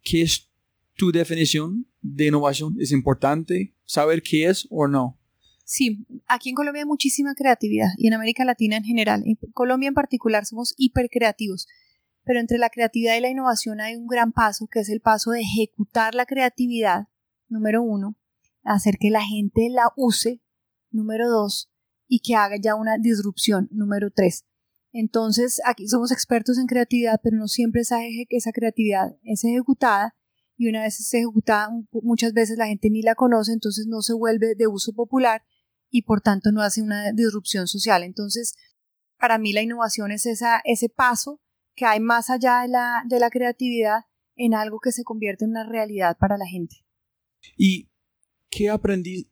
¿Qué 0.03 0.23
es 0.23 0.49
tu 0.97 1.11
definición 1.11 1.87
de 2.01 2.29
innovación? 2.29 2.77
¿Es 2.79 2.93
importante 2.93 3.75
saber 3.85 4.23
qué 4.23 4.47
es 4.47 4.67
o 4.71 4.87
no? 4.87 5.19
Sí, 5.65 6.07
aquí 6.27 6.51
en 6.51 6.55
Colombia 6.55 6.83
hay 6.83 6.87
muchísima 6.87 7.35
creatividad 7.35 7.89
y 7.97 8.07
en 8.07 8.15
América 8.15 8.45
Latina 8.45 8.77
en 8.77 8.85
general. 8.85 9.23
En 9.27 9.37
Colombia 9.53 9.89
en 9.89 9.95
particular 9.95 10.47
somos 10.47 10.75
hiper 10.77 11.09
creativos. 11.11 11.67
Pero 12.25 12.39
entre 12.39 12.59
la 12.59 12.71
creatividad 12.71 13.17
y 13.17 13.21
la 13.21 13.31
innovación 13.31 13.81
hay 13.81 13.97
un 13.97 14.07
gran 14.07 14.33
paso, 14.33 14.69
que 14.71 14.81
es 14.81 14.89
el 14.89 15.01
paso 15.01 15.33
de 15.33 15.41
ejecutar 15.41 16.15
la 16.15 16.27
creatividad, 16.27 17.09
número 17.49 17.83
uno, 17.83 18.17
hacer 18.63 18.97
que 19.01 19.11
la 19.11 19.25
gente 19.25 19.69
la 19.71 19.89
use, 19.97 20.41
número 20.91 21.29
dos, 21.29 21.72
y 22.15 22.21
que 22.21 22.35
haga 22.35 22.57
ya 22.61 22.75
una 22.75 22.99
disrupción, 22.99 23.69
número 23.71 24.11
tres. 24.11 24.45
Entonces, 24.93 25.63
aquí 25.65 25.89
somos 25.89 26.13
expertos 26.13 26.59
en 26.59 26.67
creatividad, 26.67 27.19
pero 27.25 27.39
no 27.39 27.49
siempre 27.49 27.81
esa, 27.81 28.01
esa 28.29 28.53
creatividad 28.53 29.17
es 29.23 29.43
ejecutada 29.45 30.15
y 30.59 30.69
una 30.69 30.83
vez 30.83 31.15
ejecutada, 31.15 31.71
muchas 32.03 32.35
veces 32.35 32.59
la 32.59 32.67
gente 32.67 32.91
ni 32.91 33.01
la 33.01 33.15
conoce, 33.15 33.55
entonces 33.55 33.87
no 33.87 34.03
se 34.03 34.13
vuelve 34.13 34.55
de 34.55 34.67
uso 34.67 34.93
popular 34.93 35.43
y 35.89 36.03
por 36.03 36.21
tanto 36.21 36.53
no 36.53 36.61
hace 36.61 36.83
una 36.83 37.13
disrupción 37.13 37.67
social. 37.67 38.03
Entonces, 38.03 38.57
para 39.19 39.39
mí 39.39 39.55
la 39.55 39.63
innovación 39.63 40.13
es 40.13 40.27
esa, 40.27 40.61
ese 40.67 40.91
paso 40.91 41.41
que 41.75 41.87
hay 41.87 42.01
más 42.01 42.29
allá 42.29 42.61
de 42.61 42.69
la, 42.69 43.05
de 43.09 43.21
la 43.21 43.31
creatividad 43.31 44.01
en 44.37 44.53
algo 44.53 44.81
que 44.81 44.93
se 44.93 45.03
convierte 45.03 45.47
en 45.47 45.53
una 45.53 45.67
realidad 45.67 46.19
para 46.21 46.37
la 46.37 46.45
gente. 46.45 46.77
¿Y 47.57 47.89
qué 48.51 48.69
aprendí 48.69 49.31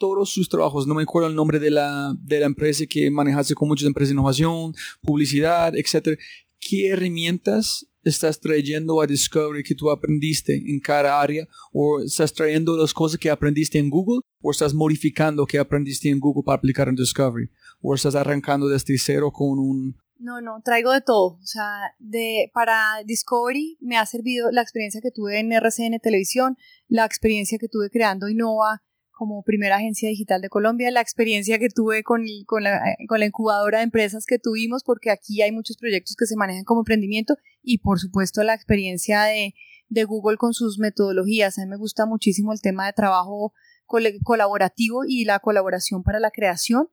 todos 0.00 0.30
sus 0.30 0.48
trabajos? 0.48 0.86
No 0.88 0.94
me 0.94 1.04
acuerdo 1.04 1.28
el 1.28 1.36
nombre 1.36 1.60
de 1.60 1.70
la, 1.70 2.16
de 2.18 2.40
la 2.40 2.46
empresa 2.46 2.86
que 2.86 3.08
manejaste 3.10 3.54
con 3.54 3.68
muchas 3.68 3.86
empresas 3.86 4.08
de 4.08 4.14
innovación, 4.14 4.74
publicidad, 5.02 5.76
etc. 5.76 6.18
¿Qué 6.58 6.88
herramientas 6.88 7.86
estás 8.02 8.40
trayendo 8.40 9.00
a 9.00 9.06
Discovery 9.06 9.62
que 9.62 9.74
tú 9.74 9.90
aprendiste 9.90 10.54
en 10.54 10.80
cada 10.80 11.20
área? 11.20 11.46
¿O 11.72 12.00
estás 12.00 12.32
trayendo 12.32 12.76
las 12.76 12.92
cosas 12.92 13.20
que 13.20 13.30
aprendiste 13.30 13.78
en 13.78 13.90
Google? 13.90 14.22
¿O 14.40 14.50
estás 14.50 14.74
modificando 14.74 15.46
que 15.46 15.58
aprendiste 15.58 16.08
en 16.08 16.18
Google 16.18 16.42
para 16.44 16.56
aplicar 16.56 16.88
en 16.88 16.96
Discovery? 16.96 17.50
¿O 17.80 17.94
estás 17.94 18.14
arrancando 18.14 18.68
desde 18.68 18.98
cero 18.98 19.30
con 19.30 19.58
un... 19.58 19.96
No, 20.18 20.42
no, 20.42 20.60
traigo 20.62 20.92
de 20.92 21.00
todo. 21.00 21.38
O 21.40 21.46
sea, 21.46 21.94
de, 21.98 22.50
para 22.52 23.02
Discovery 23.06 23.78
me 23.80 23.96
ha 23.96 24.04
servido 24.04 24.50
la 24.50 24.60
experiencia 24.60 25.00
que 25.00 25.10
tuve 25.10 25.38
en 25.38 25.52
RCN 25.52 25.98
Televisión, 26.02 26.58
la 26.88 27.06
experiencia 27.06 27.58
que 27.58 27.68
tuve 27.68 27.88
creando 27.90 28.28
Innova 28.28 28.82
como 29.20 29.42
primera 29.42 29.76
agencia 29.76 30.08
digital 30.08 30.40
de 30.40 30.48
Colombia, 30.48 30.90
la 30.90 31.02
experiencia 31.02 31.58
que 31.58 31.68
tuve 31.68 32.02
con, 32.02 32.24
con, 32.46 32.64
la, 32.64 32.80
con 33.06 33.20
la 33.20 33.26
incubadora 33.26 33.78
de 33.78 33.84
empresas 33.84 34.24
que 34.24 34.38
tuvimos, 34.38 34.82
porque 34.82 35.10
aquí 35.10 35.42
hay 35.42 35.52
muchos 35.52 35.76
proyectos 35.76 36.16
que 36.18 36.24
se 36.24 36.36
manejan 36.36 36.64
como 36.64 36.80
emprendimiento, 36.80 37.36
y 37.62 37.80
por 37.80 38.00
supuesto 38.00 38.42
la 38.44 38.54
experiencia 38.54 39.24
de, 39.24 39.54
de 39.90 40.04
Google 40.04 40.38
con 40.38 40.54
sus 40.54 40.78
metodologías. 40.78 41.58
A 41.58 41.64
mí 41.64 41.68
me 41.68 41.76
gusta 41.76 42.06
muchísimo 42.06 42.54
el 42.54 42.62
tema 42.62 42.86
de 42.86 42.94
trabajo 42.94 43.52
col 43.84 44.04
colaborativo 44.24 45.02
y 45.06 45.26
la 45.26 45.38
colaboración 45.40 46.02
para 46.02 46.18
la 46.18 46.30
creación 46.30 46.88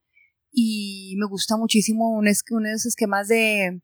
y 0.52 1.16
me 1.18 1.28
gusta 1.28 1.56
muchísimo 1.56 2.10
un 2.10 2.28
es, 2.28 2.44
unos 2.50 2.86
esquemas 2.86 3.30
de, 3.30 3.82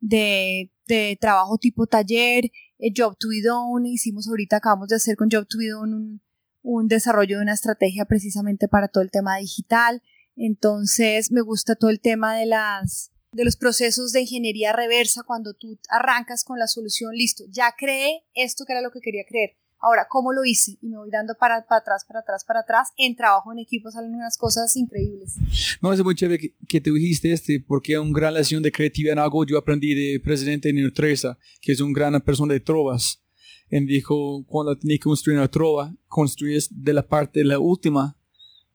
de, 0.00 0.70
de, 0.86 1.16
trabajo 1.18 1.56
tipo 1.56 1.86
taller, 1.86 2.50
eh, 2.78 2.92
Job 2.94 3.16
to 3.18 3.28
be 3.28 3.40
done, 3.42 3.88
hicimos 3.88 4.28
ahorita, 4.28 4.58
acabamos 4.58 4.88
de 4.88 4.96
hacer 4.96 5.16
con 5.16 5.30
Job 5.32 5.46
to 5.48 5.56
be 5.56 5.68
done 5.68 5.94
un, 5.94 6.20
un 6.62 6.88
desarrollo 6.88 7.36
de 7.36 7.42
una 7.42 7.54
estrategia 7.54 8.04
precisamente 8.04 8.68
para 8.68 8.88
todo 8.88 9.02
el 9.02 9.10
tema 9.10 9.36
digital, 9.38 10.02
entonces 10.36 11.32
me 11.32 11.40
gusta 11.40 11.74
todo 11.74 11.90
el 11.90 12.00
tema 12.00 12.36
de 12.36 12.46
las 12.46 13.12
de 13.30 13.44
los 13.44 13.56
procesos 13.56 14.12
de 14.12 14.22
ingeniería 14.22 14.72
reversa 14.72 15.22
cuando 15.22 15.52
tú 15.52 15.78
arrancas 15.90 16.44
con 16.44 16.58
la 16.58 16.66
solución, 16.66 17.14
listo, 17.14 17.44
ya 17.50 17.74
creé 17.76 18.24
esto 18.34 18.64
que 18.64 18.72
era 18.72 18.80
lo 18.80 18.90
que 18.90 19.00
quería 19.00 19.24
creer, 19.28 19.58
Ahora, 19.80 20.06
¿cómo 20.08 20.32
lo 20.32 20.44
hice? 20.44 20.76
Y 20.82 20.88
me 20.88 20.96
voy 20.96 21.08
dando 21.10 21.34
para, 21.38 21.64
para 21.66 21.80
atrás, 21.80 22.04
para 22.04 22.20
atrás, 22.20 22.44
para 22.44 22.60
atrás. 22.60 22.88
En 22.96 23.14
trabajo 23.14 23.52
en 23.52 23.60
equipo 23.60 23.90
salen 23.90 24.12
unas 24.14 24.36
cosas 24.36 24.76
increíbles. 24.76 25.36
No, 25.80 25.92
es 25.92 26.02
muy 26.02 26.16
chévere 26.16 26.38
que, 26.38 26.54
que 26.68 26.80
tú 26.80 26.94
dijiste 26.94 27.32
este, 27.32 27.60
porque 27.60 27.92
es 27.92 27.98
una 27.98 28.18
gran 28.18 28.34
lección 28.34 28.62
de 28.62 28.72
creatividad 28.72 29.12
en 29.12 29.20
algo. 29.20 29.46
Yo 29.46 29.56
aprendí 29.56 29.94
de 29.94 30.18
presidente 30.18 30.72
Nutresa, 30.72 31.38
que 31.60 31.72
es 31.72 31.80
una 31.80 31.92
gran 31.94 32.20
persona 32.22 32.54
de 32.54 32.60
trovas. 32.60 33.22
Él 33.70 33.86
dijo, 33.86 34.44
cuando 34.46 34.78
tenía 34.78 34.96
que 34.96 35.02
construir 35.02 35.38
una 35.38 35.48
trova, 35.50 35.94
construyes 36.06 36.68
de 36.70 36.92
la 36.92 37.06
parte 37.06 37.40
de 37.40 37.44
la 37.46 37.58
última 37.58 38.16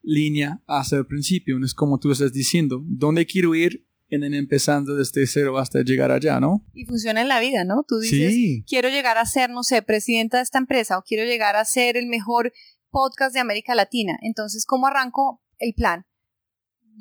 línea 0.02 0.62
hasta 0.68 0.98
el 0.98 1.06
principio. 1.06 1.58
Es 1.64 1.74
como 1.74 2.00
tú 2.00 2.12
estás 2.12 2.34
diciendo, 2.34 2.82
¿dónde 2.86 3.26
quiero 3.26 3.56
ir? 3.56 3.86
En 4.10 4.24
empezando 4.36 4.94
desde 4.96 5.26
cero 5.26 5.58
hasta 5.58 5.82
llegar 5.82 6.12
allá, 6.12 6.40
¿no? 6.40 6.64
Y 6.72 6.86
funciona 6.86 7.22
en 7.22 7.28
la 7.28 7.40
vida, 7.40 7.64
¿no? 7.64 7.84
Tú 7.88 7.98
dices, 7.98 8.32
sí. 8.32 8.64
quiero 8.68 8.90
llegar 8.90 9.18
a 9.18 9.26
ser, 9.26 9.50
no 9.50 9.64
sé, 9.64 9.82
presidenta 9.82 10.38
de 10.38 10.44
esta 10.44 10.60
empresa 10.60 11.00
o 11.00 11.02
quiero 11.02 11.24
llegar 11.26 11.56
a 11.56 11.66
ser 11.66 11.98
el 11.98 12.06
mejor 12.06 12.54
podcast 12.92 13.34
de 13.34 13.40
América 13.40 13.74
Latina. 13.74 14.20
Entonces, 14.22 14.68
¿cómo 14.68 14.86
arranco 14.86 15.42
el 15.58 15.74
plan? 15.74 16.06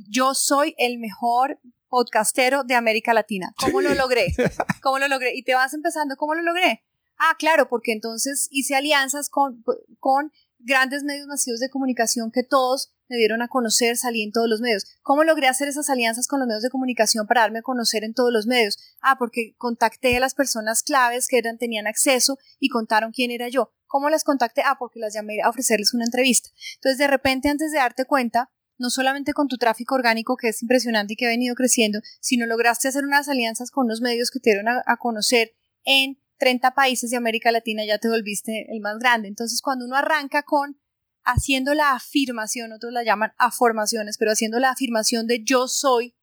Yo 0.08 0.32
soy 0.32 0.74
el 0.78 0.98
mejor 0.98 1.60
podcastero 1.90 2.64
de 2.64 2.76
América 2.76 3.12
Latina. 3.12 3.52
¿Cómo 3.58 3.82
Sí. 3.82 3.88
lo 3.88 3.94
logré? 3.94 4.28
¿Cómo 4.82 4.98
lo 4.98 5.06
logré? 5.06 5.36
Y 5.36 5.42
te 5.42 5.54
vas 5.54 5.74
empezando, 5.74 6.16
¿cómo 6.16 6.34
lo 6.34 6.40
logré? 6.42 6.82
Ah, 7.24 7.36
claro, 7.38 7.68
porque 7.68 7.92
entonces 7.92 8.48
hice 8.50 8.74
alianzas 8.74 9.30
con, 9.30 9.62
con 10.00 10.32
grandes 10.58 11.04
medios 11.04 11.28
masivos 11.28 11.60
de 11.60 11.70
comunicación 11.70 12.32
que 12.32 12.42
todos 12.42 12.90
me 13.06 13.16
dieron 13.16 13.42
a 13.42 13.48
conocer, 13.48 13.96
salí 13.96 14.24
en 14.24 14.32
todos 14.32 14.48
los 14.48 14.60
medios. 14.60 14.86
¿Cómo 15.02 15.22
logré 15.22 15.46
hacer 15.46 15.68
esas 15.68 15.88
alianzas 15.88 16.26
con 16.26 16.40
los 16.40 16.48
medios 16.48 16.64
de 16.64 16.70
comunicación 16.70 17.28
para 17.28 17.42
darme 17.42 17.60
a 17.60 17.62
conocer 17.62 18.02
en 18.02 18.12
todos 18.12 18.32
los 18.32 18.48
medios? 18.48 18.76
Ah, 19.00 19.18
porque 19.20 19.54
contacté 19.56 20.16
a 20.16 20.20
las 20.20 20.34
personas 20.34 20.82
claves 20.82 21.28
que 21.28 21.38
eran, 21.38 21.58
tenían 21.58 21.86
acceso 21.86 22.40
y 22.58 22.70
contaron 22.70 23.12
quién 23.12 23.30
era 23.30 23.48
yo. 23.48 23.72
¿Cómo 23.86 24.10
las 24.10 24.24
contacté? 24.24 24.62
Ah, 24.64 24.74
porque 24.76 24.98
las 24.98 25.14
llamé 25.14 25.42
a 25.42 25.48
ofrecerles 25.48 25.94
una 25.94 26.06
entrevista. 26.06 26.50
Entonces, 26.74 26.98
de 26.98 27.06
repente, 27.06 27.50
antes 27.50 27.70
de 27.70 27.78
darte 27.78 28.04
cuenta, 28.04 28.50
no 28.78 28.90
solamente 28.90 29.32
con 29.32 29.46
tu 29.46 29.58
tráfico 29.58 29.94
orgánico 29.94 30.36
que 30.36 30.48
es 30.48 30.60
impresionante 30.60 31.12
y 31.12 31.16
que 31.16 31.26
ha 31.26 31.28
venido 31.28 31.54
creciendo, 31.54 32.00
sino 32.18 32.46
lograste 32.46 32.88
hacer 32.88 33.04
unas 33.04 33.28
alianzas 33.28 33.70
con 33.70 33.84
unos 33.84 34.00
medios 34.00 34.32
que 34.32 34.40
te 34.40 34.50
dieron 34.50 34.66
a, 34.66 34.82
a 34.86 34.96
conocer 34.96 35.52
en 35.84 36.21
30 36.42 36.74
países 36.74 37.12
de 37.12 37.16
América 37.16 37.52
Latina, 37.52 37.84
ya 37.86 37.98
te 37.98 38.08
volviste 38.08 38.66
el 38.68 38.80
más 38.80 38.98
grande. 38.98 39.28
Entonces, 39.28 39.62
cuando 39.62 39.84
uno 39.84 39.94
arranca 39.94 40.42
con 40.42 40.76
haciendo 41.22 41.72
la 41.72 41.92
afirmación, 41.92 42.72
otros 42.72 42.92
la 42.92 43.04
llaman 43.04 43.30
afirmaciones, 43.38 44.18
pero 44.18 44.32
haciendo 44.32 44.58
la 44.58 44.70
afirmación 44.70 45.28
de 45.28 45.44
yo 45.44 45.68
soy 45.68 46.16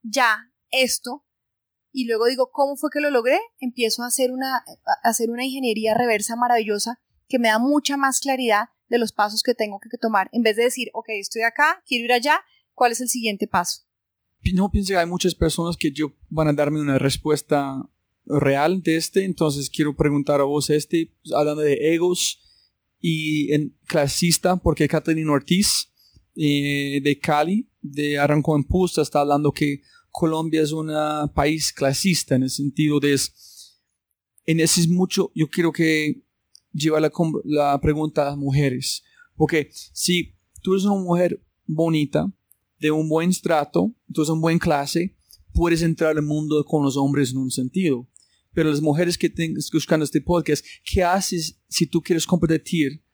ya 0.00 0.50
esto, 0.70 1.26
y 1.92 2.06
luego 2.06 2.24
digo, 2.24 2.48
¿cómo 2.52 2.76
fue 2.76 2.88
que 2.90 3.00
lo 3.00 3.10
logré? 3.10 3.38
Empiezo 3.58 4.02
a 4.02 4.06
hacer 4.06 4.32
una, 4.32 4.64
hacer 5.02 5.28
una 5.28 5.44
ingeniería 5.44 5.92
reversa 5.92 6.36
maravillosa 6.36 6.98
que 7.28 7.38
me 7.38 7.48
da 7.48 7.58
mucha 7.58 7.98
más 7.98 8.20
claridad 8.20 8.70
de 8.88 8.96
los 8.96 9.12
pasos 9.12 9.42
que 9.42 9.52
tengo 9.52 9.78
que 9.78 9.98
tomar, 9.98 10.30
en 10.32 10.42
vez 10.42 10.56
de 10.56 10.62
decir, 10.62 10.88
ok, 10.94 11.10
estoy 11.20 11.42
acá, 11.42 11.82
quiero 11.86 12.06
ir 12.06 12.14
allá, 12.14 12.40
¿cuál 12.72 12.92
es 12.92 13.02
el 13.02 13.10
siguiente 13.10 13.46
paso? 13.46 13.82
No 14.54 14.70
pienso 14.70 14.94
que 14.94 15.00
hay 15.00 15.06
muchas 15.06 15.34
personas 15.34 15.76
que 15.76 15.92
yo 15.92 16.14
van 16.30 16.48
a 16.48 16.54
darme 16.54 16.80
una 16.80 16.98
respuesta 16.98 17.90
real 18.26 18.82
de 18.82 18.96
este, 18.96 19.24
entonces 19.24 19.70
quiero 19.70 19.96
preguntar 19.96 20.40
a 20.40 20.44
vos 20.44 20.70
este, 20.70 21.12
hablando 21.34 21.62
de 21.62 21.94
egos 21.94 22.40
y 23.00 23.52
en 23.52 23.76
clasista, 23.86 24.56
porque 24.56 24.88
Catalina 24.88 25.32
Ortiz 25.32 25.92
eh, 26.34 27.00
de 27.02 27.18
Cali, 27.18 27.68
de 27.80 28.18
Arrancó 28.18 28.56
en 28.56 28.64
Pusta, 28.64 29.02
está 29.02 29.20
hablando 29.20 29.52
que 29.52 29.80
Colombia 30.10 30.62
es 30.62 30.72
un 30.72 30.90
país 31.34 31.72
clasista 31.72 32.34
en 32.34 32.44
el 32.44 32.50
sentido 32.50 33.00
de 33.00 33.18
en 34.48 34.60
ese 34.60 34.80
es 34.80 34.88
mucho, 34.88 35.32
yo 35.34 35.48
quiero 35.48 35.72
que 35.72 36.22
lleva 36.72 37.00
la, 37.00 37.10
la 37.44 37.80
pregunta 37.80 38.22
a 38.22 38.26
las 38.26 38.36
mujeres, 38.36 39.02
porque 39.34 39.70
si 39.72 40.36
tú 40.62 40.74
eres 40.74 40.84
una 40.84 41.02
mujer 41.02 41.42
bonita, 41.66 42.32
de 42.78 42.90
un 42.90 43.08
buen 43.08 43.30
trato, 43.32 43.92
tú 44.12 44.22
eres 44.22 44.30
una 44.30 44.40
buena 44.40 44.60
clase, 44.60 45.16
puedes 45.52 45.82
entrar 45.82 46.16
al 46.16 46.22
mundo 46.22 46.64
con 46.64 46.84
los 46.84 46.96
hombres 46.96 47.32
en 47.32 47.38
un 47.38 47.50
sentido. 47.50 48.08
Pero 48.56 48.70
las 48.70 48.80
mujeres 48.80 49.18
que 49.18 49.26
están 49.26 49.54
escuchando 49.58 50.02
este 50.02 50.22
podcast, 50.22 50.64
¿qué 50.82 51.04
haces 51.04 51.60
si 51.68 51.86
tú 51.86 52.00
quieres 52.00 52.26
competir 52.26 53.04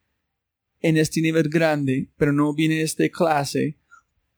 en 0.81 0.97
este 0.97 1.21
nivel 1.21 1.49
grande, 1.49 2.13
pero 2.17 2.33
no 2.33 2.55
viene 2.55 2.77
de 2.77 2.83
esta 2.83 3.09
clase? 3.09 3.77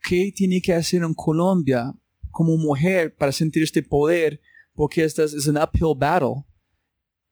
¿Qué 0.02 0.32
tiene 0.34 0.62
que 0.62 0.72
hacer 0.72 1.02
en 1.02 1.12
Colombia 1.12 1.94
como 2.30 2.57
mujer 2.57 3.14
para 3.14 3.32
sentir 3.32 3.62
este 3.62 3.82
poder, 3.82 4.40
porque 4.72 5.05
esta 5.05 5.24
es 5.24 5.46
un 5.46 5.59
uphill 5.59 5.94
battle. 5.94 6.46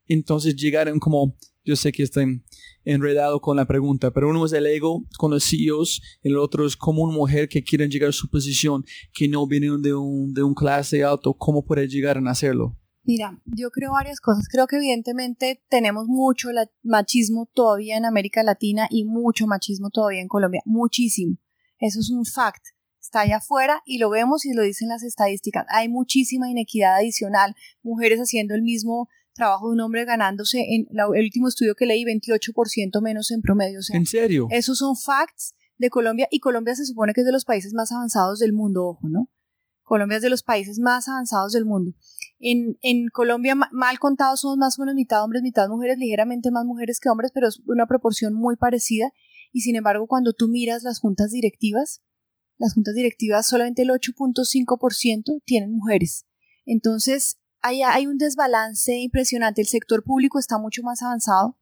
Entonces 0.07 0.55
llegaron 0.55 0.99
como, 0.99 1.35
yo 1.65 1.75
sé 1.75 1.93
que 1.93 2.03
estoy 2.03 2.43
enredado 2.85 3.41
con 3.41 3.57
la 3.57 3.67
pregunta, 3.67 4.11
pero 4.11 4.29
uno 4.29 4.45
es 4.45 4.53
el 4.53 4.67
ego 4.67 5.03
con 5.17 5.31
los 5.31 5.49
CEOs, 5.49 6.03
el 6.23 6.37
otro 6.37 6.67
es 6.67 6.77
como 6.77 7.05
una 7.05 7.17
mujer 7.17 7.49
que 7.49 7.65
quiere 7.65 7.89
llegar 7.89 8.11
a 8.11 8.13
su 8.13 8.29
posición, 8.29 8.85
que 9.15 9.29
no 9.29 9.47
viene 9.47 9.69
de 9.79 9.95
un, 9.95 10.35
de 10.35 10.43
un 10.43 10.53
clase 10.53 11.03
alto, 11.03 11.33
¿cómo 11.33 11.65
puede 11.65 11.89
llegar 11.89 12.19
a 12.19 12.31
hacerlo? 12.31 12.77
Mira, 13.05 13.41
yo 13.47 13.71
creo 13.71 13.93
varias 13.93 14.21
cosas. 14.21 14.49
Creo 14.49 14.67
que 14.67 14.77
evidentemente 14.77 15.63
tenemos 15.69 16.07
mucho 16.07 16.49
machismo 16.83 17.49
todavía 17.53 17.97
en 17.97 18.05
América 18.05 18.43
Latina 18.43 18.87
y 18.91 19.05
mucho 19.05 19.47
machismo 19.47 19.91
todavía 19.91 20.21
en 20.21 20.29
Colombia. 20.29 20.63
Muchísimo. 20.65 21.37
Eso 21.79 22.01
es 22.01 22.11
un 22.11 22.25
fact 22.25 22.65
está 23.03 23.21
allá 23.21 23.37
afuera 23.39 23.83
y 23.85 23.99
lo 23.99 24.09
vemos 24.11 24.47
y 24.47 24.55
lo 24.55 24.63
dicen 24.63 24.89
las 24.89 25.03
estadísticas. 25.03 25.67
Hay 25.69 25.89
muchísima 25.89 26.49
inequidad 26.49 26.97
adicional, 26.97 27.55
mujeres 27.83 28.21
haciendo 28.21 28.55
el 28.55 28.63
mismo 28.63 29.09
trabajo 29.35 29.69
de 29.69 29.75
un 29.75 29.81
hombre 29.81 30.05
ganándose 30.05 30.61
en 30.61 30.87
el 30.91 31.25
último 31.25 31.49
estudio 31.49 31.75
que 31.75 31.87
leí 31.87 32.05
28% 32.05 33.03
menos 33.03 33.31
en 33.31 33.43
promedio. 33.43 33.81
¿En 33.93 34.07
serio? 34.07 34.47
Esos 34.51 34.79
son 34.79 34.97
facts 34.97 35.55
de 35.77 35.91
Colombia 35.91 36.29
y 36.31 36.39
Colombia 36.39 36.75
se 36.75 36.87
supone 36.87 37.13
que 37.13 37.23
es 37.23 37.27
de 37.27 37.33
los 37.33 37.45
países 37.45 37.75
más 37.75 37.93
avanzados 37.93 38.39
del 38.39 38.53
mundo, 38.53 38.87
ojo, 38.87 39.09
¿no? 39.09 39.29
Colombia 39.83 40.17
es 40.17 40.23
de 40.23 40.31
los 40.31 40.43
países 40.43 40.79
más 40.79 41.09
avanzados 41.09 41.53
del 41.53 41.65
mundo. 41.65 41.93
En, 42.45 43.07
Colombia, 43.13 43.55
mal 43.55 43.99
contados, 44.01 44.41
somos 44.41 44.59
más 44.59 44.77
o 44.77 44.83
menos 44.83 44.97
mitad 44.97 45.23
hombres, 45.23 45.43
mitad 45.43 45.69
mujeres, 45.69 45.97
ligeramente 45.97 46.51
más 46.51 46.65
mujeres 46.65 46.99
que 46.99 47.09
hombres, 47.09 47.31
pero 47.33 47.47
es 47.47 47.61
una 47.67 47.87
proporción 47.87 48.35
muy 48.35 48.57
parecida. 48.57 49.13
Y 49.53 49.61
sin 49.61 49.77
embargo, 49.77 50.09
cuando 50.09 50.33
tú 50.33 50.49
miras 50.49 50.83
las 50.83 50.99
juntas 50.99 51.31
directivas, 51.31 52.03
las 52.59 52.75
juntas 52.75 52.95
directivas 52.95 53.47
solamente 53.47 53.83
el 53.83 53.91
8.5% 53.91 55.41
tienen 55.45 55.73
mujeres. 55.73 56.27
Entonces, 56.67 57.39
hay, 57.61 57.83
hay 57.83 58.09
un 58.09 58.19
desbalance 58.19 58.99
impresionante. 58.99 59.61
El 59.61 59.69
sector 59.69 60.03
público 60.03 60.41
está 60.41 60.59
mucho 60.59 60.83
más 60.83 61.01
avanzado 61.01 61.59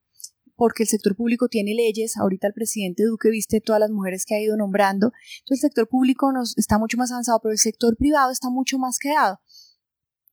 porque 0.56 0.82
el 0.82 0.88
sector 0.88 1.14
público 1.14 1.48
tiene 1.48 1.74
leyes. 1.74 2.16
Ahorita 2.16 2.46
el 2.46 2.54
presidente 2.54 3.04
Duque 3.04 3.28
viste 3.28 3.60
todas 3.60 3.80
las 3.80 3.90
mujeres 3.90 4.24
que 4.24 4.34
ha 4.34 4.40
ido 4.40 4.56
nombrando. 4.56 5.12
Entonces, 5.40 5.64
el 5.64 5.68
sector 5.68 5.88
público 5.88 6.32
nos, 6.32 6.56
está 6.56 6.78
mucho 6.78 6.96
más 6.96 7.10
avanzado, 7.10 7.40
pero 7.42 7.52
el 7.52 7.58
sector 7.58 7.96
privado 7.96 8.30
está 8.30 8.48
mucho 8.48 8.78
más 8.78 8.98
quedado. 8.98 9.40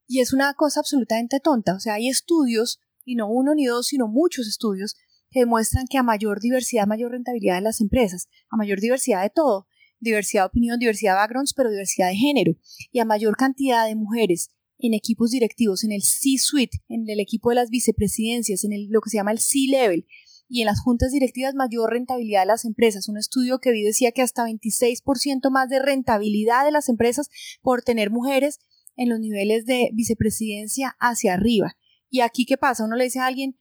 Y 0.08 0.22
es 0.22 0.34
una 0.34 0.54
cosa 0.54 0.80
absolutamente 0.80 1.40
tonta. 1.40 1.76
O 1.76 1.80
sea, 1.80 1.96
hay 1.96 2.08
estudios, 2.08 2.80
y 3.06 3.16
no 3.16 3.28
uno 3.28 3.54
ni 3.54 3.66
dos, 3.66 3.88
sino 3.88 4.08
muchos 4.08 4.48
estudios, 4.48 4.96
que 5.30 5.42
demuestran 5.42 5.88
que 5.88 5.98
a 5.98 6.04
mayor 6.04 6.40
diversidad, 6.40 6.88
mayor 6.88 7.12
rentabilidad 7.12 7.56
de 7.56 7.62
las 7.62 7.82
empresas, 7.82 8.30
a 8.50 8.58
mayor 8.58 8.80
diversidad 8.80 9.22
de 9.22 9.30
todo 9.30 9.68
diversidad 10.00 10.44
de 10.44 10.48
opinión, 10.48 10.80
diversidad 10.80 11.14
de 11.14 11.18
backgrounds, 11.18 11.54
pero 11.54 11.70
diversidad 11.70 12.10
de 12.10 12.16
género. 12.16 12.56
Y 12.92 13.00
a 13.00 13.06
mayor 13.06 13.36
cantidad 13.36 13.88
de 13.88 13.96
mujeres 13.96 14.50
en 14.80 14.94
equipos 14.94 15.32
directivos, 15.32 15.84
en 15.84 15.92
el 15.92 16.04
C-suite, 16.04 16.78
en 16.88 17.10
el 17.10 17.20
equipo 17.20 17.50
de 17.50 17.56
las 17.56 17.70
vicepresidencias, 17.70 18.64
en 18.64 18.74
el, 18.74 18.88
lo 18.90 19.02
que 19.02 19.10
se 19.10 19.18
llama 19.18 19.32
el 19.32 19.40
C-level, 19.40 20.06
y 20.50 20.62
en 20.62 20.68
las 20.68 20.80
juntas 20.80 21.12
directivas 21.12 21.56
mayor 21.56 21.92
rentabilidad 21.92 22.42
de 22.42 22.48
las 22.48 22.64
empresas. 22.64 23.10
Un 23.10 23.18
estudio 23.18 23.60
que 23.60 23.72
vi 23.72 23.84
decía 23.84 24.12
que 24.12 24.22
hasta 24.22 24.46
26% 24.46 25.50
más 25.50 25.68
de 25.68 25.80
rentabilidad 25.80 26.64
de 26.64 26.72
las 26.72 26.88
empresas 26.90 27.30
por 27.62 27.82
tener 27.82 28.12
mujeres 28.12 28.60
en 28.98 29.10
los 29.10 29.20
niveles 29.20 29.66
de 29.66 29.90
vicepresidencia 29.94 30.98
hacia 31.00 31.34
arriba. 31.34 31.78
Y 32.10 32.22
aquí, 32.22 32.46
¿qué 32.46 32.58
pasa? 32.58 32.84
Uno 32.84 32.96
le 32.96 33.06
dice 33.06 33.20
a 33.20 33.26
alguien, 33.26 33.58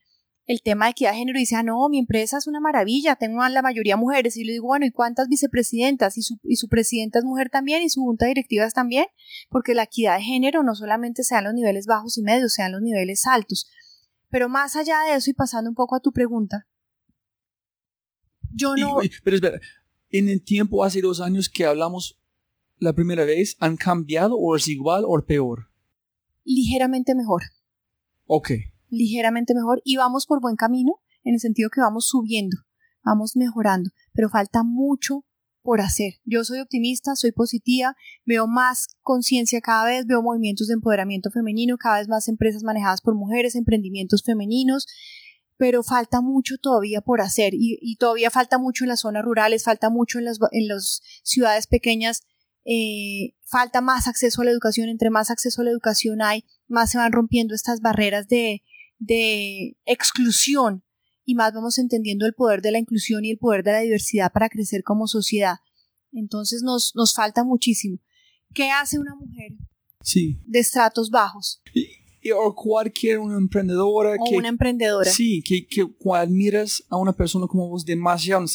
el 0.47 0.61
tema 0.61 0.85
de 0.85 0.91
equidad 0.91 1.11
de 1.11 1.17
género 1.17 1.37
y 1.37 1.41
dice, 1.41 1.55
ah, 1.57 1.63
no, 1.63 1.87
mi 1.89 1.99
empresa 1.99 2.37
es 2.37 2.47
una 2.47 2.61
maravilla, 2.61 3.17
tengo 3.17 3.45
la 3.47 3.61
mayoría 3.61 3.97
mujeres. 3.97 4.37
Y 4.37 4.45
le 4.45 4.53
digo, 4.53 4.67
bueno, 4.67 4.85
¿y 4.85 4.91
cuántas 4.91 5.27
vicepresidentas? 5.27 6.17
Y 6.17 6.21
su, 6.21 6.39
y 6.43 6.55
su 6.55 6.69
presidenta 6.69 7.19
es 7.19 7.25
mujer 7.25 7.49
también 7.49 7.83
y 7.83 7.89
su 7.89 8.01
junta 8.01 8.25
directiva 8.25 8.65
es 8.65 8.73
también, 8.73 9.05
porque 9.49 9.73
la 9.73 9.83
equidad 9.83 10.17
de 10.17 10.23
género 10.23 10.63
no 10.63 10.73
solamente 10.73 11.23
sea 11.23 11.39
en 11.39 11.45
los 11.45 11.53
niveles 11.53 11.85
bajos 11.85 12.17
y 12.17 12.23
medios, 12.23 12.53
sea 12.53 12.67
en 12.67 12.71
los 12.73 12.81
niveles 12.81 13.27
altos. 13.27 13.69
Pero 14.29 14.47
más 14.47 14.75
allá 14.75 15.01
de 15.09 15.15
eso 15.15 15.29
y 15.29 15.33
pasando 15.33 15.69
un 15.69 15.75
poco 15.75 15.95
a 15.95 15.99
tu 15.99 16.11
pregunta, 16.11 16.67
yo 18.53 18.75
no... 18.77 18.99
pero 19.23 19.35
espera, 19.35 19.59
en 20.09 20.29
el 20.29 20.43
tiempo, 20.43 20.83
hace 20.83 21.01
dos 21.01 21.19
años 21.19 21.49
que 21.49 21.65
hablamos 21.65 22.17
la 22.79 22.93
primera 22.93 23.25
vez, 23.25 23.55
¿han 23.59 23.77
cambiado 23.77 24.37
o 24.37 24.55
es 24.55 24.67
igual 24.67 25.03
o 25.05 25.23
peor? 25.25 25.69
Ligeramente 26.43 27.15
mejor. 27.15 27.43
Ok 28.25 28.51
ligeramente 28.89 29.53
mejor 29.53 29.81
y 29.83 29.97
vamos 29.97 30.25
por 30.25 30.41
buen 30.41 30.55
camino 30.55 30.99
en 31.23 31.33
el 31.33 31.39
sentido 31.39 31.69
que 31.69 31.81
vamos 31.81 32.07
subiendo, 32.07 32.57
vamos 33.03 33.35
mejorando, 33.35 33.89
pero 34.13 34.29
falta 34.29 34.63
mucho 34.63 35.25
por 35.61 35.81
hacer. 35.81 36.13
Yo 36.23 36.45
soy 36.45 36.59
optimista, 36.59 37.15
soy 37.15 37.33
positiva, 37.33 37.95
veo 38.25 38.47
más 38.47 38.87
conciencia 39.01 39.59
cada 39.59 39.85
vez, 39.85 40.05
veo 40.05 40.21
movimientos 40.21 40.67
de 40.67 40.75
empoderamiento 40.75 41.29
femenino, 41.29 41.77
cada 41.77 41.99
vez 41.99 42.07
más 42.07 42.29
empresas 42.29 42.63
manejadas 42.63 43.01
por 43.01 43.15
mujeres, 43.15 43.55
emprendimientos 43.55 44.23
femeninos, 44.23 44.87
pero 45.57 45.83
falta 45.83 46.21
mucho 46.21 46.57
todavía 46.57 47.01
por 47.01 47.19
hacer 47.19 47.53
y, 47.53 47.97
todavía 47.97 48.29
falta 48.29 48.57
mucho 48.57 48.85
en 48.85 48.89
las 48.89 49.01
zonas 49.01 49.25
rurales, 49.25 49.63
falta 49.65 49.89
mucho 49.89 50.19
en 50.19 50.25
las, 50.25 50.39
en 50.51 50.67
las 50.69 51.01
ciudades 51.23 51.67
pequeñas, 51.67 52.21
eh, 52.69 53.33
falta 53.45 53.79
más 53.79 54.07
acceso 54.09 54.41
a 54.41 54.45
la 54.45 54.51
educación, 54.51 54.89
entre 54.89 55.09
más 55.09 55.31
acceso 55.31 55.61
a 55.61 55.63
la 55.63 55.71
educación 55.71 56.21
hay, 56.21 56.43
más 56.67 56.91
se 56.91 56.97
van 56.97 57.13
rompiendo 57.13 57.55
estas 57.55 57.79
barreras 57.79 58.27
de, 58.27 58.61
de 58.99 59.77
exclusión 59.85 60.83
y 61.23 61.35
más 61.35 61.53
vamos 61.53 61.77
entendiendo 61.77 62.25
el 62.25 62.33
poder 62.33 62.61
de 62.61 62.71
la 62.71 62.79
inclusión 62.79 63.23
y 63.23 63.31
el 63.31 63.37
poder 63.37 63.63
de 63.63 63.71
la 63.71 63.79
diversidad 63.79 64.33
para 64.33 64.49
crecer 64.49 64.83
como 64.83 65.07
sociedad. 65.07 65.59
Entonces 66.11 66.61
nos, 66.61 66.93
nos 66.93 67.15
falta 67.15 67.45
muchísimo. 67.45 67.99
¿Qué 68.53 68.69
hace 68.69 68.99
una 68.99 69.15
mujer 69.15 69.53
sí. 70.01 70.41
de 70.45 70.59
estratos 70.59 71.09
bajos? 71.09 71.61
Y, 71.73 72.31
o 72.31 72.53
cualquier 72.53 73.19
una 73.19 73.37
emprendedora. 73.37 74.15
O 74.19 74.37
una 74.37 74.49
emprendedora. 74.49 75.09
Sí, 75.09 75.41
que, 75.41 75.65
que 75.65 75.87
admiras 76.13 76.83
a 76.89 76.97
una 76.97 77.13
persona 77.13 77.47
como 77.47 77.69
vos 77.69 77.85
demasiado, 77.85 78.45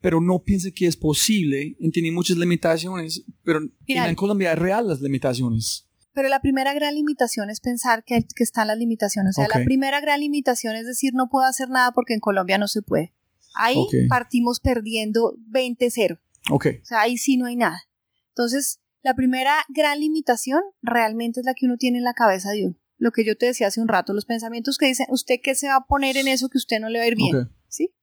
pero 0.00 0.20
no 0.20 0.42
piensa 0.42 0.70
que 0.70 0.86
es 0.86 0.96
posible, 0.96 1.76
tiene 1.92 2.12
muchas 2.12 2.36
limitaciones, 2.36 3.24
pero 3.48 4.08
en 4.08 4.14
Colombia 4.14 4.50
hay 4.50 4.56
reales 4.56 4.88
las 4.88 5.00
limitaciones. 5.00 5.86
Pero 6.12 6.28
la 6.28 6.40
primera 6.40 6.74
gran 6.74 6.94
limitación 6.94 7.48
es 7.48 7.60
pensar 7.60 8.04
que, 8.04 8.26
que 8.34 8.42
están 8.42 8.66
las 8.66 8.76
limitaciones. 8.76 9.38
O 9.38 9.42
sea, 9.42 9.48
la 9.58 9.64
primera 9.64 10.00
gran 10.00 10.20
limitación 10.20 10.74
es 10.74 10.86
decir, 10.86 11.14
no 11.14 11.28
puedo 11.28 11.46
hacer 11.46 11.70
nada 11.70 11.92
porque 11.92 12.14
en 12.14 12.20
Colombia 12.20 12.58
no 12.58 12.68
se 12.68 12.82
puede. 12.82 13.14
Ahí 13.54 13.76
partimos 14.08 14.60
perdiendo 14.60 15.34
20-0. 15.50 16.18
Okay. 16.50 16.78
O 16.82 16.84
sea, 16.84 17.02
ahí 17.02 17.18
sí 17.18 17.36
no 17.36 17.46
hay 17.46 17.56
nada. 17.56 17.82
Entonces, 18.30 18.80
la 19.02 19.14
primera 19.14 19.64
gran 19.68 20.00
limitación 20.00 20.62
realmente 20.82 21.40
es 21.40 21.46
la 21.46 21.54
que 21.54 21.66
uno 21.66 21.76
tiene 21.76 21.98
en 21.98 22.04
la 22.04 22.14
cabeza 22.14 22.50
de 22.50 22.66
uno. 22.66 22.76
Lo 22.96 23.12
que 23.12 23.24
yo 23.24 23.36
te 23.36 23.46
decía 23.46 23.68
hace 23.68 23.80
un 23.80 23.88
rato, 23.88 24.12
los 24.12 24.26
pensamientos 24.26 24.76
que 24.76 24.86
dicen, 24.86 25.06
¿usted 25.10 25.36
qué 25.42 25.54
se 25.54 25.68
va 25.68 25.76
a 25.76 25.86
poner 25.86 26.16
en 26.16 26.28
eso 26.28 26.48
que 26.48 26.58
usted 26.58 26.80
no 26.80 26.88
le 26.88 26.98
va 26.98 27.04
a 27.04 27.08
ir 27.08 27.16
bien? 27.16 27.50
¿Sí? 27.68 27.94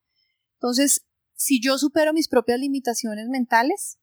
Entonces, 0.54 1.06
si 1.36 1.62
yo 1.62 1.78
supero 1.78 2.14
mis 2.14 2.30
propias 2.30 2.60
limitaciones 2.60 3.28
mentales, 3.28 4.00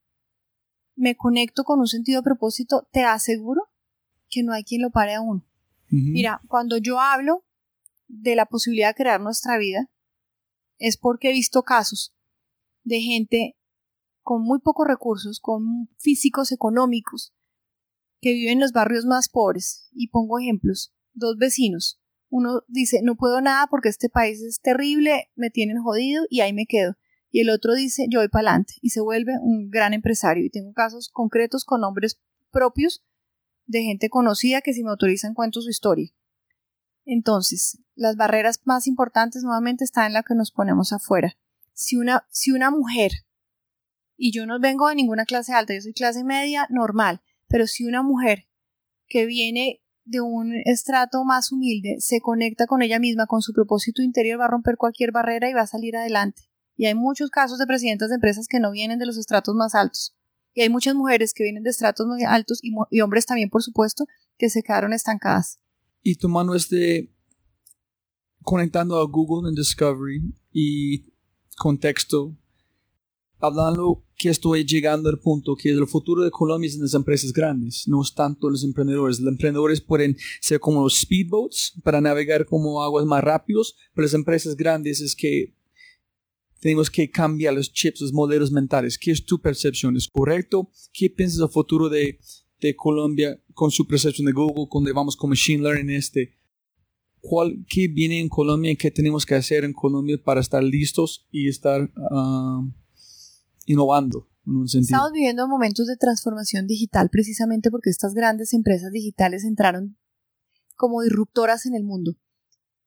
me 0.95 1.17
conecto 1.17 1.65
con 1.65 1.81
un 1.81 1.87
sentido 1.87 2.21
de 2.21 2.25
propósito, 2.25 2.89
te 2.93 3.03
aseguro 3.05 3.69
que 4.29 4.43
no 4.43 4.53
hay 4.53 4.65
quien 4.65 4.83
lo 4.83 4.91
pare 4.91 5.15
a 5.15 5.21
uno. 5.21 5.45
Mira, 5.89 6.41
cuando 6.49 6.79
yo 6.79 7.01
hablo 7.01 7.45
de 8.09 8.35
la 8.35 8.47
posibilidad 8.47 8.89
de 8.89 8.95
crear 8.95 9.21
nuestra 9.21 9.59
vida, 9.59 9.91
es 10.79 10.97
porque 10.97 11.29
he 11.29 11.33
visto 11.33 11.63
casos 11.65 12.15
de 12.83 13.01
gente 13.01 13.57
con 14.23 14.43
muy 14.43 14.61
pocos 14.61 14.87
recursos, 14.87 15.39
con 15.39 15.89
físicos 15.99 16.51
económicos, 16.51 17.35
que 18.21 18.33
viven 18.33 18.55
en 18.55 18.61
los 18.61 18.73
barrios 18.73 19.05
más 19.05 19.29
pobres. 19.29 19.89
Y 19.93 20.09
pongo 20.09 20.39
ejemplos. 20.39 20.95
Dos 21.13 21.37
vecinos. 21.37 22.01
Uno 22.31 22.63
dice, 22.69 23.01
no 23.03 23.17
puedo 23.17 23.43
nada 23.43 23.67
porque 23.67 23.91
este 23.91 24.09
país 24.09 24.41
es 24.41 24.61
terrible, 24.61 25.31
me 25.35 25.51
tienen 25.51 25.83
jodido 25.83 26.25
y 26.31 26.41
ahí 26.41 26.53
me 26.53 26.67
quedo. 26.67 26.97
Y 27.33 27.41
el 27.41 27.51
otro 27.51 27.75
dice, 27.75 28.07
yo 28.11 28.21
voy 28.21 28.29
para 28.29 28.51
adelante 28.51 28.75
y 28.83 28.91
se 28.91 29.01
vuelve 29.01 29.33
un 29.41 29.71
gran 29.71 29.95
empresario. 29.95 30.45
Y 30.45 30.51
tengo 30.51 30.75
casos 30.75 31.09
concretos 31.09 31.65
con 31.65 31.81
nombres 31.81 32.21
propios 32.51 33.03
de 33.67 33.83
gente 33.83 34.11
conocida 34.11 34.61
que 34.61 34.75
si 34.75 34.85
me 34.85 34.91
autorizan 34.91 35.33
cuento 35.33 35.63
su 35.63 35.71
historia. 35.71 36.13
Entonces, 37.07 37.79
las 37.95 38.17
barreras 38.17 38.61
más 38.65 38.87
importantes 38.87 39.43
nuevamente 39.43 39.83
están 39.83 40.07
en 40.07 40.13
la 40.13 40.23
que 40.23 40.35
nos 40.35 40.53
ponemos 40.53 40.93
afuera. 40.93 41.37
Si 41.73 41.97
una, 41.97 42.27
si 42.31 42.53
una 42.53 42.71
mujer, 42.71 43.13
y 44.17 44.31
yo 44.31 44.45
no 44.45 44.61
vengo 44.61 44.89
de 44.89 44.95
ninguna 44.95 45.25
clase 45.25 45.55
alta, 45.55 45.75
yo 45.75 45.81
soy 45.81 45.95
clase 45.95 46.23
media 46.25 46.67
normal, 46.69 47.23
pero 47.49 47.67
si 47.67 47.87
una 47.87 48.03
mujer 48.03 48.47
que 49.09 49.25
viene 49.25 49.81
de 50.05 50.21
un 50.21 50.55
estrato 50.67 51.25
más 51.25 51.51
humilde 51.51 51.97
se 51.99 52.21
conecta 52.21 52.67
con 52.67 52.83
ella 52.83 52.99
misma, 52.99 53.27
con 53.27 53.41
su 53.41 53.55
propósito 53.55 54.03
interior, 54.03 54.39
va 54.39 54.45
a 54.45 54.49
romper 54.49 54.77
cualquier 54.77 55.13
barrera 55.13 55.49
y 55.49 55.55
va 55.55 55.63
a 55.63 55.67
salir 55.67 55.97
adelante. 55.97 56.52
Y 56.77 56.87
hay 56.87 56.95
muchos 56.95 57.31
casos 57.31 57.59
de 57.59 57.67
presidentas 57.67 58.09
de 58.09 58.17
empresas 58.17 58.47
que 58.49 58.61
no 58.61 58.71
vienen 58.73 58.99
de 58.99 59.07
los 59.07 59.19
estratos 59.19 59.55
más 59.55 59.75
altos. 59.75 60.15
Y 60.55 60.63
hay 60.63 60.69
muchas 60.69 60.95
mujeres 60.95 61.33
que 61.35 61.45
vienen 61.45 61.63
de 61.63 61.71
estratos 61.71 62.07
muy 62.07 62.23
altos 62.25 62.61
y, 62.63 63.01
hombres 63.01 63.27
también, 63.27 63.51
por 63.51 63.63
supuesto, 63.63 64.07
que 64.39 64.51
se 64.51 64.63
quedaron 64.63 64.93
estancadas. 64.93 65.59
Y 66.03 66.17
tomando 66.17 66.55
este, 66.55 67.11
conectando 68.43 68.99
a 68.99 69.07
Google 69.07 69.49
en 69.49 69.55
Discovery 69.55 70.35
y 70.53 71.13
contexto 71.57 72.37
hablando 73.43 74.05
que 74.17 74.29
estoy 74.29 74.65
llegando 74.65 75.09
al 75.09 75.19
punto 75.19 75.57
que 75.57 75.71
el 75.71 75.87
futuro 75.89 76.23
de 76.23 76.31
Colombia 76.31 76.69
es 76.69 76.77
en 76.77 76.83
las 76.83 76.95
empresas 76.95 77.33
grandes, 77.33 77.89
no 77.89 78.01
es 78.01 78.15
tanto 78.15 78.49
los 78.49 78.63
emprendedores. 78.63 79.19
Los 79.19 79.33
emprendedores 79.33 79.81
pueden 79.81 80.17
ser 80.41 80.61
como 80.61 80.85
los 80.85 81.01
speedboats 81.01 81.75
para 81.83 82.01
navegar 82.01 82.47
como 82.47 82.83
aguas 82.83 83.05
más 83.05 83.23
rápidos, 83.23 83.75
pero 83.95 84.05
las 84.05 84.15
empresas 84.15 84.57
grandes 84.57 85.01
es 85.01 85.17
que 85.17 85.55
tenemos 86.63 86.89
que 86.89 87.11
cambiar 87.11 87.55
los 87.55 87.73
chips, 87.73 88.01
los 88.01 88.13
modelos 88.13 88.53
mentales. 88.53 88.97
¿Qué 88.97 89.11
es 89.11 89.27
tu 89.27 89.41
percepción? 89.41 89.97
¿Es 89.97 90.09
correcto? 90.09 90.71
¿Qué 90.93 91.11
piensas 91.11 91.41
del 91.41 91.49
futuro 91.49 91.89
de, 91.89 92.19
Colombia 92.77 93.43
con 93.53 93.73
su 93.73 93.89
percepción 93.89 94.27
de 94.27 94.33
Google, 94.33 94.69
cuando 94.71 94.95
vamos 94.95 95.17
con 95.17 95.31
Machine 95.31 95.65
Learning 95.65 95.91
este? 95.91 96.39
¿Cuál, 97.21 97.67
¿Qué 97.69 97.89
viene 97.89 98.21
en 98.21 98.29
Colombia 98.29 98.71
y 98.71 98.77
qué 98.77 98.93
tenemos 98.93 99.27
que 99.27 99.35
hacer 99.35 99.65
en 99.65 99.73
Colombia 99.73 100.17
para 100.23 100.41
estar 100.41 100.63
listos 100.63 101.27
y 101.31 101.49
estar... 101.49 101.83
Uh, 101.83 102.73
innovando. 103.67 104.29
Estamos 104.75 105.13
viviendo 105.13 105.47
momentos 105.47 105.87
de 105.87 105.97
transformación 105.97 106.67
digital 106.67 107.11
precisamente 107.11 107.71
porque 107.71 107.91
estas 107.91 108.13
grandes 108.13 108.55
empresas 108.55 108.91
digitales 108.91 109.45
entraron 109.45 109.97
como 110.75 111.03
disruptoras 111.03 111.65
en 111.67 111.77
el 111.77 111.85
mundo. 111.85 112.17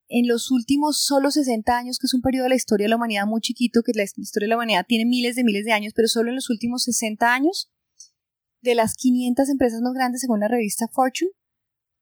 En 0.07 0.27
los 0.27 0.51
últimos 0.51 1.03
solo 1.03 1.31
60 1.31 1.75
años, 1.75 1.97
que 1.97 2.05
es 2.05 2.13
un 2.13 2.21
periodo 2.21 2.43
de 2.43 2.49
la 2.49 2.55
historia 2.55 2.85
de 2.85 2.89
la 2.89 2.95
humanidad 2.95 3.25
muy 3.25 3.41
chiquito, 3.41 3.81
que 3.81 3.91
la 3.95 4.03
historia 4.03 4.45
de 4.45 4.49
la 4.49 4.55
humanidad 4.55 4.85
tiene 4.87 5.05
miles 5.05 5.35
de 5.35 5.43
miles 5.43 5.65
de 5.65 5.71
años, 5.71 5.93
pero 5.95 6.07
solo 6.07 6.29
en 6.29 6.35
los 6.35 6.49
últimos 6.49 6.83
60 6.83 7.33
años, 7.33 7.71
de 8.61 8.75
las 8.75 8.95
500 8.95 9.49
empresas 9.49 9.81
más 9.81 9.93
grandes 9.93 10.21
según 10.21 10.39
la 10.39 10.47
revista 10.47 10.87
Fortune, 10.87 11.31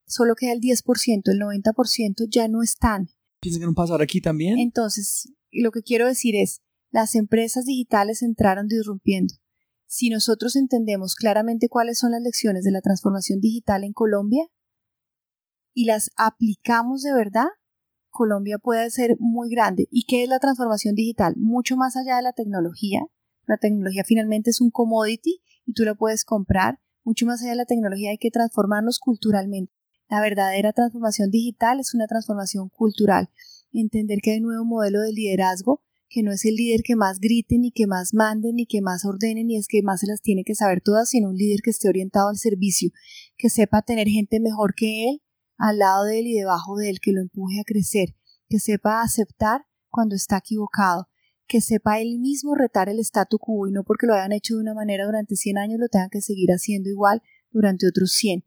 solo 0.06 0.34
queda 0.34 0.52
el 0.52 0.60
10%, 0.60 1.22
el 1.26 1.40
90% 1.40 2.26
ya 2.28 2.48
no 2.48 2.62
están. 2.62 3.08
¿Piensas 3.40 3.60
que 3.60 3.66
no 3.66 3.74
pasa 3.74 3.96
aquí 4.02 4.20
también? 4.20 4.58
Entonces, 4.58 5.32
lo 5.50 5.70
que 5.70 5.82
quiero 5.82 6.06
decir 6.06 6.36
es, 6.36 6.62
las 6.90 7.14
empresas 7.14 7.64
digitales 7.64 8.22
entraron 8.22 8.68
disrumpiendo. 8.68 9.34
Si 9.86 10.10
nosotros 10.10 10.56
entendemos 10.56 11.14
claramente 11.14 11.68
cuáles 11.68 11.98
son 11.98 12.12
las 12.12 12.22
lecciones 12.22 12.64
de 12.64 12.70
la 12.70 12.80
transformación 12.80 13.40
digital 13.40 13.84
en 13.84 13.92
Colombia 13.92 14.46
y 15.72 15.84
las 15.84 16.10
aplicamos 16.16 17.02
de 17.02 17.12
verdad, 17.12 17.46
Colombia 18.14 18.58
puede 18.58 18.88
ser 18.90 19.16
muy 19.18 19.50
grande. 19.50 19.88
¿Y 19.90 20.04
qué 20.04 20.22
es 20.22 20.28
la 20.28 20.38
transformación 20.38 20.94
digital? 20.94 21.34
Mucho 21.36 21.76
más 21.76 21.96
allá 21.96 22.16
de 22.16 22.22
la 22.22 22.32
tecnología. 22.32 23.00
La 23.46 23.58
tecnología 23.58 24.04
finalmente 24.04 24.50
es 24.50 24.60
un 24.60 24.70
commodity 24.70 25.42
y 25.66 25.72
tú 25.74 25.82
la 25.82 25.94
puedes 25.94 26.24
comprar. 26.24 26.78
Mucho 27.02 27.26
más 27.26 27.42
allá 27.42 27.50
de 27.50 27.56
la 27.56 27.66
tecnología 27.66 28.10
hay 28.10 28.18
que 28.18 28.30
transformarnos 28.30 29.00
culturalmente. 29.00 29.72
La 30.08 30.20
verdadera 30.20 30.72
transformación 30.72 31.30
digital 31.30 31.80
es 31.80 31.92
una 31.92 32.06
transformación 32.06 32.68
cultural. 32.68 33.30
Entender 33.72 34.20
que 34.22 34.30
hay 34.30 34.38
un 34.38 34.44
nuevo 34.44 34.64
modelo 34.64 35.00
de 35.00 35.12
liderazgo 35.12 35.82
que 36.08 36.22
no 36.22 36.30
es 36.30 36.44
el 36.44 36.54
líder 36.54 36.82
que 36.84 36.94
más 36.94 37.18
grite, 37.18 37.58
ni 37.58 37.72
que 37.72 37.88
más 37.88 38.14
mande, 38.14 38.52
ni 38.52 38.66
que 38.66 38.80
más 38.80 39.04
ordene, 39.04 39.42
ni 39.42 39.56
es 39.56 39.66
que 39.66 39.82
más 39.82 39.98
se 39.98 40.06
las 40.06 40.20
tiene 40.20 40.44
que 40.44 40.54
saber 40.54 40.80
todas, 40.80 41.08
sino 41.08 41.30
un 41.30 41.36
líder 41.36 41.60
que 41.60 41.70
esté 41.70 41.88
orientado 41.88 42.28
al 42.28 42.36
servicio, 42.36 42.90
que 43.36 43.50
sepa 43.50 43.82
tener 43.82 44.06
gente 44.06 44.38
mejor 44.38 44.74
que 44.76 45.10
él, 45.10 45.23
al 45.58 45.78
lado 45.78 46.04
de 46.04 46.20
él 46.20 46.26
y 46.26 46.34
debajo 46.34 46.76
de 46.76 46.90
él, 46.90 47.00
que 47.00 47.12
lo 47.12 47.20
empuje 47.20 47.60
a 47.60 47.64
crecer, 47.64 48.14
que 48.48 48.58
sepa 48.58 49.02
aceptar 49.02 49.66
cuando 49.88 50.14
está 50.14 50.38
equivocado, 50.38 51.08
que 51.46 51.60
sepa 51.60 52.00
él 52.00 52.18
mismo 52.18 52.54
retar 52.54 52.88
el 52.88 52.98
statu 53.00 53.38
quo 53.38 53.66
y 53.68 53.72
no 53.72 53.84
porque 53.84 54.06
lo 54.06 54.14
hayan 54.14 54.32
hecho 54.32 54.54
de 54.54 54.60
una 54.60 54.74
manera 54.74 55.04
durante 55.04 55.36
100 55.36 55.58
años 55.58 55.78
lo 55.78 55.88
tengan 55.88 56.10
que 56.10 56.20
seguir 56.20 56.50
haciendo 56.50 56.88
igual 56.88 57.22
durante 57.50 57.86
otros 57.86 58.12
100, 58.12 58.44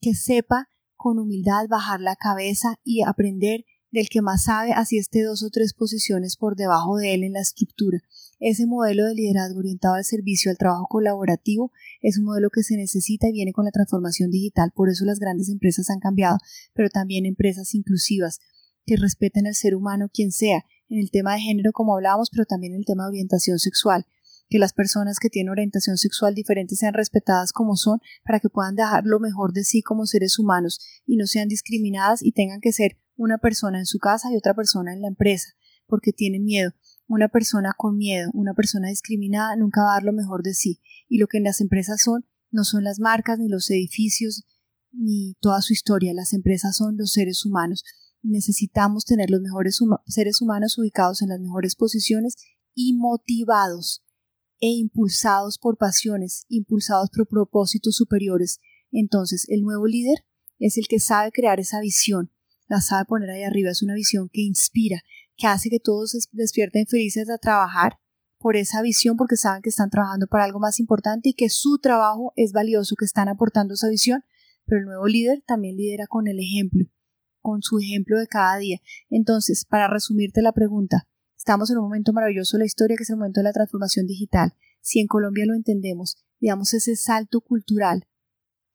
que 0.00 0.14
sepa 0.14 0.68
con 0.96 1.18
humildad 1.18 1.66
bajar 1.68 2.00
la 2.00 2.16
cabeza 2.16 2.78
y 2.84 3.02
aprender 3.02 3.64
del 3.90 4.08
que 4.08 4.22
más 4.22 4.44
sabe, 4.44 4.72
así 4.72 4.98
esté 4.98 5.22
dos 5.22 5.42
o 5.42 5.50
tres 5.50 5.74
posiciones 5.74 6.36
por 6.36 6.56
debajo 6.56 6.96
de 6.96 7.14
él 7.14 7.24
en 7.24 7.32
la 7.32 7.40
estructura. 7.40 8.00
Ese 8.40 8.66
modelo 8.66 9.04
de 9.04 9.14
liderazgo 9.14 9.58
orientado 9.58 9.96
al 9.96 10.04
servicio, 10.04 10.50
al 10.50 10.56
trabajo 10.56 10.86
colaborativo, 10.88 11.72
es 12.00 12.18
un 12.18 12.24
modelo 12.24 12.48
que 12.48 12.62
se 12.62 12.76
necesita 12.76 13.28
y 13.28 13.32
viene 13.32 13.52
con 13.52 13.66
la 13.66 13.70
transformación 13.70 14.30
digital. 14.30 14.72
Por 14.74 14.88
eso 14.88 15.04
las 15.04 15.18
grandes 15.18 15.50
empresas 15.50 15.90
han 15.90 16.00
cambiado, 16.00 16.38
pero 16.72 16.88
también 16.88 17.26
empresas 17.26 17.74
inclusivas 17.74 18.40
que 18.86 18.96
respeten 18.96 19.46
al 19.46 19.54
ser 19.54 19.74
humano 19.74 20.08
quien 20.12 20.32
sea, 20.32 20.64
en 20.88 20.98
el 20.98 21.10
tema 21.10 21.34
de 21.34 21.40
género 21.40 21.72
como 21.72 21.94
hablábamos, 21.94 22.30
pero 22.30 22.46
también 22.46 22.72
en 22.72 22.80
el 22.80 22.86
tema 22.86 23.04
de 23.04 23.10
orientación 23.10 23.58
sexual 23.58 24.06
que 24.48 24.58
las 24.58 24.72
personas 24.72 25.18
que 25.20 25.30
tienen 25.30 25.50
orientación 25.50 25.96
sexual 25.96 26.34
diferente 26.34 26.74
sean 26.74 26.92
respetadas 26.92 27.52
como 27.52 27.76
son 27.76 28.00
para 28.24 28.40
que 28.40 28.48
puedan 28.48 28.74
dejar 28.74 29.04
lo 29.04 29.20
mejor 29.20 29.52
de 29.52 29.62
sí 29.62 29.80
como 29.80 30.06
seres 30.06 30.40
humanos 30.40 30.80
y 31.06 31.16
no 31.16 31.26
sean 31.26 31.46
discriminadas 31.46 32.20
y 32.22 32.32
tengan 32.32 32.60
que 32.60 32.72
ser 32.72 32.98
una 33.16 33.38
persona 33.38 33.78
en 33.78 33.86
su 33.86 33.98
casa 33.98 34.28
y 34.32 34.36
otra 34.36 34.54
persona 34.54 34.92
en 34.92 35.02
la 35.02 35.08
empresa, 35.08 35.50
porque 35.86 36.12
tienen 36.12 36.44
miedo. 36.44 36.72
Una 37.10 37.26
persona 37.26 37.74
con 37.76 37.96
miedo, 37.96 38.30
una 38.34 38.54
persona 38.54 38.88
discriminada 38.88 39.56
nunca 39.56 39.82
va 39.82 39.90
a 39.90 39.94
dar 39.94 40.04
lo 40.04 40.12
mejor 40.12 40.44
de 40.44 40.54
sí. 40.54 40.80
Y 41.08 41.18
lo 41.18 41.26
que 41.26 41.38
en 41.38 41.42
las 41.42 41.60
empresas 41.60 42.00
son, 42.00 42.24
no 42.52 42.62
son 42.62 42.84
las 42.84 43.00
marcas, 43.00 43.36
ni 43.40 43.48
los 43.48 43.68
edificios, 43.72 44.44
ni 44.92 45.34
toda 45.40 45.60
su 45.60 45.72
historia. 45.72 46.14
Las 46.14 46.34
empresas 46.34 46.76
son 46.76 46.96
los 46.96 47.10
seres 47.10 47.44
humanos. 47.44 47.82
necesitamos 48.22 49.06
tener 49.06 49.28
los 49.28 49.40
mejores 49.40 49.80
seres 50.06 50.40
humanos 50.40 50.78
ubicados 50.78 51.20
en 51.22 51.30
las 51.30 51.40
mejores 51.40 51.74
posiciones 51.74 52.36
y 52.76 52.94
motivados 52.96 54.04
e 54.60 54.68
impulsados 54.68 55.58
por 55.58 55.78
pasiones, 55.78 56.44
impulsados 56.48 57.10
por 57.10 57.26
propósitos 57.26 57.96
superiores. 57.96 58.60
Entonces, 58.92 59.46
el 59.48 59.62
nuevo 59.62 59.88
líder 59.88 60.24
es 60.60 60.78
el 60.78 60.86
que 60.86 61.00
sabe 61.00 61.32
crear 61.32 61.58
esa 61.58 61.80
visión, 61.80 62.30
la 62.68 62.80
sabe 62.80 63.06
poner 63.06 63.30
ahí 63.30 63.42
arriba, 63.42 63.70
es 63.70 63.82
una 63.82 63.94
visión 63.94 64.28
que 64.32 64.42
inspira, 64.42 65.02
que 65.40 65.46
hace 65.46 65.70
que 65.70 65.80
todos 65.80 66.16
despierten 66.32 66.86
felices 66.86 67.30
a 67.30 67.38
trabajar 67.38 67.98
por 68.38 68.56
esa 68.56 68.82
visión 68.82 69.16
porque 69.16 69.36
saben 69.36 69.62
que 69.62 69.70
están 69.70 69.90
trabajando 69.90 70.26
para 70.26 70.44
algo 70.44 70.60
más 70.60 70.78
importante 70.80 71.30
y 71.30 71.34
que 71.34 71.48
su 71.48 71.78
trabajo 71.78 72.32
es 72.36 72.52
valioso, 72.52 72.94
que 72.96 73.04
están 73.06 73.28
aportando 73.28 73.74
esa 73.74 73.88
visión, 73.88 74.22
pero 74.66 74.80
el 74.80 74.86
nuevo 74.86 75.06
líder 75.06 75.42
también 75.46 75.76
lidera 75.76 76.06
con 76.06 76.28
el 76.28 76.38
ejemplo, 76.38 76.86
con 77.40 77.62
su 77.62 77.78
ejemplo 77.78 78.18
de 78.18 78.26
cada 78.26 78.56
día. 78.58 78.80
Entonces, 79.08 79.64
para 79.64 79.88
resumirte 79.88 80.42
la 80.42 80.52
pregunta, 80.52 81.08
estamos 81.36 81.70
en 81.70 81.78
un 81.78 81.84
momento 81.84 82.12
maravilloso 82.12 82.56
de 82.56 82.60
la 82.60 82.66
historia 82.66 82.96
que 82.96 83.02
es 83.02 83.10
el 83.10 83.16
momento 83.16 83.40
de 83.40 83.44
la 83.44 83.52
transformación 83.52 84.06
digital. 84.06 84.54
Si 84.82 85.00
en 85.00 85.06
Colombia 85.06 85.46
lo 85.46 85.54
entendemos, 85.54 86.16
digamos 86.38 86.72
ese 86.74 86.96
salto 86.96 87.40
cultural 87.40 88.06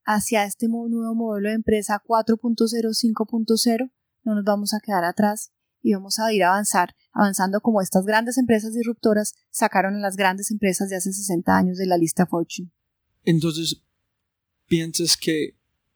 hacia 0.03 0.45
este 0.45 0.67
nuevo 0.67 1.15
modelo 1.15 1.49
de 1.49 1.55
empresa 1.55 2.01
4.0, 2.05 2.37
5.0, 2.37 3.91
no 4.23 4.35
nos 4.35 4.43
vamos 4.43 4.73
a 4.73 4.79
quedar 4.79 5.03
atrás 5.03 5.54
y 5.85 5.93
vamos 5.93 6.17
a 6.17 6.33
ir 6.33 6.43
a 6.43 6.49
avanzar, 6.49 6.95
avanzando 7.13 7.61
como 7.61 7.79
estas 7.79 8.05
grandes 8.05 8.39
empresas 8.39 8.73
disruptoras 8.73 9.35
sacaron 9.51 9.95
a 9.95 9.99
las 9.99 10.15
grandes 10.15 10.49
empresas 10.49 10.89
de 10.89 10.95
hace 10.95 11.13
60 11.13 11.55
años 11.55 11.77
de 11.77 11.85
la 11.85 11.95
lista 11.95 12.25
Fortune. 12.25 12.71
Entonces, 13.23 13.83
¿piensas 14.65 15.15
que 15.15 15.55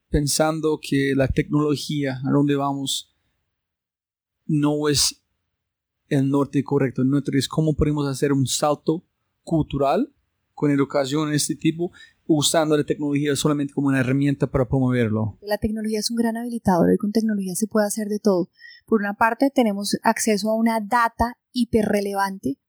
pensando 0.10 0.80
que 0.80 1.14
la 1.16 1.28
tecnología 1.28 2.22
a 2.24 2.30
donde 2.30 2.56
vamos 2.56 3.16
no 4.46 4.90
es 4.90 5.24
el 6.08 6.30
norte 6.30 6.64
correcto, 6.64 7.04
no 7.04 7.18
es 7.18 7.48
cómo 7.48 7.76
podemos 7.76 8.08
hacer 8.08 8.32
un 8.32 8.46
salto 8.46 9.04
cultural 9.44 10.14
con 10.54 10.70
educación 10.70 11.32
de 11.32 11.38
este 11.38 11.56
tipo 11.56 11.92
usando 12.32 12.78
la 12.78 12.84
tecnología 12.84 13.36
solamente 13.36 13.74
como 13.74 13.88
una 13.88 14.02
herramienta 14.02 14.46
para 14.46 14.68
promoverlo. 14.68 15.40
La 15.42 15.58
tecnología 15.58 15.98
es 15.98 16.12
un 16.12 16.18
gran 16.18 16.38
habilitador 16.38 16.94
y 16.94 16.98
con 16.98 17.12
tecnología 17.12 17.56
se 17.56 17.66
puede 17.66 17.88
hacer 17.88 18.08
de 18.08 18.20
todo. 18.20 18.50
Por 18.86 19.02
una 19.02 19.16
parte, 19.16 19.50
tenemos 19.50 19.98
acceso 20.04 20.52
a 20.52 20.56
una 20.56 20.80
data 20.80 21.38
hiperrelevante 21.54 22.60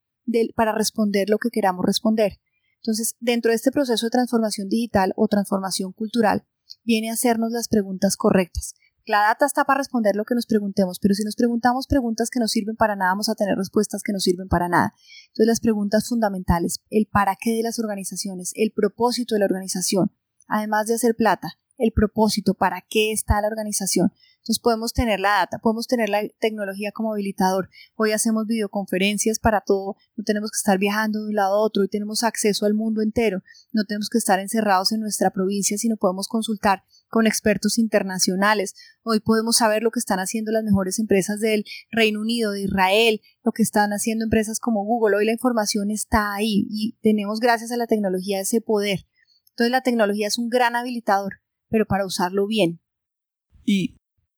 para 0.54 0.72
responder 0.72 1.28
lo 1.28 1.36
que 1.36 1.50
queramos 1.50 1.84
responder. 1.84 2.40
Entonces, 2.76 3.16
dentro 3.20 3.50
de 3.50 3.56
este 3.56 3.70
proceso 3.70 4.06
de 4.06 4.10
transformación 4.10 4.70
digital 4.70 5.12
o 5.14 5.28
transformación 5.28 5.92
cultural, 5.92 6.46
viene 6.82 7.10
a 7.10 7.14
hacernos 7.14 7.52
las 7.52 7.68
preguntas 7.68 8.16
correctas. 8.16 8.74
La 9.06 9.20
data 9.20 9.46
está 9.46 9.64
para 9.64 9.78
responder 9.78 10.14
lo 10.14 10.24
que 10.24 10.34
nos 10.34 10.46
preguntemos, 10.46 10.98
pero 11.00 11.14
si 11.14 11.24
nos 11.24 11.34
preguntamos 11.34 11.86
preguntas 11.86 12.28
que 12.30 12.38
no 12.38 12.48
sirven 12.48 12.76
para 12.76 12.96
nada, 12.96 13.12
vamos 13.12 13.28
a 13.28 13.34
tener 13.34 13.56
respuestas 13.56 14.02
que 14.02 14.12
no 14.12 14.20
sirven 14.20 14.48
para 14.48 14.68
nada. 14.68 14.92
Entonces, 15.28 15.46
las 15.46 15.60
preguntas 15.60 16.08
fundamentales, 16.08 16.80
el 16.90 17.06
para 17.06 17.36
qué 17.36 17.56
de 17.56 17.62
las 17.62 17.78
organizaciones, 17.78 18.52
el 18.54 18.72
propósito 18.72 19.34
de 19.34 19.40
la 19.40 19.46
organización, 19.46 20.12
además 20.46 20.86
de 20.86 20.94
hacer 20.94 21.16
plata, 21.16 21.58
el 21.78 21.92
propósito, 21.92 22.54
para 22.54 22.82
qué 22.88 23.12
está 23.12 23.40
la 23.40 23.48
organización. 23.48 24.12
Entonces 24.40 24.58
podemos 24.58 24.92
tener 24.92 25.20
la 25.20 25.30
data, 25.30 25.58
podemos 25.58 25.86
tener 25.86 26.08
la 26.08 26.22
tecnología 26.40 26.92
como 26.92 27.12
habilitador. 27.12 27.68
Hoy 27.94 28.12
hacemos 28.12 28.46
videoconferencias 28.46 29.38
para 29.38 29.60
todo, 29.60 29.96
no 30.16 30.24
tenemos 30.24 30.50
que 30.50 30.56
estar 30.56 30.78
viajando 30.78 31.20
de 31.20 31.28
un 31.28 31.34
lado 31.34 31.54
a 31.54 31.60
otro, 31.60 31.82
hoy 31.82 31.88
tenemos 31.88 32.22
acceso 32.24 32.66
al 32.66 32.74
mundo 32.74 33.02
entero, 33.02 33.42
no 33.72 33.84
tenemos 33.84 34.08
que 34.08 34.18
estar 34.18 34.40
encerrados 34.40 34.92
en 34.92 35.00
nuestra 35.00 35.30
provincia, 35.30 35.76
sino 35.78 35.96
podemos 35.96 36.26
consultar 36.26 36.84
con 37.08 37.26
expertos 37.26 37.78
internacionales. 37.78 38.74
Hoy 39.02 39.20
podemos 39.20 39.56
saber 39.56 39.82
lo 39.82 39.90
que 39.90 39.98
están 39.98 40.18
haciendo 40.18 40.52
las 40.52 40.64
mejores 40.64 40.98
empresas 40.98 41.40
del 41.40 41.64
Reino 41.90 42.20
Unido, 42.20 42.52
de 42.52 42.62
Israel, 42.62 43.20
lo 43.44 43.52
que 43.52 43.62
están 43.62 43.90
haciendo 43.90 44.24
empresas 44.24 44.58
como 44.60 44.84
Google. 44.84 45.16
Hoy 45.16 45.26
la 45.26 45.32
información 45.32 45.90
está 45.90 46.34
ahí 46.34 46.66
y 46.70 46.98
tenemos 47.02 47.40
gracias 47.40 47.72
a 47.72 47.76
la 47.76 47.86
tecnología 47.86 48.40
ese 48.40 48.60
poder. 48.60 49.06
Entonces 49.50 49.70
la 49.70 49.82
tecnología 49.82 50.28
es 50.28 50.38
un 50.38 50.48
gran 50.48 50.76
habilitador 50.76 51.40
pero 51.70 51.86
para 51.86 52.04
usarlo 52.04 52.46
bien. 52.46 52.80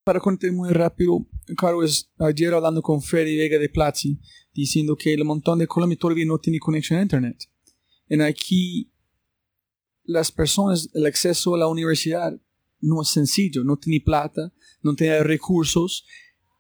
Para 0.05 0.21
contar 0.21 0.51
muy 0.53 0.71
rápido, 0.71 1.27
Carlos, 1.57 2.11
ayer 2.19 2.53
hablando 2.55 2.83
con 2.83 3.01
Freddy 3.03 3.37
Vega 3.37 3.59
de 3.59 3.69
Platzi, 3.69 4.19
diciendo 4.53 4.97
que 4.97 5.15
el 5.15 5.25
montón 5.25 5.59
de 5.59 5.67
Colombia 5.67 5.99
todavía 5.99 6.27
no 6.27 6.39
tiene 6.39 6.59
conexión 6.59 6.99
a 6.99 7.03
Internet. 7.03 7.49
En 8.09 8.21
aquí, 8.21 8.93
las 10.05 10.33
personas, 10.33 10.91
el 10.95 11.07
acceso 11.07 11.55
a 11.55 11.59
la 11.59 11.69
universidad 11.69 12.33
no 12.81 13.03
es 13.03 13.09
sencillo, 13.09 13.63
no 13.63 13.77
tiene 13.77 14.01
plata, 14.01 14.53
no 14.83 14.95
tiene 14.95 15.23
recursos 15.23 16.05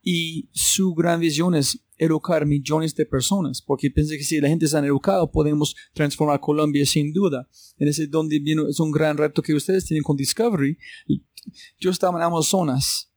y 0.03 0.49
su 0.53 0.95
gran 0.95 1.20
visión 1.20 1.55
es 1.55 1.84
educar 1.97 2.47
millones 2.47 2.95
de 2.95 3.07
personas, 3.07 3.61
porque 3.62 3.90
piensa 3.90 4.16
que 4.16 4.24
si 4.24 4.40
la 4.40 4.49
gente 4.49 4.64
está 4.64 4.84
educada 4.84 5.30
podemos 5.30 5.76
transformar 5.93 6.40
Colombia 6.40 6.86
sin 6.86 7.12
duda. 7.12 7.49
En 7.76 7.88
ese 7.88 8.07
donde 8.07 8.38
viene, 8.38 8.62
es 8.68 8.80
un 8.80 8.90
gran 8.90 9.16
reto 9.16 9.43
que 9.43 9.55
ustedes 9.55 9.84
tienen 9.84 10.03
con 10.03 10.16
Discovery. 10.16 10.78
Yo 11.78 11.90
estaba 11.90 12.18
en 12.18 12.24
Amazonas, 12.24 13.12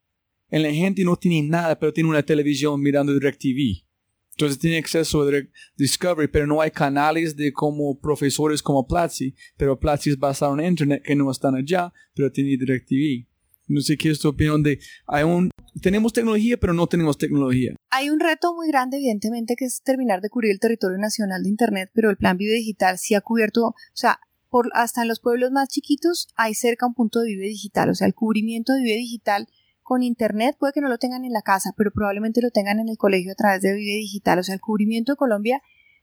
en 0.55 0.63
la 0.63 0.71
gente 0.71 1.03
no 1.03 1.17
tiene 1.17 1.45
nada, 1.45 1.77
pero 1.77 1.91
tiene 1.91 2.09
una 2.09 2.23
televisión 2.23 2.81
mirando 2.81 3.13
DirecTV. 3.13 3.83
Entonces 4.31 4.57
tiene 4.57 4.77
acceso 4.77 5.21
a 5.21 5.31
Discovery, 5.75 6.29
pero 6.29 6.47
no 6.47 6.61
hay 6.61 6.71
canales 6.71 7.35
de 7.35 7.51
como 7.51 7.99
profesores 7.99 8.63
como 8.63 8.87
Platzi, 8.87 9.35
pero 9.57 9.77
Platzi 9.77 10.11
es 10.11 10.17
basado 10.17 10.57
en 10.57 10.65
Internet 10.65 11.03
que 11.03 11.13
no 11.13 11.29
están 11.29 11.55
allá, 11.55 11.91
pero 12.13 12.31
tiene 12.31 12.51
DirecTV. 12.51 13.27
No 13.67 13.81
sé 13.81 13.97
qué 13.97 14.11
es 14.11 14.19
tu 14.19 14.29
opinión 14.29 14.63
de, 14.63 14.79
hay 15.07 15.25
un, 15.25 15.49
tenemos 15.81 16.13
tecnología, 16.13 16.55
pero 16.55 16.71
no 16.71 16.87
tenemos 16.87 17.17
tecnología. 17.17 17.75
Hay 17.89 18.09
un 18.09 18.21
reto 18.21 18.55
muy 18.55 18.69
grande, 18.69 18.95
evidentemente, 18.95 19.57
que 19.57 19.65
es 19.65 19.81
terminar 19.83 20.21
de 20.21 20.29
cubrir 20.29 20.51
el 20.51 20.61
territorio 20.61 20.97
nacional 20.97 21.43
de 21.43 21.49
Internet, 21.49 21.91
pero 21.93 22.09
el 22.09 22.15
plan 22.15 22.37
Vive 22.37 22.53
Digital 22.53 22.97
sí 22.97 23.13
ha 23.13 23.19
cubierto, 23.19 23.65
o 23.65 23.75
sea, 23.93 24.21
por, 24.49 24.69
hasta 24.73 25.01
en 25.01 25.09
los 25.09 25.19
pueblos 25.19 25.51
más 25.51 25.67
chiquitos 25.67 26.29
hay 26.37 26.53
cerca 26.53 26.87
un 26.87 26.93
punto 26.93 27.19
de 27.19 27.27
Vive 27.27 27.47
Digital, 27.47 27.89
o 27.89 27.93
sea, 27.95 28.07
el 28.07 28.13
cubrimiento 28.13 28.71
de 28.71 28.83
Vive 28.83 28.95
Digital 28.95 29.49
con 29.85 30.01
Internet 30.01 30.57
puede 30.59 30.73
que 30.73 30.81
no 30.81 30.89
lo 30.89 30.97
tengan 30.97 31.25
en 31.25 31.31
la 31.31 31.43
casa, 31.43 31.73
pero 31.77 31.91
probablemente 31.91 32.41
lo 32.41 32.49
tengan 32.49 32.79
en 32.79 32.89
el 32.89 32.97
colegio 32.97 33.31
a 33.31 33.35
través 33.35 33.61
de 33.61 33.71
Vive 33.71 33.97
Digital, 33.97 34.39
o 34.39 34.43
sea, 34.43 34.55
el 34.55 34.59
cubrimiento 34.59 35.13
de 35.13 35.15
Colombia 35.15 35.61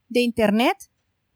de 0.09 0.21
Internet 0.21 0.77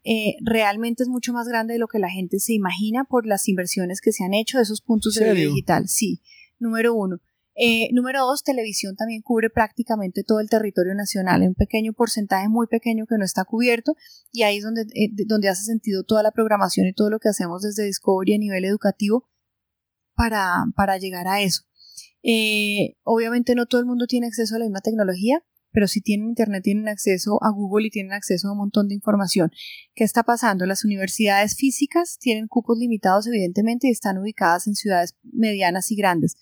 eh, 0.05 0.37
realmente 0.41 1.03
es 1.03 1.09
mucho 1.09 1.33
más 1.33 1.49
grande 1.49 1.73
de 1.73 1.79
lo 1.79 1.89
que 1.89 1.99
la 1.99 2.09
gente 2.09 2.39
se 2.39 2.53
imagina 2.53 3.03
por 3.03 3.25
las 3.27 3.49
inversiones 3.49 3.99
que 3.99 4.13
se 4.13 4.23
han 4.23 4.33
hecho 4.33 4.59
de 4.59 4.63
esos 4.63 4.79
puntos 4.79 5.15
de 5.15 5.33
video 5.33 5.49
digital. 5.49 5.89
Sí, 5.89 6.21
número 6.57 6.93
uno. 6.93 7.19
Eh, 7.55 7.89
número 7.91 8.21
dos, 8.25 8.43
televisión 8.43 8.95
también 8.95 9.21
cubre 9.21 9.49
prácticamente 9.49 10.23
todo 10.23 10.39
el 10.39 10.47
territorio 10.47 10.95
nacional, 10.95 11.41
un 11.41 11.53
pequeño 11.53 11.91
porcentaje 11.91 12.47
muy 12.47 12.67
pequeño 12.67 13.05
que 13.07 13.17
no 13.17 13.25
está 13.25 13.43
cubierto 13.43 13.95
y 14.31 14.43
ahí 14.43 14.57
es 14.57 14.63
donde, 14.63 14.83
eh, 14.93 15.09
donde 15.25 15.49
hace 15.49 15.65
sentido 15.65 16.03
toda 16.03 16.23
la 16.23 16.31
programación 16.31 16.87
y 16.87 16.93
todo 16.93 17.09
lo 17.09 17.19
que 17.19 17.27
hacemos 17.27 17.63
desde 17.63 17.83
Discovery 17.83 18.35
a 18.35 18.37
nivel 18.37 18.63
educativo 18.63 19.27
para, 20.15 20.63
para 20.77 20.97
llegar 20.97 21.27
a 21.27 21.41
eso. 21.41 21.66
Obviamente 23.03 23.55
no 23.55 23.65
todo 23.65 23.79
el 23.81 23.87
mundo 23.87 24.05
tiene 24.07 24.27
acceso 24.27 24.55
a 24.55 24.59
la 24.59 24.65
misma 24.65 24.81
tecnología, 24.81 25.43
pero 25.71 25.87
si 25.87 26.01
tienen 26.01 26.29
internet 26.29 26.63
tienen 26.63 26.87
acceso 26.87 27.37
a 27.43 27.51
Google 27.51 27.87
y 27.87 27.91
tienen 27.91 28.13
acceso 28.13 28.47
a 28.47 28.53
un 28.53 28.57
montón 28.57 28.87
de 28.87 28.95
información. 28.95 29.51
¿Qué 29.93 30.03
está 30.03 30.23
pasando? 30.23 30.65
Las 30.65 30.83
universidades 30.83 31.55
físicas 31.55 32.17
tienen 32.19 32.47
cupos 32.47 32.77
limitados 32.77 33.27
evidentemente 33.27 33.87
y 33.87 33.91
están 33.91 34.17
ubicadas 34.17 34.67
en 34.67 34.75
ciudades 34.75 35.15
medianas 35.23 35.91
y 35.91 35.95
grandes. 35.95 36.35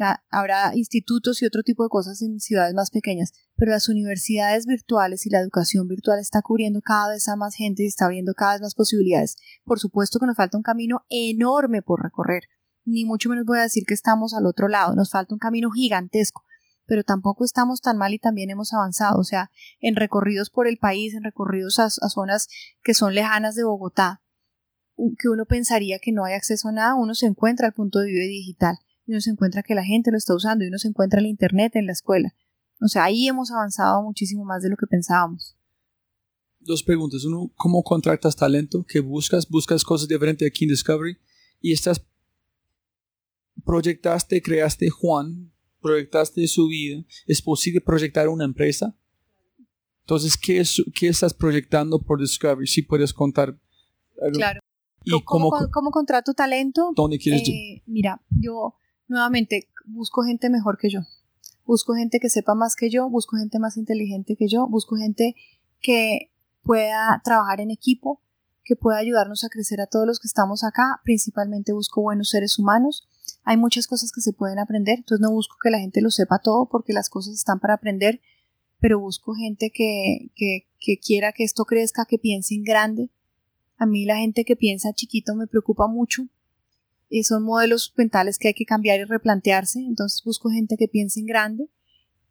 Ah, 0.00 0.22
habrá 0.30 0.76
institutos 0.76 1.42
y 1.42 1.46
otro 1.46 1.62
tipo 1.64 1.82
de 1.82 1.88
cosas 1.88 2.22
en 2.22 2.38
ciudades 2.38 2.72
más 2.72 2.90
pequeñas, 2.90 3.32
pero 3.56 3.72
las 3.72 3.88
universidades 3.88 4.64
virtuales 4.64 5.26
y 5.26 5.30
la 5.30 5.40
educación 5.40 5.88
virtual 5.88 6.20
está 6.20 6.40
cubriendo 6.40 6.80
cada 6.82 7.08
vez 7.14 7.26
a 7.26 7.34
más 7.34 7.56
gente 7.56 7.82
y 7.82 7.86
está 7.86 8.04
abriendo 8.04 8.32
cada 8.34 8.52
vez 8.52 8.60
más 8.60 8.74
posibilidades. 8.76 9.36
Por 9.64 9.80
supuesto 9.80 10.20
que 10.20 10.26
nos 10.26 10.36
falta 10.36 10.56
un 10.56 10.62
camino 10.62 11.04
enorme 11.08 11.82
por 11.82 12.00
recorrer, 12.00 12.44
ni 12.88 13.04
mucho 13.04 13.28
menos 13.28 13.44
voy 13.44 13.58
a 13.58 13.62
decir 13.62 13.84
que 13.86 13.94
estamos 13.94 14.34
al 14.34 14.46
otro 14.46 14.68
lado, 14.68 14.94
nos 14.94 15.10
falta 15.10 15.34
un 15.34 15.38
camino 15.38 15.70
gigantesco, 15.70 16.44
pero 16.86 17.04
tampoco 17.04 17.44
estamos 17.44 17.80
tan 17.80 17.98
mal 17.98 18.14
y 18.14 18.18
también 18.18 18.50
hemos 18.50 18.72
avanzado. 18.72 19.20
O 19.20 19.24
sea, 19.24 19.50
en 19.80 19.94
recorridos 19.94 20.50
por 20.50 20.66
el 20.66 20.78
país, 20.78 21.14
en 21.14 21.22
recorridos 21.22 21.78
a, 21.78 21.90
zonas 21.90 22.48
que 22.82 22.94
son 22.94 23.14
lejanas 23.14 23.54
de 23.54 23.64
Bogotá, 23.64 24.22
que 24.96 25.28
uno 25.28 25.44
pensaría 25.44 25.98
que 26.02 26.12
no 26.12 26.24
hay 26.24 26.34
acceso 26.34 26.68
a 26.68 26.72
nada, 26.72 26.94
uno 26.94 27.14
se 27.14 27.26
encuentra 27.26 27.68
al 27.68 27.74
punto 27.74 28.00
de 28.00 28.10
vida 28.10 28.24
digital, 28.24 28.76
y 29.06 29.12
uno 29.12 29.20
se 29.20 29.30
encuentra 29.30 29.62
que 29.62 29.74
la 29.74 29.84
gente 29.84 30.10
lo 30.10 30.16
está 30.16 30.34
usando, 30.34 30.64
y 30.64 30.68
uno 30.68 30.78
se 30.78 30.88
encuentra 30.88 31.20
el 31.20 31.26
Internet 31.26 31.76
en 31.76 31.86
la 31.86 31.92
escuela. 31.92 32.34
O 32.80 32.88
sea, 32.88 33.04
ahí 33.04 33.28
hemos 33.28 33.50
avanzado 33.50 34.02
muchísimo 34.02 34.44
más 34.44 34.62
de 34.62 34.70
lo 34.70 34.76
que 34.76 34.86
pensábamos. 34.86 35.56
Dos 36.60 36.82
preguntas. 36.82 37.24
Uno, 37.24 37.52
¿cómo 37.56 37.82
contratas 37.82 38.36
talento? 38.36 38.84
¿Qué 38.88 39.00
buscas? 39.00 39.48
¿Buscas 39.48 39.84
cosas 39.84 40.08
diferentes 40.08 40.48
aquí 40.48 40.64
en 40.64 40.70
Discovery? 40.70 41.18
Y 41.60 41.72
estás, 41.72 42.04
proyectaste, 43.68 44.40
creaste 44.40 44.88
Juan, 44.88 45.52
proyectaste 45.82 46.48
su 46.48 46.68
vida, 46.68 47.04
¿es 47.26 47.42
posible 47.42 47.82
proyectar 47.82 48.26
una 48.30 48.46
empresa? 48.46 48.96
Entonces, 50.00 50.38
¿qué, 50.38 50.60
es, 50.60 50.82
qué 50.94 51.08
estás 51.08 51.34
proyectando 51.34 51.98
por 51.98 52.18
Discovery? 52.18 52.66
Si 52.66 52.80
puedes 52.80 53.12
contar. 53.12 53.58
Claro. 54.32 54.60
¿Y 55.04 55.10
¿Cómo, 55.22 55.50
cómo, 55.70 55.90
contrato 55.90 56.32
talento? 56.32 56.92
¿Dónde 56.96 57.18
quieres 57.18 57.46
eh, 57.46 57.82
Mira, 57.84 58.22
yo 58.30 58.74
nuevamente 59.06 59.68
busco 59.84 60.22
gente 60.22 60.48
mejor 60.48 60.78
que 60.78 60.88
yo. 60.88 61.00
Busco 61.66 61.92
gente 61.92 62.20
que 62.20 62.30
sepa 62.30 62.54
más 62.54 62.74
que 62.74 62.88
yo, 62.88 63.10
busco 63.10 63.36
gente 63.36 63.58
más 63.58 63.76
inteligente 63.76 64.34
que 64.34 64.48
yo, 64.48 64.66
busco 64.66 64.96
gente 64.96 65.34
que 65.82 66.32
pueda 66.62 67.20
trabajar 67.22 67.60
en 67.60 67.70
equipo, 67.70 68.22
que 68.64 68.76
pueda 68.76 68.96
ayudarnos 68.96 69.44
a 69.44 69.50
crecer 69.50 69.82
a 69.82 69.86
todos 69.86 70.06
los 70.06 70.20
que 70.20 70.26
estamos 70.26 70.64
acá. 70.64 71.02
Principalmente 71.04 71.74
busco 71.74 72.00
buenos 72.00 72.30
seres 72.30 72.58
humanos 72.58 73.06
hay 73.44 73.56
muchas 73.56 73.86
cosas 73.86 74.12
que 74.12 74.20
se 74.20 74.32
pueden 74.32 74.58
aprender, 74.58 74.98
entonces 74.98 75.22
no 75.22 75.30
busco 75.30 75.56
que 75.62 75.70
la 75.70 75.78
gente 75.78 76.00
lo 76.00 76.10
sepa 76.10 76.38
todo 76.38 76.68
porque 76.68 76.92
las 76.92 77.08
cosas 77.08 77.34
están 77.34 77.60
para 77.60 77.74
aprender, 77.74 78.20
pero 78.80 79.00
busco 79.00 79.34
gente 79.34 79.70
que, 79.70 80.30
que, 80.34 80.66
que 80.78 80.98
quiera 80.98 81.32
que 81.32 81.44
esto 81.44 81.64
crezca, 81.64 82.04
que 82.06 82.18
piense 82.18 82.54
en 82.54 82.64
grande. 82.64 83.10
A 83.76 83.86
mí 83.86 84.04
la 84.04 84.16
gente 84.16 84.44
que 84.44 84.56
piensa 84.56 84.92
chiquito 84.92 85.34
me 85.34 85.46
preocupa 85.46 85.86
mucho. 85.86 86.28
Y 87.10 87.24
son 87.24 87.42
modelos 87.42 87.94
mentales 87.96 88.38
que 88.38 88.48
hay 88.48 88.54
que 88.54 88.66
cambiar 88.66 89.00
y 89.00 89.04
replantearse, 89.04 89.80
entonces 89.80 90.22
busco 90.24 90.50
gente 90.50 90.76
que 90.76 90.88
piense 90.88 91.20
en 91.20 91.26
grande. 91.26 91.70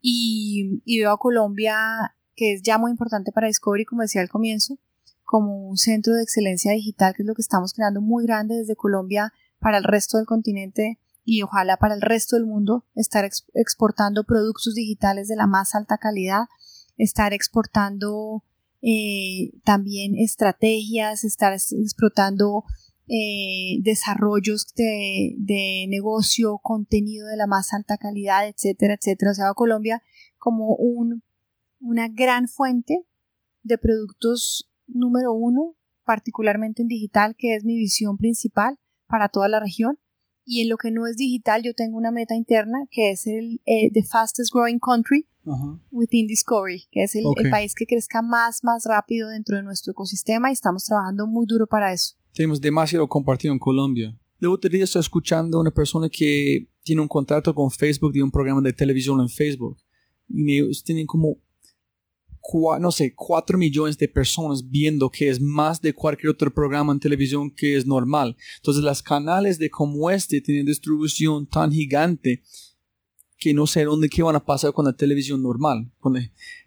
Y, 0.01 0.81
y 0.85 0.99
veo 0.99 1.11
a 1.11 1.17
Colombia, 1.17 2.15
que 2.35 2.53
es 2.53 2.61
ya 2.61 2.77
muy 2.77 2.91
importante 2.91 3.31
para 3.31 3.47
Discovery, 3.47 3.85
como 3.85 4.03
decía 4.03 4.21
al 4.21 4.29
comienzo, 4.29 4.77
como 5.23 5.67
un 5.67 5.77
centro 5.77 6.13
de 6.13 6.21
excelencia 6.21 6.73
digital, 6.73 7.15
que 7.15 7.23
es 7.23 7.27
lo 7.27 7.33
que 7.33 7.41
estamos 7.41 7.73
creando 7.73 8.01
muy 8.01 8.25
grande 8.25 8.55
desde 8.55 8.75
Colombia 8.75 9.33
para 9.59 9.77
el 9.77 9.83
resto 9.83 10.17
del 10.17 10.25
continente 10.25 10.99
y 11.23 11.41
ojalá 11.41 11.75
para 11.75 11.93
el 11.93 12.01
resto 12.01 12.37
del 12.37 12.45
mundo, 12.45 12.85
estar 12.95 13.29
exportando 13.53 14.23
productos 14.23 14.75
digitales 14.75 15.27
de 15.27 15.35
la 15.35 15.45
más 15.45 15.75
alta 15.75 15.97
calidad, 15.97 16.45
estar 16.95 17.33
exportando 17.33 18.45
eh, 18.81 19.51
también 19.65 20.15
estrategias, 20.15 21.25
estar 21.25 21.51
explotando 21.53 22.63
eh, 23.09 23.79
desarrollos 23.81 24.67
de, 24.75 25.35
de, 25.37 25.85
negocio, 25.89 26.59
contenido 26.59 27.27
de 27.27 27.35
la 27.35 27.47
más 27.47 27.73
alta 27.73 27.97
calidad, 27.97 28.47
etcétera, 28.47 28.93
etcétera. 28.93 29.31
O 29.31 29.33
sea, 29.33 29.53
Colombia 29.53 30.01
como 30.37 30.75
un, 30.75 31.23
una 31.81 32.07
gran 32.07 32.47
fuente 32.47 33.05
de 33.63 33.77
productos 33.77 34.71
número 34.87 35.33
uno 35.33 35.75
particularmente 36.05 36.83
en 36.83 36.87
digital, 36.87 37.35
que 37.37 37.55
es 37.55 37.65
mi 37.65 37.75
visión 37.75 38.17
principal 38.17 38.79
para 39.07 39.29
toda 39.29 39.47
la 39.47 39.59
región. 39.59 39.99
Y 40.45 40.61
en 40.61 40.69
lo 40.69 40.77
que 40.77 40.91
no 40.91 41.07
es 41.07 41.17
digital, 41.17 41.61
yo 41.63 41.73
tengo 41.73 41.97
una 41.97 42.11
meta 42.11 42.35
interna 42.35 42.77
que 42.89 43.11
es 43.11 43.27
el 43.27 43.61
eh, 43.65 43.91
the 43.93 44.03
fastest 44.03 44.53
growing 44.53 44.79
country 44.79 45.27
within 45.91 46.27
Discovery, 46.27 46.87
que 46.91 47.03
es 47.03 47.15
el, 47.15 47.23
el, 47.37 47.49
país 47.49 47.73
que 47.73 47.85
crezca 47.85 48.21
más, 48.21 48.63
más 48.63 48.83
rápido 48.85 49.29
dentro 49.29 49.55
de 49.55 49.63
nuestro 49.63 49.91
ecosistema 49.91 50.49
y 50.49 50.53
estamos 50.53 50.83
trabajando 50.83 51.25
muy 51.25 51.45
duro 51.47 51.67
para 51.67 51.93
eso. 51.93 52.15
Tenemos 52.33 52.59
demasiado 52.59 53.07
compartido 53.07 53.53
en 53.53 53.59
Colombia. 53.59 54.17
Luego 54.39 54.59
te 54.59 54.69
día 54.69 54.83
estoy 54.83 54.99
escuchando 54.99 55.57
a 55.57 55.61
una 55.61 55.71
persona 55.71 56.09
que 56.09 56.69
tiene 56.83 57.01
un 57.01 57.07
contrato 57.07 57.55
con 57.55 57.71
Facebook 57.71 58.13
de 58.13 58.21
un 58.21 58.31
programa 58.31 58.61
de 58.61 58.73
televisión 58.73 59.19
en 59.19 59.29
Facebook. 59.29 59.77
Y 60.29 60.57
ellos 60.57 60.83
tienen 60.83 61.07
como 61.07 61.37
no 62.79 62.91
sé, 62.91 63.13
4 63.13 63.57
millones 63.57 63.97
de 63.97 64.07
personas 64.07 64.69
viendo 64.69 65.09
que 65.09 65.29
es 65.29 65.41
más 65.41 65.81
de 65.81 65.93
cualquier 65.93 66.31
otro 66.31 66.53
programa 66.53 66.93
en 66.93 66.99
televisión 66.99 67.51
que 67.51 67.75
es 67.75 67.85
normal. 67.85 68.37
Entonces, 68.57 68.83
los 68.83 69.03
canales 69.03 69.59
de 69.59 69.69
como 69.69 70.09
este 70.09 70.41
tienen 70.41 70.65
distribución 70.65 71.47
tan 71.47 71.71
gigante 71.71 72.43
que 73.37 73.53
no 73.53 73.67
sé 73.67 73.83
dónde 73.83 74.09
qué 74.09 74.23
van 74.23 74.35
a 74.35 74.45
pasar 74.45 74.73
con 74.73 74.85
la 74.85 74.93
televisión 74.93 75.41
normal. 75.43 75.91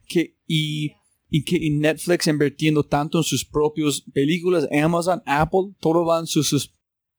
que, 0.07 0.37
y, 0.47 0.93
y 1.28 1.45
que 1.45 1.59
Netflix 1.70 2.26
invirtiendo 2.26 2.85
tanto 2.85 3.18
en 3.18 3.24
sus 3.24 3.45
propias 3.45 4.03
películas, 4.12 4.68
Amazon, 4.70 5.22
Apple, 5.26 5.74
todo 5.81 6.26
sus, 6.26 6.49
sus... 6.49 6.74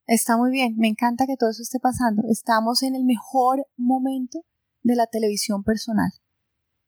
Está 0.05 0.37
muy 0.37 0.51
bien, 0.51 0.75
me 0.77 0.87
encanta 0.87 1.25
que 1.25 1.37
todo 1.37 1.49
eso 1.49 1.63
esté 1.63 1.79
pasando. 1.79 2.23
Estamos 2.29 2.83
en 2.83 2.95
el 2.95 3.05
mejor 3.05 3.65
momento 3.77 4.43
de 4.83 4.95
la 4.95 5.07
televisión 5.07 5.63
personal 5.63 6.11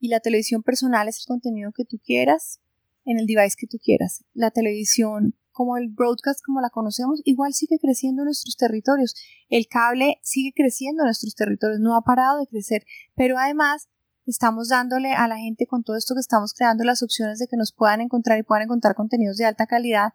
y 0.04 0.10
la 0.10 0.20
televisión 0.20 0.64
personal 0.64 1.08
es 1.08 1.20
el 1.20 1.28
contenido 1.28 1.72
que 1.72 1.86
tú 1.86 1.98
quieras 1.98 2.60
en 3.06 3.20
el 3.20 3.26
device 3.26 3.56
que 3.58 3.68
tú 3.68 3.78
quieras. 3.82 4.26
La 4.34 4.52
televisión 4.52 5.34
como 5.54 5.78
el 5.78 5.88
broadcast 5.88 6.42
como 6.46 6.60
la 6.60 6.70
conocemos, 6.70 7.22
igual 7.24 7.54
sigue 7.54 7.80
creciendo 7.80 8.24
en 8.24 8.26
nuestros 8.26 8.58
territorios. 8.58 9.16
El 9.48 9.66
cable 9.68 10.20
sigue 10.22 10.52
creciendo 10.54 11.04
en 11.04 11.06
nuestros 11.06 11.36
territorios, 11.36 11.80
no 11.80 11.96
ha 11.96 12.02
parado 12.02 12.40
de 12.40 12.48
crecer, 12.48 12.84
pero 13.16 13.38
además 13.38 13.88
estamos 14.26 14.68
dándole 14.68 15.14
a 15.14 15.26
la 15.30 15.38
gente 15.38 15.68
con 15.68 15.86
todo 15.86 15.96
esto 15.96 16.16
que 16.16 16.20
estamos 16.20 16.54
creando 16.54 16.84
las 16.84 17.02
opciones 17.02 17.40
de 17.40 17.48
que 17.48 17.56
nos 17.56 17.72
puedan 17.72 18.02
encontrar 18.02 18.38
y 18.38 18.44
puedan 18.44 18.64
encontrar 18.64 18.96
contenidos 18.96 19.38
de 19.38 19.46
alta 19.46 19.68
calidad 19.68 20.10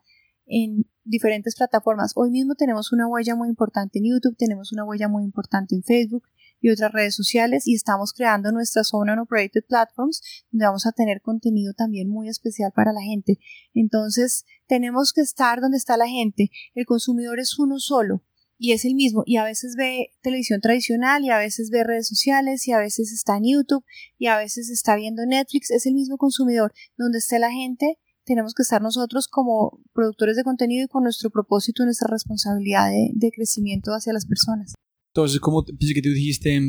en 0.44 0.84
diferentes 1.04 1.56
plataformas. 1.56 2.12
Hoy 2.14 2.30
mismo 2.30 2.56
tenemos 2.56 2.92
una 2.92 3.06
huella 3.06 3.34
muy 3.36 3.48
importante 3.48 4.00
en 4.00 4.10
YouTube, 4.10 4.36
tenemos 4.36 4.70
una 4.70 4.84
huella 4.84 5.08
muy 5.08 5.24
importante 5.24 5.74
en 5.74 5.82
Facebook, 5.82 6.24
y 6.60 6.70
otras 6.70 6.92
redes 6.92 7.14
sociales 7.14 7.66
y 7.66 7.74
estamos 7.74 8.12
creando 8.12 8.52
nuestras 8.52 8.92
Own 8.92 9.10
and 9.10 9.20
Operated 9.20 9.64
Platforms 9.68 10.20
donde 10.50 10.66
vamos 10.66 10.86
a 10.86 10.92
tener 10.92 11.20
contenido 11.20 11.72
también 11.74 12.08
muy 12.08 12.28
especial 12.28 12.72
para 12.74 12.92
la 12.92 13.00
gente. 13.00 13.38
Entonces 13.74 14.44
tenemos 14.66 15.12
que 15.12 15.20
estar 15.20 15.60
donde 15.60 15.76
está 15.76 15.96
la 15.96 16.08
gente. 16.08 16.50
El 16.74 16.86
consumidor 16.86 17.40
es 17.40 17.58
uno 17.58 17.78
solo 17.78 18.22
y 18.58 18.72
es 18.72 18.84
el 18.84 18.94
mismo 18.94 19.22
y 19.24 19.36
a 19.36 19.44
veces 19.44 19.76
ve 19.76 20.10
televisión 20.20 20.60
tradicional 20.60 21.24
y 21.24 21.30
a 21.30 21.38
veces 21.38 21.70
ve 21.70 21.84
redes 21.84 22.08
sociales 22.08 22.66
y 22.66 22.72
a 22.72 22.78
veces 22.78 23.12
está 23.12 23.36
en 23.36 23.44
YouTube 23.44 23.84
y 24.18 24.26
a 24.26 24.36
veces 24.36 24.70
está 24.70 24.96
viendo 24.96 25.24
Netflix. 25.26 25.70
Es 25.70 25.86
el 25.86 25.94
mismo 25.94 26.16
consumidor. 26.16 26.72
Donde 26.96 27.18
esté 27.18 27.38
la 27.38 27.50
gente 27.50 27.98
tenemos 28.24 28.52
que 28.52 28.62
estar 28.62 28.82
nosotros 28.82 29.26
como 29.26 29.80
productores 29.94 30.36
de 30.36 30.44
contenido 30.44 30.84
y 30.84 30.88
con 30.88 31.02
nuestro 31.02 31.30
propósito 31.30 31.82
y 31.82 31.86
nuestra 31.86 32.08
responsabilidad 32.10 32.90
de, 32.90 33.10
de 33.14 33.30
crecimiento 33.30 33.92
hacia 33.92 34.12
las 34.12 34.26
personas. 34.26 34.74
Entonces, 35.08 35.40
como 35.40 35.64
pienso 35.64 35.94
que 35.94 36.02
tú 36.02 36.10
dijiste 36.10 36.60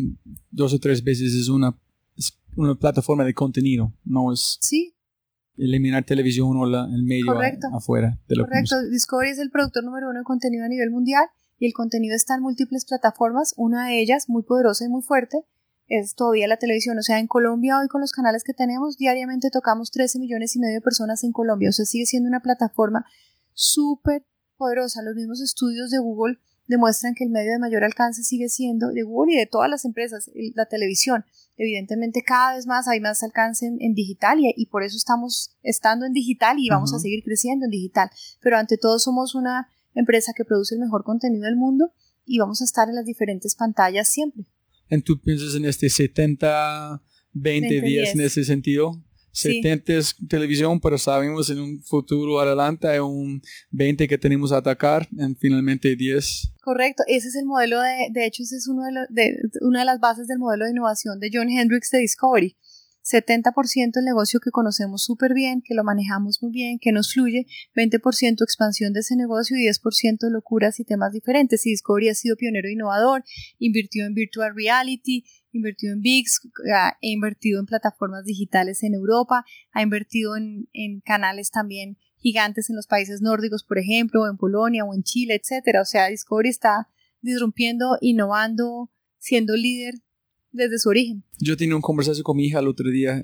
dos 0.49 0.73
o 0.73 0.79
tres 0.79 1.03
veces, 1.03 1.33
es 1.33 1.49
una, 1.49 1.77
una 2.55 2.75
plataforma 2.75 3.23
de 3.23 3.33
contenido, 3.33 3.93
no 4.03 4.33
es 4.33 4.57
sí. 4.61 4.95
eliminar 5.57 6.05
televisión 6.05 6.57
o 6.57 6.65
la, 6.65 6.85
el 6.85 7.03
medio 7.03 7.31
afuera. 7.73 8.19
De 8.27 8.35
lo 8.35 8.45
Correcto. 8.45 8.75
Discovery 8.89 9.31
es 9.31 9.39
el 9.39 9.51
productor 9.51 9.83
número 9.83 10.09
uno 10.09 10.19
de 10.19 10.25
contenido 10.25 10.65
a 10.65 10.67
nivel 10.67 10.89
mundial 10.89 11.25
y 11.59 11.67
el 11.67 11.73
contenido 11.73 12.15
está 12.15 12.35
en 12.35 12.41
múltiples 12.41 12.85
plataformas. 12.85 13.53
Una 13.57 13.87
de 13.87 14.01
ellas, 14.01 14.29
muy 14.29 14.43
poderosa 14.43 14.85
y 14.85 14.89
muy 14.89 15.01
fuerte, 15.01 15.45
es 15.87 16.15
todavía 16.15 16.47
la 16.47 16.57
televisión. 16.57 16.97
O 16.97 17.01
sea, 17.01 17.19
en 17.19 17.27
Colombia 17.27 17.77
hoy 17.79 17.87
con 17.87 18.01
los 18.01 18.13
canales 18.13 18.43
que 18.43 18.53
tenemos, 18.53 18.97
diariamente 18.97 19.49
tocamos 19.51 19.91
13 19.91 20.19
millones 20.19 20.55
y 20.55 20.59
medio 20.59 20.75
de 20.75 20.81
personas 20.81 21.23
en 21.23 21.33
Colombia. 21.33 21.69
O 21.69 21.73
sea, 21.73 21.85
sigue 21.85 22.05
siendo 22.05 22.29
una 22.29 22.39
plataforma 22.39 23.05
súper 23.53 24.25
poderosa. 24.55 25.01
Los 25.01 25.15
mismos 25.15 25.41
estudios 25.41 25.91
de 25.91 25.99
Google 25.99 26.37
demuestran 26.69 27.15
que 27.15 27.23
el 27.23 27.31
medio 27.31 27.51
de 27.51 27.59
mayor 27.59 27.83
alcance 27.83 28.23
sigue 28.23 28.47
siendo 28.47 28.89
de 28.91 29.01
Google 29.01 29.33
y 29.33 29.37
de 29.37 29.47
todas 29.47 29.69
las 29.69 29.85
empresas, 29.85 30.29
la 30.53 30.67
televisión. 30.67 31.25
Evidentemente 31.57 32.21
cada 32.21 32.55
vez 32.55 32.67
más 32.67 32.87
hay 32.87 33.01
más 33.01 33.23
alcance 33.23 33.65
en, 33.65 33.93
digital 33.95 34.37
y, 34.39 34.65
por 34.67 34.83
eso 34.83 34.95
estamos 34.95 35.57
estando 35.63 36.05
en 36.05 36.13
digital 36.13 36.57
y 36.59 36.69
vamos 36.69 36.93
a 36.93 36.99
seguir 36.99 37.23
creciendo 37.23 37.65
en 37.65 37.71
digital. 37.71 38.09
Pero 38.39 38.57
ante 38.57 38.77
todo 38.77 38.99
somos 38.99 39.33
una 39.33 39.67
empresa 39.95 40.31
que 40.35 40.45
produce 40.45 40.75
el 40.75 40.81
mejor 40.81 41.03
contenido 41.03 41.45
del 41.45 41.57
mundo 41.57 41.91
y 42.23 42.37
vamos 42.37 42.61
a 42.61 42.65
estar 42.65 42.87
en 42.87 42.95
las 42.95 43.05
diferentes 43.05 43.55
pantallas 43.55 44.07
siempre. 44.07 44.45
¿En 44.89 45.01
tú 45.01 45.19
piensas 45.19 45.55
en 45.55 45.65
este 45.65 45.89
70, 45.89 47.01
20, 47.33 47.81
10 47.81 48.13
en 48.13 48.21
ese 48.21 48.43
sentido? 48.43 49.03
70 49.41 49.93
es 49.93 50.15
televisión, 50.27 50.79
pero 50.79 50.97
sabemos 50.97 51.49
en 51.49 51.59
un 51.59 51.83
futuro 51.83 52.39
adelante 52.39 52.87
hay 52.87 52.99
un 52.99 53.41
20 53.71 54.07
que 54.07 54.17
tenemos 54.17 54.51
a 54.51 54.57
atacar, 54.57 55.07
en 55.17 55.35
finalmente 55.35 55.95
10. 55.95 56.53
Correcto, 56.61 57.03
ese 57.07 57.29
es 57.29 57.35
el 57.35 57.45
modelo 57.45 57.81
de, 57.81 58.09
de 58.11 58.25
hecho, 58.25 58.43
ese 58.43 58.57
es 58.57 58.67
uno 58.67 58.83
de, 59.09 59.23
de 59.23 59.39
una 59.61 59.79
de 59.79 59.85
las 59.85 59.99
bases 59.99 60.27
del 60.27 60.39
modelo 60.39 60.65
de 60.65 60.71
innovación 60.71 61.19
de 61.19 61.29
John 61.33 61.49
Hendricks 61.49 61.91
de 61.91 61.99
Discovery. 61.99 62.55
70% 63.09 63.97
el 63.97 64.05
negocio 64.05 64.39
que 64.39 64.51
conocemos 64.51 65.03
súper 65.03 65.33
bien, 65.33 65.61
que 65.63 65.73
lo 65.73 65.83
manejamos 65.83 66.41
muy 66.41 66.51
bien, 66.51 66.77
que 66.79 66.91
nos 66.91 67.13
fluye, 67.13 67.47
20% 67.75 68.43
expansión 68.43 68.93
de 68.93 68.99
ese 68.99 69.15
negocio 69.15 69.57
y 69.57 69.65
10% 69.65 70.29
locuras 70.29 70.79
y 70.79 70.83
temas 70.83 71.13
diferentes. 71.13 71.65
Y 71.65 71.71
Discovery 71.71 72.09
ha 72.09 72.15
sido 72.15 72.35
pionero 72.35 72.67
e 72.67 72.73
innovador, 72.73 73.23
invirtió 73.57 74.05
en 74.05 74.13
virtual 74.13 74.53
reality, 74.55 75.23
invertido 75.51 75.93
en 75.93 76.01
VIX, 76.01 76.41
ha 76.73 76.97
invertido 77.01 77.59
en 77.59 77.65
plataformas 77.65 78.25
digitales 78.25 78.83
en 78.83 78.93
Europa, 78.93 79.45
ha 79.71 79.81
invertido 79.81 80.35
en, 80.35 80.69
en, 80.73 81.01
canales 81.01 81.51
también 81.51 81.97
gigantes 82.17 82.69
en 82.69 82.75
los 82.75 82.87
países 82.87 83.21
nórdicos, 83.21 83.63
por 83.63 83.77
ejemplo, 83.77 84.29
en 84.29 84.37
Polonia 84.37 84.85
o 84.85 84.93
en 84.93 85.03
Chile, 85.03 85.35
etcétera. 85.35 85.81
O 85.81 85.85
sea, 85.85 86.07
Discovery 86.07 86.49
está 86.49 86.89
disrumpiendo, 87.21 87.97
innovando, 88.01 88.91
siendo 89.17 89.55
líder 89.55 89.95
desde 90.51 90.79
su 90.79 90.89
origen. 90.89 91.23
Yo 91.39 91.55
tenía 91.55 91.75
un 91.75 91.81
conversación 91.81 92.23
con 92.23 92.37
mi 92.37 92.45
hija 92.45 92.59
el 92.59 92.67
otro 92.67 92.89
día. 92.89 93.23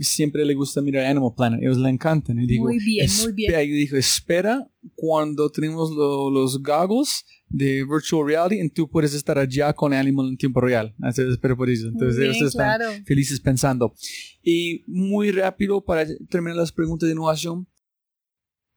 Siempre 0.00 0.44
le 0.44 0.54
gusta 0.54 0.80
mirar 0.80 1.04
Animal 1.06 1.32
Planet. 1.36 1.60
Ellos 1.62 1.78
le 1.78 1.90
encantan. 1.90 2.38
Y 2.38 2.46
digo, 2.46 2.64
muy 2.64 2.78
bien, 2.78 3.08
muy 3.22 3.32
bien. 3.32 3.60
Y 3.60 3.72
dijo, 3.72 3.96
espera 3.96 4.68
cuando 4.94 5.50
tenemos 5.50 5.90
los 5.90 6.62
goggles 6.62 7.24
de 7.48 7.84
virtual 7.84 8.26
reality 8.26 8.60
y 8.60 8.68
tú 8.70 8.88
puedes 8.88 9.14
estar 9.14 9.38
allá 9.38 9.72
con 9.72 9.92
Animal 9.92 10.28
en 10.28 10.36
tiempo 10.36 10.60
real. 10.60 10.94
Entonces, 10.96 11.32
espero 11.32 11.56
por 11.56 11.70
eso. 11.70 11.88
Entonces, 11.88 12.22
ellos 12.22 12.42
están 12.42 13.04
felices 13.04 13.40
pensando. 13.40 13.94
Y 14.42 14.82
muy 14.86 15.30
rápido 15.30 15.84
para 15.84 16.06
terminar 16.28 16.56
las 16.56 16.72
preguntas 16.72 17.06
de 17.06 17.12
innovación. 17.12 17.68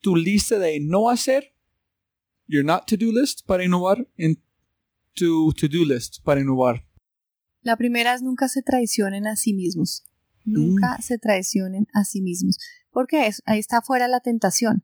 Tu 0.02 0.16
lista 0.16 0.58
de 0.58 0.80
no 0.80 1.10
hacer, 1.10 1.54
your 2.48 2.64
not 2.64 2.86
to 2.88 2.96
do 2.96 3.12
list 3.12 3.46
para 3.46 3.66
innovar, 3.66 4.08
en 4.18 4.42
tu 5.14 5.52
to 5.54 5.68
do 5.68 5.84
list 5.84 6.24
para 6.24 6.40
innovar. 6.40 6.89
La 7.62 7.76
primera 7.78 8.14
es 8.14 8.22
nunca 8.22 8.48
se 8.48 8.62
traicionen 8.62 9.28
a 9.28 9.36
sí 9.36 9.54
mismos. 9.54 10.04
Nunca 10.46 10.98
mm. 10.98 11.02
se 11.02 11.18
traicionen 11.18 11.88
a 11.94 12.06
sí 12.06 12.22
mismos. 12.22 12.58
Porque 12.92 13.28
es, 13.28 13.42
ahí 13.46 13.60
está 13.60 13.82
fuera 13.82 14.08
la 14.08 14.20
tentación. 14.20 14.84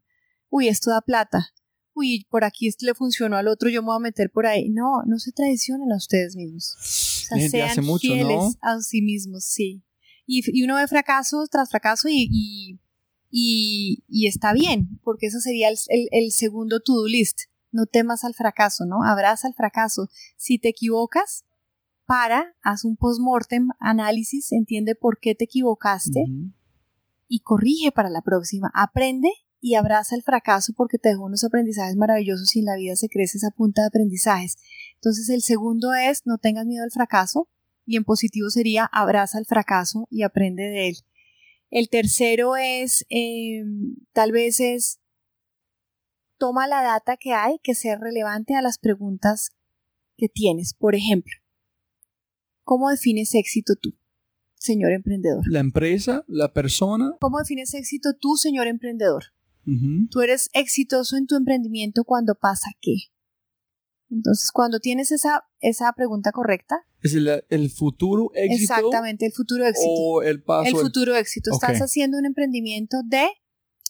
Uy, 0.50 0.68
esto 0.68 0.92
da 0.92 1.02
plata. 1.02 1.54
Uy, 1.94 2.28
por 2.30 2.44
aquí 2.44 2.68
esto 2.68 2.86
le 2.86 2.94
funcionó 2.94 3.38
al 3.38 3.48
otro, 3.48 3.70
yo 3.70 3.82
me 3.82 3.88
voy 3.88 3.96
a 3.96 4.00
meter 4.00 4.30
por 4.30 4.46
ahí. 4.46 4.70
No, 4.70 5.04
no 5.06 5.18
se 5.18 5.32
traicionen 5.32 5.92
a 5.94 5.96
ustedes 5.96 6.36
mismos. 6.36 6.76
O 6.78 7.38
sea, 7.38 7.50
sean 7.50 8.00
fieles 8.00 8.58
a 8.62 8.80
sí 8.82 9.02
mismos, 9.02 9.46
sí. 9.46 9.82
Y, 10.28 10.64
uno 10.64 10.76
ve 10.76 10.88
fracaso 10.88 11.46
tras 11.50 11.70
fracaso 11.70 12.10
y, 12.10 12.28
y, 13.32 14.04
y, 14.08 14.28
está 14.28 14.54
bien, 14.54 15.00
porque 15.04 15.28
eso 15.28 15.40
sería 15.40 15.70
el, 15.70 15.78
el, 15.88 16.08
el 16.12 16.32
segundo 16.32 16.82
to-do 16.82 17.08
list. 17.08 17.44
No 17.72 17.86
temas 17.86 18.24
al 18.24 18.34
fracaso, 18.34 18.86
¿no? 18.86 19.04
Abraza 19.04 19.48
el 19.48 19.54
fracaso. 19.54 20.10
Si 20.38 20.58
te 20.58 20.70
equivocas, 20.70 21.46
para, 22.06 22.56
haz 22.62 22.86
un 22.86 22.98
post-mortem 22.98 23.70
análisis, 23.80 24.52
entiende 24.52 24.96
por 24.96 25.20
qué 25.20 25.36
te 25.36 25.46
equivocaste 25.46 26.26
y 27.28 27.40
corrige 27.40 27.92
para 27.92 28.10
la 28.10 28.22
próxima. 28.22 28.72
Aprende 28.74 29.30
y 29.60 29.76
abraza 29.76 30.16
el 30.16 30.22
fracaso 30.22 30.74
porque 30.78 31.00
te 31.00 31.10
dejó 31.10 31.24
unos 31.24 31.44
aprendizajes 31.44 31.96
maravillosos 31.96 32.56
y 32.56 32.60
en 32.60 32.66
la 32.66 32.76
vida 32.76 32.96
se 32.96 33.10
crece 33.10 33.40
esa 33.40 33.52
punta 33.52 33.82
de 33.82 33.88
aprendizajes. 33.88 34.58
Entonces 34.96 35.30
el 35.30 35.42
segundo 35.42 35.94
es 35.94 36.22
no 36.26 36.38
tengas 36.38 36.66
miedo 36.66 36.84
al 36.84 36.92
fracaso 36.92 37.50
y 37.86 37.98
en 37.98 38.04
positivo 38.04 38.50
sería 38.50 38.86
abraza 38.86 39.40
el 39.40 39.46
fracaso 39.46 40.08
y 40.12 40.24
aprende 40.24 40.64
de 40.64 40.90
él. 40.90 40.96
El 41.72 41.90
tercero 41.90 42.56
es 42.56 43.06
em, 43.10 43.96
tal 44.14 44.32
vez 44.32 44.60
es 44.60 45.00
toma 46.38 46.68
la 46.68 46.84
data 46.84 47.18
que 47.18 47.34
hay 47.34 47.60
que 47.64 47.76
sea 47.76 47.98
relevante 47.98 48.56
a 48.56 48.62
las 48.62 48.78
preguntas 48.78 49.52
que 50.18 50.30
tienes. 50.30 50.74
Por 50.74 50.96
ejemplo, 50.96 51.34
¿Cómo 52.66 52.90
defines 52.90 53.36
éxito 53.36 53.76
tú, 53.80 53.96
señor 54.56 54.92
emprendedor? 54.92 55.44
La 55.48 55.60
empresa, 55.60 56.26
la 56.28 56.52
persona. 56.52 57.16
¿Cómo 57.22 57.38
defines 57.38 57.74
éxito 57.76 58.16
tú, 58.20 58.36
señor 58.36 58.68
emprendedor? 58.68 59.26
Tú 60.12 60.22
eres 60.22 60.50
exitoso 60.54 61.16
en 61.18 61.26
tu 61.26 61.36
emprendimiento 61.36 62.04
cuando 62.04 62.36
pasa 62.36 62.72
qué. 62.82 62.96
Entonces, 64.12 64.52
cuando 64.52 64.80
tienes 64.80 65.12
esa, 65.12 65.44
esa 65.60 65.92
pregunta 65.94 66.32
correcta, 66.32 66.86
¿Es 67.02 67.16
el, 67.16 67.44
el 67.50 67.70
futuro 67.72 68.32
éxito? 68.36 68.74
exactamente 68.74 69.26
el 69.26 69.32
futuro 69.32 69.66
éxito. 69.66 69.90
O 69.90 70.22
el 70.22 70.44
paso. 70.44 70.70
el 70.70 70.76
futuro 70.76 71.16
éxito. 71.16 71.52
Estás 71.52 71.80
haciendo 71.80 72.18
un 72.18 72.26
emprendimiento 72.26 72.98
de 73.06 73.28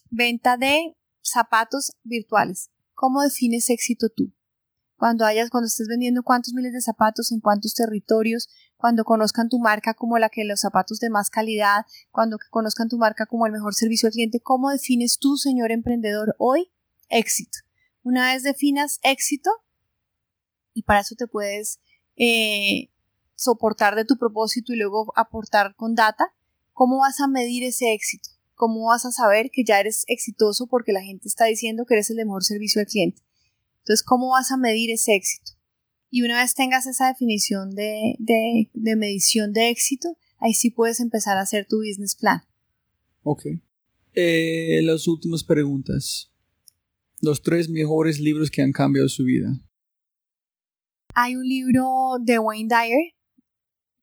venta 0.09 0.55
de 0.57 0.95
zapatos 1.21 1.93
virtuales. 2.03 2.69
¿Cómo 2.93 3.21
defines 3.21 3.69
éxito 3.69 4.07
tú? 4.09 4.33
Cuando 4.97 5.25
hayas, 5.25 5.49
cuando 5.49 5.67
estés 5.67 5.87
vendiendo 5.87 6.23
cuántos 6.23 6.53
miles 6.53 6.73
de 6.73 6.81
zapatos 6.81 7.31
en 7.31 7.41
cuántos 7.41 7.73
territorios, 7.73 8.47
cuando 8.77 9.03
conozcan 9.03 9.49
tu 9.49 9.59
marca 9.59 9.93
como 9.93 10.17
la 10.17 10.29
que 10.29 10.45
los 10.45 10.61
zapatos 10.61 10.99
de 10.99 11.09
más 11.09 11.29
calidad, 11.29 11.85
cuando 12.11 12.37
conozcan 12.49 12.87
tu 12.87 12.97
marca 12.97 13.25
como 13.25 13.45
el 13.45 13.51
mejor 13.51 13.73
servicio 13.73 14.07
al 14.07 14.13
cliente, 14.13 14.39
¿cómo 14.39 14.69
defines 14.69 15.17
tú, 15.19 15.37
señor 15.37 15.71
emprendedor, 15.71 16.35
hoy 16.37 16.71
éxito? 17.09 17.59
Una 18.03 18.31
vez 18.33 18.43
definas 18.43 18.99
éxito, 19.03 19.49
y 20.73 20.83
para 20.83 20.99
eso 20.99 21.15
te 21.15 21.27
puedes 21.27 21.79
eh, 22.17 22.89
soportar 23.35 23.95
de 23.95 24.05
tu 24.05 24.17
propósito 24.17 24.73
y 24.73 24.77
luego 24.77 25.11
aportar 25.15 25.75
con 25.75 25.95
data, 25.95 26.33
¿cómo 26.73 26.99
vas 26.99 27.19
a 27.19 27.27
medir 27.27 27.63
ese 27.63 27.93
éxito? 27.93 28.29
¿Cómo 28.53 28.85
vas 28.85 29.05
a 29.05 29.11
saber 29.11 29.49
que 29.51 29.63
ya 29.63 29.79
eres 29.79 30.03
exitoso 30.07 30.67
porque 30.67 30.93
la 30.93 31.01
gente 31.01 31.27
está 31.27 31.45
diciendo 31.45 31.85
que 31.85 31.95
eres 31.95 32.09
el 32.09 32.17
mejor 32.17 32.43
servicio 32.43 32.79
al 32.79 32.87
cliente? 32.87 33.24
Entonces, 33.85 34.03
¿cómo 34.03 34.29
vas 34.29 34.51
a 34.51 34.57
medir 34.57 34.89
ese 34.89 35.13
éxito? 35.13 35.51
Y 36.09 36.23
una 36.23 36.41
vez 36.41 36.55
tengas 36.55 36.87
esa 36.87 37.07
definición 37.07 37.75
de, 37.75 38.15
de, 38.17 38.71
de 38.73 38.95
medición 38.95 39.53
de 39.53 39.69
éxito, 39.69 40.17
ahí 40.39 40.55
sí 40.55 40.71
puedes 40.71 40.99
empezar 40.99 41.37
a 41.37 41.41
hacer 41.41 41.67
tu 41.67 41.77
business 41.77 42.15
plan. 42.15 42.41
Ok. 43.21 43.45
Eh, 44.15 44.81
las 44.81 45.07
últimas 45.07 45.43
preguntas. 45.43 46.31
Los 47.21 47.43
tres 47.43 47.69
mejores 47.69 48.19
libros 48.19 48.49
que 48.49 48.63
han 48.63 48.71
cambiado 48.71 49.07
su 49.07 49.23
vida. 49.23 49.53
Hay 51.13 51.35
un 51.35 51.47
libro 51.47 52.15
de 52.19 52.39
Wayne 52.39 52.69
Dyer 52.69 53.13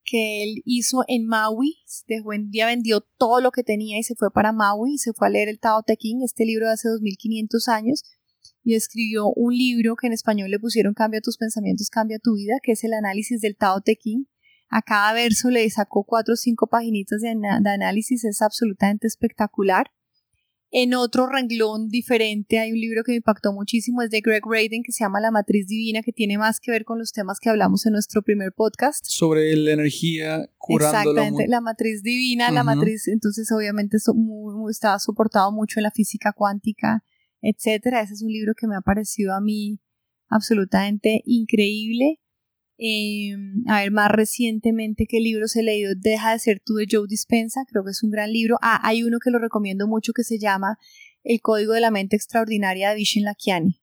que 0.05 0.45
él 0.45 0.63
hizo 0.65 1.03
en 1.09 1.27
Maui. 1.27 1.79
De 2.07 2.21
un 2.21 2.53
día 2.53 2.67
vendió 2.67 3.01
todo 3.19 3.41
lo 3.41 3.51
que 3.51 3.65
tenía 3.65 3.99
y 3.99 4.05
se 4.05 4.15
fue 4.15 4.31
para 4.31 4.53
Maui 4.53 4.95
y 4.95 4.99
se 4.99 5.13
fue 5.13 5.27
a 5.27 5.31
leer 5.31 5.49
el 5.49 5.59
Tao 5.59 5.83
Te 5.83 5.97
Ching, 5.97 6.23
este 6.23 6.45
libro 6.45 6.67
de 6.67 6.75
hace 6.75 6.89
2500 6.89 7.67
años. 7.67 8.05
Y 8.65 8.75
escribió 8.75 9.29
un 9.35 9.55
libro 9.55 9.97
que 9.97 10.07
en 10.07 10.13
español 10.13 10.51
le 10.51 10.59
pusieron 10.61 10.95
Cambia 10.95 11.21
tus 11.21 11.37
pensamientos, 11.37 11.91
cambia 11.91 12.19
tu 12.19 12.35
vida, 12.37 12.55
que 12.63 12.73
es 12.73 12.85
el 12.85 12.93
análisis 12.95 13.41
del 13.41 13.57
Tao 13.57 13.81
Te 13.81 13.97
Ching. 13.97 14.27
A 14.69 14.83
cada 14.83 15.13
verso 15.13 15.51
le 15.51 15.69
sacó 15.69 16.05
cuatro 16.05 16.35
o 16.35 16.37
cinco 16.37 16.67
paginitas 16.69 17.21
de, 17.21 17.35
de 17.35 17.71
análisis, 17.71 18.25
es 18.25 18.41
absolutamente 18.41 19.07
espectacular. 19.07 19.91
En 20.75 20.95
otro 20.95 21.27
renglón 21.27 21.89
diferente 21.91 22.59
hay 22.59 22.73
un 22.73 22.81
libro 22.81 23.05
que 23.05 23.13
me 23.13 23.17
impactó 23.17 23.53
muchísimo, 23.53 24.01
es 24.01 24.09
de 24.09 24.23
Greg 24.23 24.41
Raiden, 24.47 24.83
que 24.83 24.91
se 24.93 25.05
llama 25.05 25.21
La 25.21 25.31
Matriz 25.31 25.67
Divina, 25.67 26.01
que 26.01 26.13
tiene 26.15 26.39
más 26.39 26.61
que 26.61 26.71
ver 26.71 26.87
con 26.87 26.99
los 26.99 27.13
temas 27.13 27.39
que 27.41 27.51
hablamos 27.51 27.85
en 27.85 27.93
nuestro 27.93 28.23
primer 28.23 28.53
podcast. 28.53 29.05
Sobre 29.07 29.55
la 29.55 29.73
energía 29.73 30.49
curando 30.57 30.93
la 30.95 31.01
Exactamente, 31.01 31.49
la 31.51 31.61
matriz 31.61 32.03
divina, 32.03 32.51
la 32.51 32.65
matriz, 32.65 33.07
entonces 33.09 33.53
obviamente 33.53 33.99
so- 33.99 34.15
muy- 34.15 34.55
muy- 34.55 34.71
está 34.71 34.99
soportado 34.99 35.53
mucho 35.53 35.79
en 35.79 35.83
la 35.83 35.91
física 35.91 36.33
cuántica, 36.33 37.05
etcétera. 37.43 38.01
Ese 38.01 38.15
es 38.15 38.23
un 38.23 38.33
libro 38.33 38.55
que 38.55 38.67
me 38.67 38.77
ha 38.77 38.81
parecido 38.81 39.35
a 39.35 39.41
mí 39.41 39.81
absolutamente 40.29 41.23
increíble. 41.27 42.21
Eh, 42.79 43.37
a 43.69 43.81
ver, 43.81 43.91
más 43.93 44.11
recientemente, 44.11 45.07
¿qué 45.07 45.21
libros 45.21 45.55
he 45.57 45.63
leído? 45.63 45.93
Deja 45.97 46.33
de 46.33 46.39
ser 46.39 46.61
tú 46.65 46.75
de 46.75 46.87
Joe 46.91 47.07
Dispensa, 47.07 47.65
creo 47.69 47.85
que 47.85 47.91
es 47.91 48.03
un 48.03 48.11
gran 48.11 48.33
libro. 48.33 48.57
Ah, 48.63 48.81
hay 48.83 49.03
uno 49.03 49.19
que 49.19 49.31
lo 49.31 49.39
recomiendo 49.39 49.87
mucho 49.87 50.13
que 50.13 50.25
se 50.25 50.39
llama 50.39 50.79
El 51.23 51.41
Código 51.41 51.75
de 51.75 51.81
la 51.81 51.91
Mente 51.91 52.17
Extraordinaria 52.17 52.91
de 52.91 52.97
Vishen 52.97 53.25
Lakiani. 53.25 53.81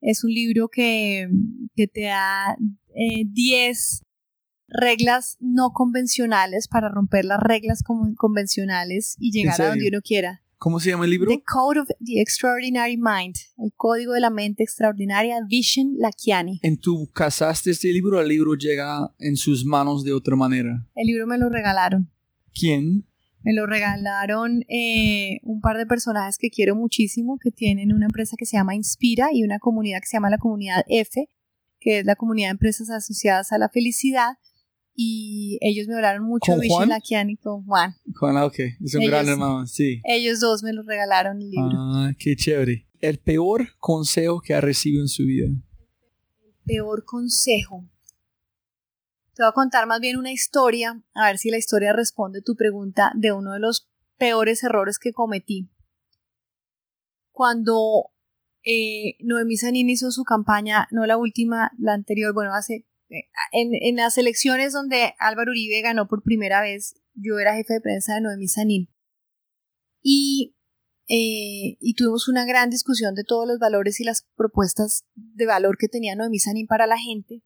Es 0.00 0.22
un 0.22 0.30
libro 0.30 0.68
que, 0.68 1.28
que 1.74 1.88
te 1.88 2.02
da 2.02 2.56
eh, 2.94 3.24
10 3.26 4.02
reglas 4.68 5.36
no 5.40 5.70
convencionales 5.72 6.68
para 6.68 6.88
romper 6.88 7.24
las 7.24 7.40
reglas 7.40 7.82
convencionales 8.16 9.16
y 9.18 9.32
llegar 9.32 9.60
a 9.60 9.68
donde 9.70 9.88
uno 9.88 10.00
quiera. 10.02 10.42
¿Cómo 10.58 10.80
se 10.80 10.90
llama 10.90 11.04
el 11.04 11.12
libro? 11.12 11.30
The 11.30 11.44
Code 11.46 11.78
of 11.78 11.88
the 12.04 12.20
Extraordinary 12.20 12.96
Mind, 12.96 13.36
el 13.58 13.72
código 13.76 14.14
de 14.14 14.20
la 14.20 14.30
mente 14.30 14.64
extraordinaria, 14.64 15.36
Vishen 15.48 15.94
Lakiani. 15.98 16.58
¿En 16.64 16.78
tú 16.78 17.08
casaste 17.12 17.70
este 17.70 17.92
libro 17.92 18.18
o 18.18 18.20
el 18.20 18.26
libro 18.26 18.56
llega 18.56 19.14
en 19.20 19.36
sus 19.36 19.64
manos 19.64 20.02
de 20.02 20.12
otra 20.12 20.34
manera? 20.34 20.84
El 20.96 21.06
libro 21.06 21.28
me 21.28 21.38
lo 21.38 21.48
regalaron. 21.48 22.10
¿Quién? 22.52 23.06
Me 23.44 23.54
lo 23.54 23.66
regalaron 23.66 24.64
eh, 24.68 25.38
un 25.44 25.60
par 25.60 25.76
de 25.78 25.86
personajes 25.86 26.38
que 26.38 26.50
quiero 26.50 26.74
muchísimo, 26.74 27.38
que 27.38 27.52
tienen 27.52 27.92
una 27.92 28.06
empresa 28.06 28.34
que 28.36 28.44
se 28.44 28.56
llama 28.56 28.74
Inspira 28.74 29.28
y 29.32 29.44
una 29.44 29.60
comunidad 29.60 30.00
que 30.00 30.06
se 30.06 30.16
llama 30.16 30.28
la 30.28 30.38
comunidad 30.38 30.84
F, 30.88 31.28
que 31.78 32.00
es 32.00 32.04
la 32.04 32.16
comunidad 32.16 32.48
de 32.48 32.52
empresas 32.52 32.90
asociadas 32.90 33.52
a 33.52 33.58
la 33.58 33.68
felicidad. 33.68 34.38
Y 35.00 35.58
ellos 35.60 35.86
me 35.86 35.94
hablaron 35.94 36.24
mucho 36.24 36.56
¿Con 36.56 36.66
Juan? 36.66 36.88
Lakiani 36.88 37.36
con 37.36 37.64
Juan. 37.64 37.94
Juan, 38.18 38.36
ok. 38.38 38.58
Es 38.84 38.96
un 38.96 39.02
Ellos 39.02 39.12
gran 39.12 39.28
hermano, 39.28 39.64
sí. 39.64 40.02
Ellos 40.02 40.40
dos 40.40 40.64
me 40.64 40.72
lo 40.72 40.82
regalaron 40.82 41.40
el 41.40 41.50
libro. 41.50 41.70
Ah, 41.72 42.10
qué 42.18 42.34
chévere. 42.34 42.88
El 42.98 43.20
peor 43.20 43.68
consejo 43.78 44.40
que 44.40 44.54
ha 44.54 44.60
recibido 44.60 45.00
en 45.04 45.06
su 45.06 45.22
vida. 45.22 45.50
Peor 46.64 47.04
consejo. 47.04 47.88
Te 49.34 49.44
voy 49.44 49.50
a 49.50 49.52
contar 49.52 49.86
más 49.86 50.00
bien 50.00 50.16
una 50.16 50.32
historia, 50.32 51.00
a 51.14 51.26
ver 51.26 51.38
si 51.38 51.50
la 51.50 51.58
historia 51.58 51.92
responde 51.92 52.42
tu 52.42 52.56
pregunta 52.56 53.12
de 53.14 53.30
uno 53.30 53.52
de 53.52 53.60
los 53.60 53.88
peores 54.16 54.64
errores 54.64 54.98
que 54.98 55.12
cometí. 55.12 55.70
Cuando 57.30 58.10
eh, 58.64 59.14
Noemí 59.20 59.56
Sanín 59.58 59.90
hizo 59.90 60.10
su 60.10 60.24
campaña, 60.24 60.88
no 60.90 61.06
la 61.06 61.16
última, 61.16 61.70
la 61.78 61.92
anterior, 61.92 62.34
bueno, 62.34 62.52
hace 62.52 62.84
en, 63.08 63.70
en 63.74 63.96
las 63.96 64.18
elecciones 64.18 64.72
donde 64.72 65.14
Álvaro 65.18 65.50
Uribe 65.50 65.80
ganó 65.82 66.08
por 66.08 66.22
primera 66.22 66.60
vez, 66.60 66.94
yo 67.14 67.38
era 67.38 67.54
jefe 67.54 67.74
de 67.74 67.80
prensa 67.80 68.14
de 68.14 68.20
Noemí 68.20 68.48
Sanín. 68.48 68.88
Y, 70.02 70.54
eh, 71.08 71.76
y 71.80 71.94
tuvimos 71.94 72.28
una 72.28 72.44
gran 72.44 72.70
discusión 72.70 73.14
de 73.14 73.24
todos 73.24 73.46
los 73.46 73.58
valores 73.58 74.00
y 74.00 74.04
las 74.04 74.26
propuestas 74.36 75.04
de 75.14 75.46
valor 75.46 75.76
que 75.78 75.88
tenía 75.88 76.14
Noemí 76.14 76.38
Sanín 76.38 76.66
para 76.66 76.86
la 76.86 76.98
gente. 76.98 77.42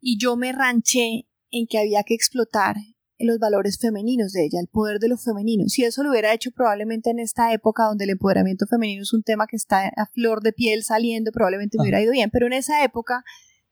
Y 0.00 0.18
yo 0.18 0.36
me 0.36 0.52
ranché 0.52 1.26
en 1.50 1.66
que 1.66 1.78
había 1.78 2.02
que 2.02 2.14
explotar 2.14 2.76
los 3.18 3.38
valores 3.38 3.78
femeninos 3.78 4.32
de 4.32 4.44
ella, 4.44 4.60
el 4.60 4.68
poder 4.68 4.98
de 4.98 5.08
lo 5.08 5.16
femenino. 5.16 5.68
Si 5.68 5.84
eso 5.84 6.02
lo 6.02 6.10
hubiera 6.10 6.34
hecho 6.34 6.50
probablemente 6.50 7.10
en 7.10 7.18
esta 7.18 7.52
época 7.52 7.84
donde 7.84 8.04
el 8.04 8.10
empoderamiento 8.10 8.66
femenino 8.66 9.02
es 9.02 9.12
un 9.14 9.22
tema 9.22 9.46
que 9.46 9.56
está 9.56 9.88
a 9.88 10.06
flor 10.06 10.42
de 10.42 10.52
piel 10.52 10.84
saliendo, 10.84 11.32
probablemente 11.32 11.78
me 11.78 11.84
hubiera 11.84 12.02
ido 12.02 12.12
bien, 12.12 12.30
pero 12.30 12.46
en 12.46 12.52
esa 12.52 12.84
época 12.84 13.24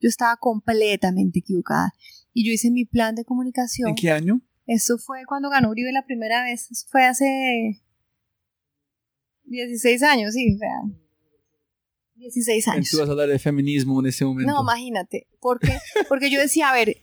yo 0.04 0.08
estaba 0.10 0.36
completamente 0.36 1.38
equivocada. 1.38 1.94
Y 2.34 2.46
yo 2.46 2.52
hice 2.52 2.70
mi 2.70 2.84
plan 2.84 3.14
de 3.14 3.24
comunicación. 3.24 3.88
¿En 3.88 3.94
qué 3.94 4.10
año? 4.10 4.42
Eso 4.66 4.98
fue 4.98 5.24
cuando 5.26 5.48
ganó 5.48 5.70
Uribe 5.70 5.92
la 5.92 6.04
primera 6.04 6.44
vez. 6.44 6.70
Eso 6.70 6.86
fue 6.90 7.06
hace 7.06 7.82
16 9.44 10.02
años, 10.02 10.34
sí, 10.34 10.54
o 10.54 10.58
sea. 10.58 10.68
16 12.16 12.68
años. 12.68 12.90
Tú 12.90 12.98
vas 12.98 13.08
a 13.08 13.12
hablar 13.12 13.28
de 13.28 13.38
feminismo 13.38 13.98
en 14.00 14.06
ese 14.06 14.26
momento. 14.26 14.52
No, 14.52 14.60
imagínate. 14.60 15.26
Porque, 15.40 15.78
porque 16.10 16.30
yo 16.30 16.38
decía, 16.38 16.68
a 16.68 16.74
ver, 16.74 16.98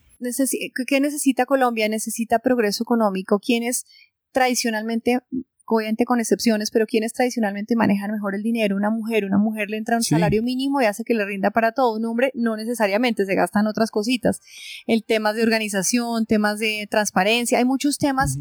¿qué 0.86 1.00
necesita 1.00 1.48
Colombia? 1.48 1.90
Necesita 1.90 2.38
progreso 2.38 2.84
económico. 2.84 3.40
¿Quiénes 3.40 3.86
tradicionalmente, 4.32 5.22
obviamente 5.66 6.06
con 6.06 6.20
excepciones, 6.20 6.72
pero 6.72 6.86
quienes 6.86 7.14
tradicionalmente 7.14 7.76
manejan 7.76 8.12
mejor 8.12 8.36
el 8.36 8.44
dinero? 8.44 8.76
Una 8.76 8.90
mujer, 8.90 9.26
una 9.26 9.38
mujer 9.38 9.70
le 9.70 9.78
entra 9.78 9.96
un 9.98 10.04
Sí. 10.04 10.10
salario 10.10 10.44
mínimo 10.44 10.82
y 10.82 10.86
hace 10.86 11.04
que 11.04 11.14
le 11.14 11.26
rinda 11.26 11.52
para 11.52 11.72
todo. 11.72 11.96
Un 11.96 12.06
hombre 12.06 12.32
no 12.36 12.58
necesariamente, 12.58 13.26
se 13.26 13.36
gastan 13.36 13.68
otras 13.68 13.92
cositas. 13.92 14.40
El 14.88 15.04
temas 15.04 15.36
de 15.36 15.44
organización, 15.44 16.26
temas 16.26 16.60
de 16.60 16.88
transparencia, 16.90 17.58
hay 17.58 17.66
muchos 17.66 17.98
temas 17.98 18.38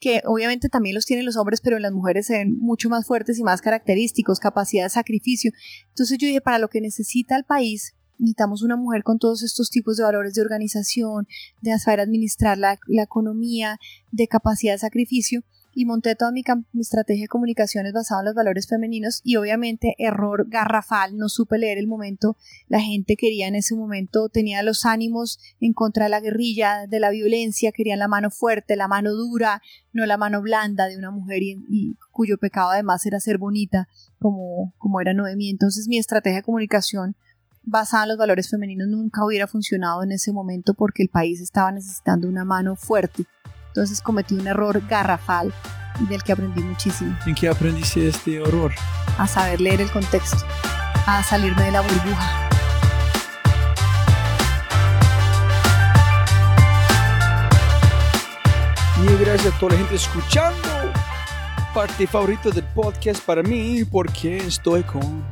que 0.00 0.22
obviamente 0.26 0.68
también 0.68 0.94
los 0.94 1.06
tienen 1.06 1.26
los 1.26 1.36
hombres, 1.36 1.60
pero 1.60 1.76
en 1.76 1.82
las 1.82 1.92
mujeres 1.92 2.26
se 2.26 2.34
ven 2.38 2.56
mucho 2.56 2.88
más 2.88 3.04
fuertes 3.04 3.38
y 3.38 3.42
más 3.42 3.60
característicos, 3.60 4.38
capacidad 4.38 4.84
de 4.84 4.90
sacrificio. 4.90 5.50
Entonces 5.88 6.18
yo 6.18 6.28
dije, 6.28 6.40
para 6.40 6.60
lo 6.60 6.68
que 6.68 6.80
necesita 6.80 7.36
el 7.36 7.42
país, 7.44 7.94
necesitamos 8.16 8.62
una 8.62 8.76
mujer 8.76 9.02
con 9.02 9.18
todos 9.18 9.42
estos 9.42 9.70
tipos 9.70 9.96
de 9.96 10.04
valores 10.04 10.34
de 10.34 10.42
organización, 10.42 11.26
de 11.62 11.76
saber 11.80 11.98
administrar 12.00 12.58
la, 12.58 12.78
la 12.86 13.02
economía, 13.02 13.78
de 14.12 14.28
capacidad 14.28 14.74
de 14.74 14.78
sacrificio. 14.78 15.42
Y 15.74 15.84
monté 15.84 16.16
toda 16.16 16.32
mi, 16.32 16.42
estrategia 16.80 17.24
de 17.24 17.28
comunicaciones 17.28 17.92
basada 17.92 18.22
en 18.22 18.26
los 18.26 18.34
valores 18.34 18.66
femeninos 18.66 19.20
y 19.22 19.36
obviamente 19.36 19.94
error 19.98 20.46
garrafal, 20.48 21.16
no 21.16 21.28
supe 21.28 21.58
leer 21.58 21.78
el 21.78 21.86
momento, 21.86 22.36
la 22.68 22.80
gente 22.80 23.16
quería 23.16 23.46
en 23.46 23.54
ese 23.54 23.76
momento, 23.76 24.28
tenía 24.28 24.62
los 24.62 24.84
ánimos 24.84 25.38
en 25.60 25.72
contra 25.72 26.04
de 26.04 26.10
la 26.10 26.20
guerrilla, 26.20 26.86
de 26.88 27.00
la 27.00 27.10
violencia, 27.10 27.70
querían 27.70 28.00
la 28.00 28.08
mano 28.08 28.30
fuerte, 28.30 28.76
la 28.76 28.88
mano 28.88 29.12
dura, 29.12 29.62
no 29.92 30.04
la 30.06 30.16
mano 30.16 30.42
blanda 30.42 30.86
de 30.86 30.96
una 30.96 31.10
mujer 31.10 31.42
cuyo 32.10 32.38
pecado 32.38 32.70
además 32.70 33.06
era 33.06 33.20
ser 33.20 33.38
bonita, 33.38 33.88
como, 34.18 34.74
como 34.78 35.00
era 35.00 35.14
Noemí. 35.14 35.50
Entonces 35.50 35.86
mi 35.86 35.98
estrategia 35.98 36.38
de 36.38 36.42
comunicación 36.42 37.14
basada 37.62 38.04
en 38.04 38.08
los 38.10 38.18
valores 38.18 38.48
femeninos 38.50 38.88
nunca 38.88 39.24
hubiera 39.24 39.46
funcionado 39.46 40.02
en 40.02 40.12
ese 40.12 40.32
momento 40.32 40.74
porque 40.74 41.02
el 41.02 41.08
país 41.08 41.40
estaba 41.40 41.70
necesitando 41.70 42.28
una 42.28 42.44
mano 42.44 42.76
fuerte. 42.76 43.24
Entonces 43.68 44.00
cometí 44.00 44.34
un 44.34 44.46
error 44.46 44.82
garrafal 44.88 45.52
y 46.00 46.06
del 46.06 46.22
que 46.22 46.32
aprendí 46.32 46.62
muchísimo. 46.62 47.16
¿En 47.26 47.34
qué 47.34 47.48
aprendiste 47.48 48.08
este 48.08 48.40
horror? 48.40 48.72
A 49.18 49.26
saber 49.26 49.60
leer 49.60 49.80
el 49.80 49.90
contexto, 49.90 50.44
a 51.06 51.22
salirme 51.22 51.64
de 51.64 51.72
la 51.72 51.80
burbuja. 51.80 52.48
Y 59.00 59.24
gracias 59.24 59.54
a 59.54 59.58
toda 59.58 59.72
la 59.72 59.78
gente 59.78 59.94
escuchando. 59.94 60.68
Parte 61.72 62.06
favorita 62.06 62.50
del 62.50 62.64
podcast 62.64 63.24
para 63.24 63.42
mí 63.42 63.84
porque 63.84 64.38
estoy 64.38 64.82
con 64.82 65.24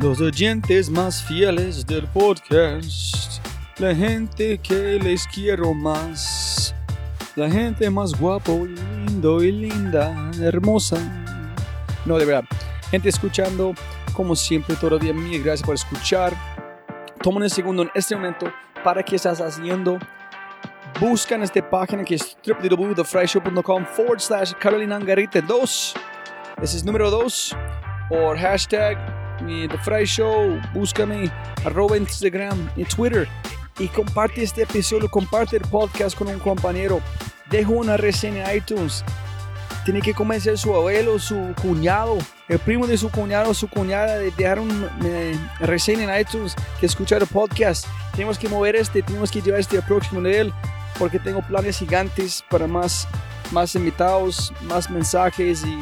los 0.00 0.20
oyentes 0.20 0.88
más 0.88 1.22
fieles 1.22 1.86
del 1.86 2.06
podcast. 2.08 3.44
La 3.78 3.94
gente 3.94 4.58
que 4.58 4.98
les 4.98 5.26
quiero 5.26 5.74
más. 5.74 6.74
La 7.36 7.50
gente 7.50 7.90
más 7.90 8.18
guapo 8.18 8.66
y 8.66 8.76
lindo 8.76 9.42
y 9.42 9.50
linda, 9.50 10.30
hermosa. 10.40 10.96
No, 12.04 12.16
de 12.16 12.24
verdad. 12.24 12.44
Gente 12.90 13.08
escuchando, 13.08 13.74
como 14.12 14.36
siempre, 14.36 14.76
todavía 14.76 15.12
mil 15.12 15.42
gracias 15.42 15.66
por 15.66 15.74
escuchar. 15.74 16.32
Toma 17.22 17.40
un 17.40 17.50
segundo 17.50 17.82
en 17.82 17.90
este 17.94 18.14
momento 18.14 18.52
para 18.84 19.02
que 19.02 19.16
estás 19.16 19.40
haciendo 19.40 19.98
buscan 21.00 21.42
esta 21.42 21.68
página 21.68 22.04
que 22.04 22.14
es 22.14 22.36
www.thefryshow.com 22.46 23.84
forward 23.84 24.20
slash 24.20 24.52
Carolina 24.60 24.96
Angarita 24.96 25.40
2. 25.40 25.94
Ese 26.62 26.76
es 26.76 26.84
número 26.84 27.10
2. 27.10 27.56
O 28.10 28.34
hashtag 28.36 28.96
The 29.38 29.78
Fry 29.78 30.04
Show. 30.04 30.60
Búscame 30.72 31.30
arroba 31.64 31.96
Instagram 31.96 32.70
y 32.76 32.84
Twitter. 32.84 33.28
Y 33.78 33.88
comparte 33.88 34.42
este 34.42 34.62
episodio, 34.62 35.10
comparte 35.10 35.56
el 35.56 35.62
podcast 35.62 36.16
con 36.16 36.28
un 36.28 36.38
compañero. 36.38 37.00
Dejo 37.50 37.72
una 37.72 37.96
reseña 37.96 38.50
en 38.50 38.58
iTunes. 38.58 39.04
Tiene 39.84 40.00
que 40.00 40.14
convencer 40.14 40.56
su 40.56 40.74
abuelo, 40.74 41.18
su 41.18 41.52
cuñado, 41.60 42.16
el 42.48 42.58
primo 42.60 42.86
de 42.86 42.96
su 42.96 43.10
cuñado, 43.10 43.52
su 43.52 43.68
cuñada 43.68 44.18
de 44.18 44.30
dejar 44.30 44.60
una 44.60 44.90
reseña 45.60 46.04
en 46.04 46.20
iTunes, 46.20 46.54
que 46.78 46.86
escuchar 46.86 47.20
el 47.20 47.28
podcast. 47.28 47.86
Tenemos 48.12 48.38
que 48.38 48.48
mover 48.48 48.76
este, 48.76 49.02
tenemos 49.02 49.30
que 49.30 49.42
llevar 49.42 49.60
este 49.60 49.76
al 49.76 49.84
próximo 49.84 50.20
nivel 50.20 50.52
porque 50.98 51.18
tengo 51.18 51.42
planes 51.42 51.78
gigantes 51.78 52.44
para 52.48 52.66
más, 52.66 53.08
más 53.50 53.74
invitados, 53.74 54.52
más 54.62 54.88
mensajes 54.88 55.64
y 55.64 55.78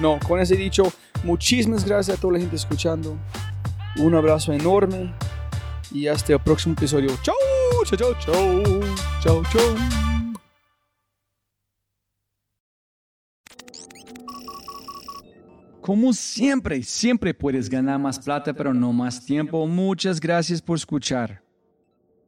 no, 0.00 0.18
con 0.26 0.40
ese 0.40 0.56
dicho, 0.56 0.92
muchísimas 1.22 1.84
gracias 1.84 2.18
a 2.18 2.20
toda 2.20 2.34
la 2.34 2.40
gente 2.40 2.56
escuchando. 2.56 3.16
Un 3.96 4.14
abrazo 4.14 4.52
enorme 4.52 5.14
y 5.92 6.06
hasta 6.06 6.32
el 6.34 6.40
próximo 6.40 6.74
episodio. 6.74 7.10
Chau, 7.22 7.34
chau, 7.84 7.96
chau, 7.96 8.14
chau, 8.20 8.82
chau, 9.22 9.42
chau. 9.52 9.98
Como 15.80 16.12
siempre, 16.12 16.82
siempre 16.82 17.32
puedes 17.32 17.70
ganar 17.70 17.98
más 17.98 18.18
plata, 18.18 18.52
pero 18.52 18.74
no 18.74 18.92
más 18.92 19.24
tiempo. 19.24 19.66
Muchas 19.66 20.20
gracias 20.20 20.60
por 20.60 20.76
escuchar. 20.76 21.42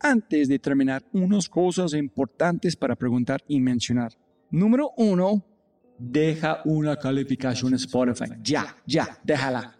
Antes 0.01 0.49
de 0.49 0.59
terminar, 0.59 1.03
unas 1.13 1.47
cosas 1.47 1.93
importantes 1.93 2.75
para 2.75 2.97
preguntar 2.97 3.43
y 3.47 3.61
mencionar. 3.61 4.13
Número 4.51 4.93
uno, 4.97 5.45
deja 5.99 6.63
una 6.65 6.97
calificación 6.97 7.75
Spotify. 7.75 8.31
Ya, 8.43 8.77
ya, 8.87 9.19
déjala. 9.23 9.80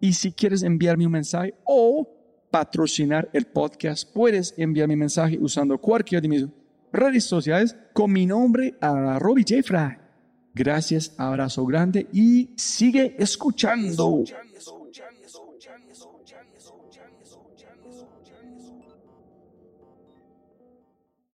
Y 0.00 0.12
si 0.12 0.32
quieres 0.32 0.62
enviarme 0.62 1.06
un 1.06 1.12
mensaje 1.12 1.54
o 1.64 2.08
patrocinar 2.50 3.28
el 3.32 3.46
podcast, 3.46 4.12
puedes 4.12 4.54
enviar 4.56 4.88
mi 4.88 4.96
mensaje 4.96 5.38
usando 5.40 5.78
cualquiera 5.78 6.20
de 6.20 6.28
mis 6.28 6.46
redes 6.92 7.24
sociales 7.24 7.76
con 7.92 8.12
mi 8.12 8.26
nombre 8.26 8.74
a 8.80 9.18
Robbie 9.18 9.44
J. 9.48 9.98
Gracias, 10.54 11.14
abrazo 11.18 11.66
grande 11.66 12.06
y 12.12 12.50
sigue 12.56 13.14
escuchando. 13.18 14.24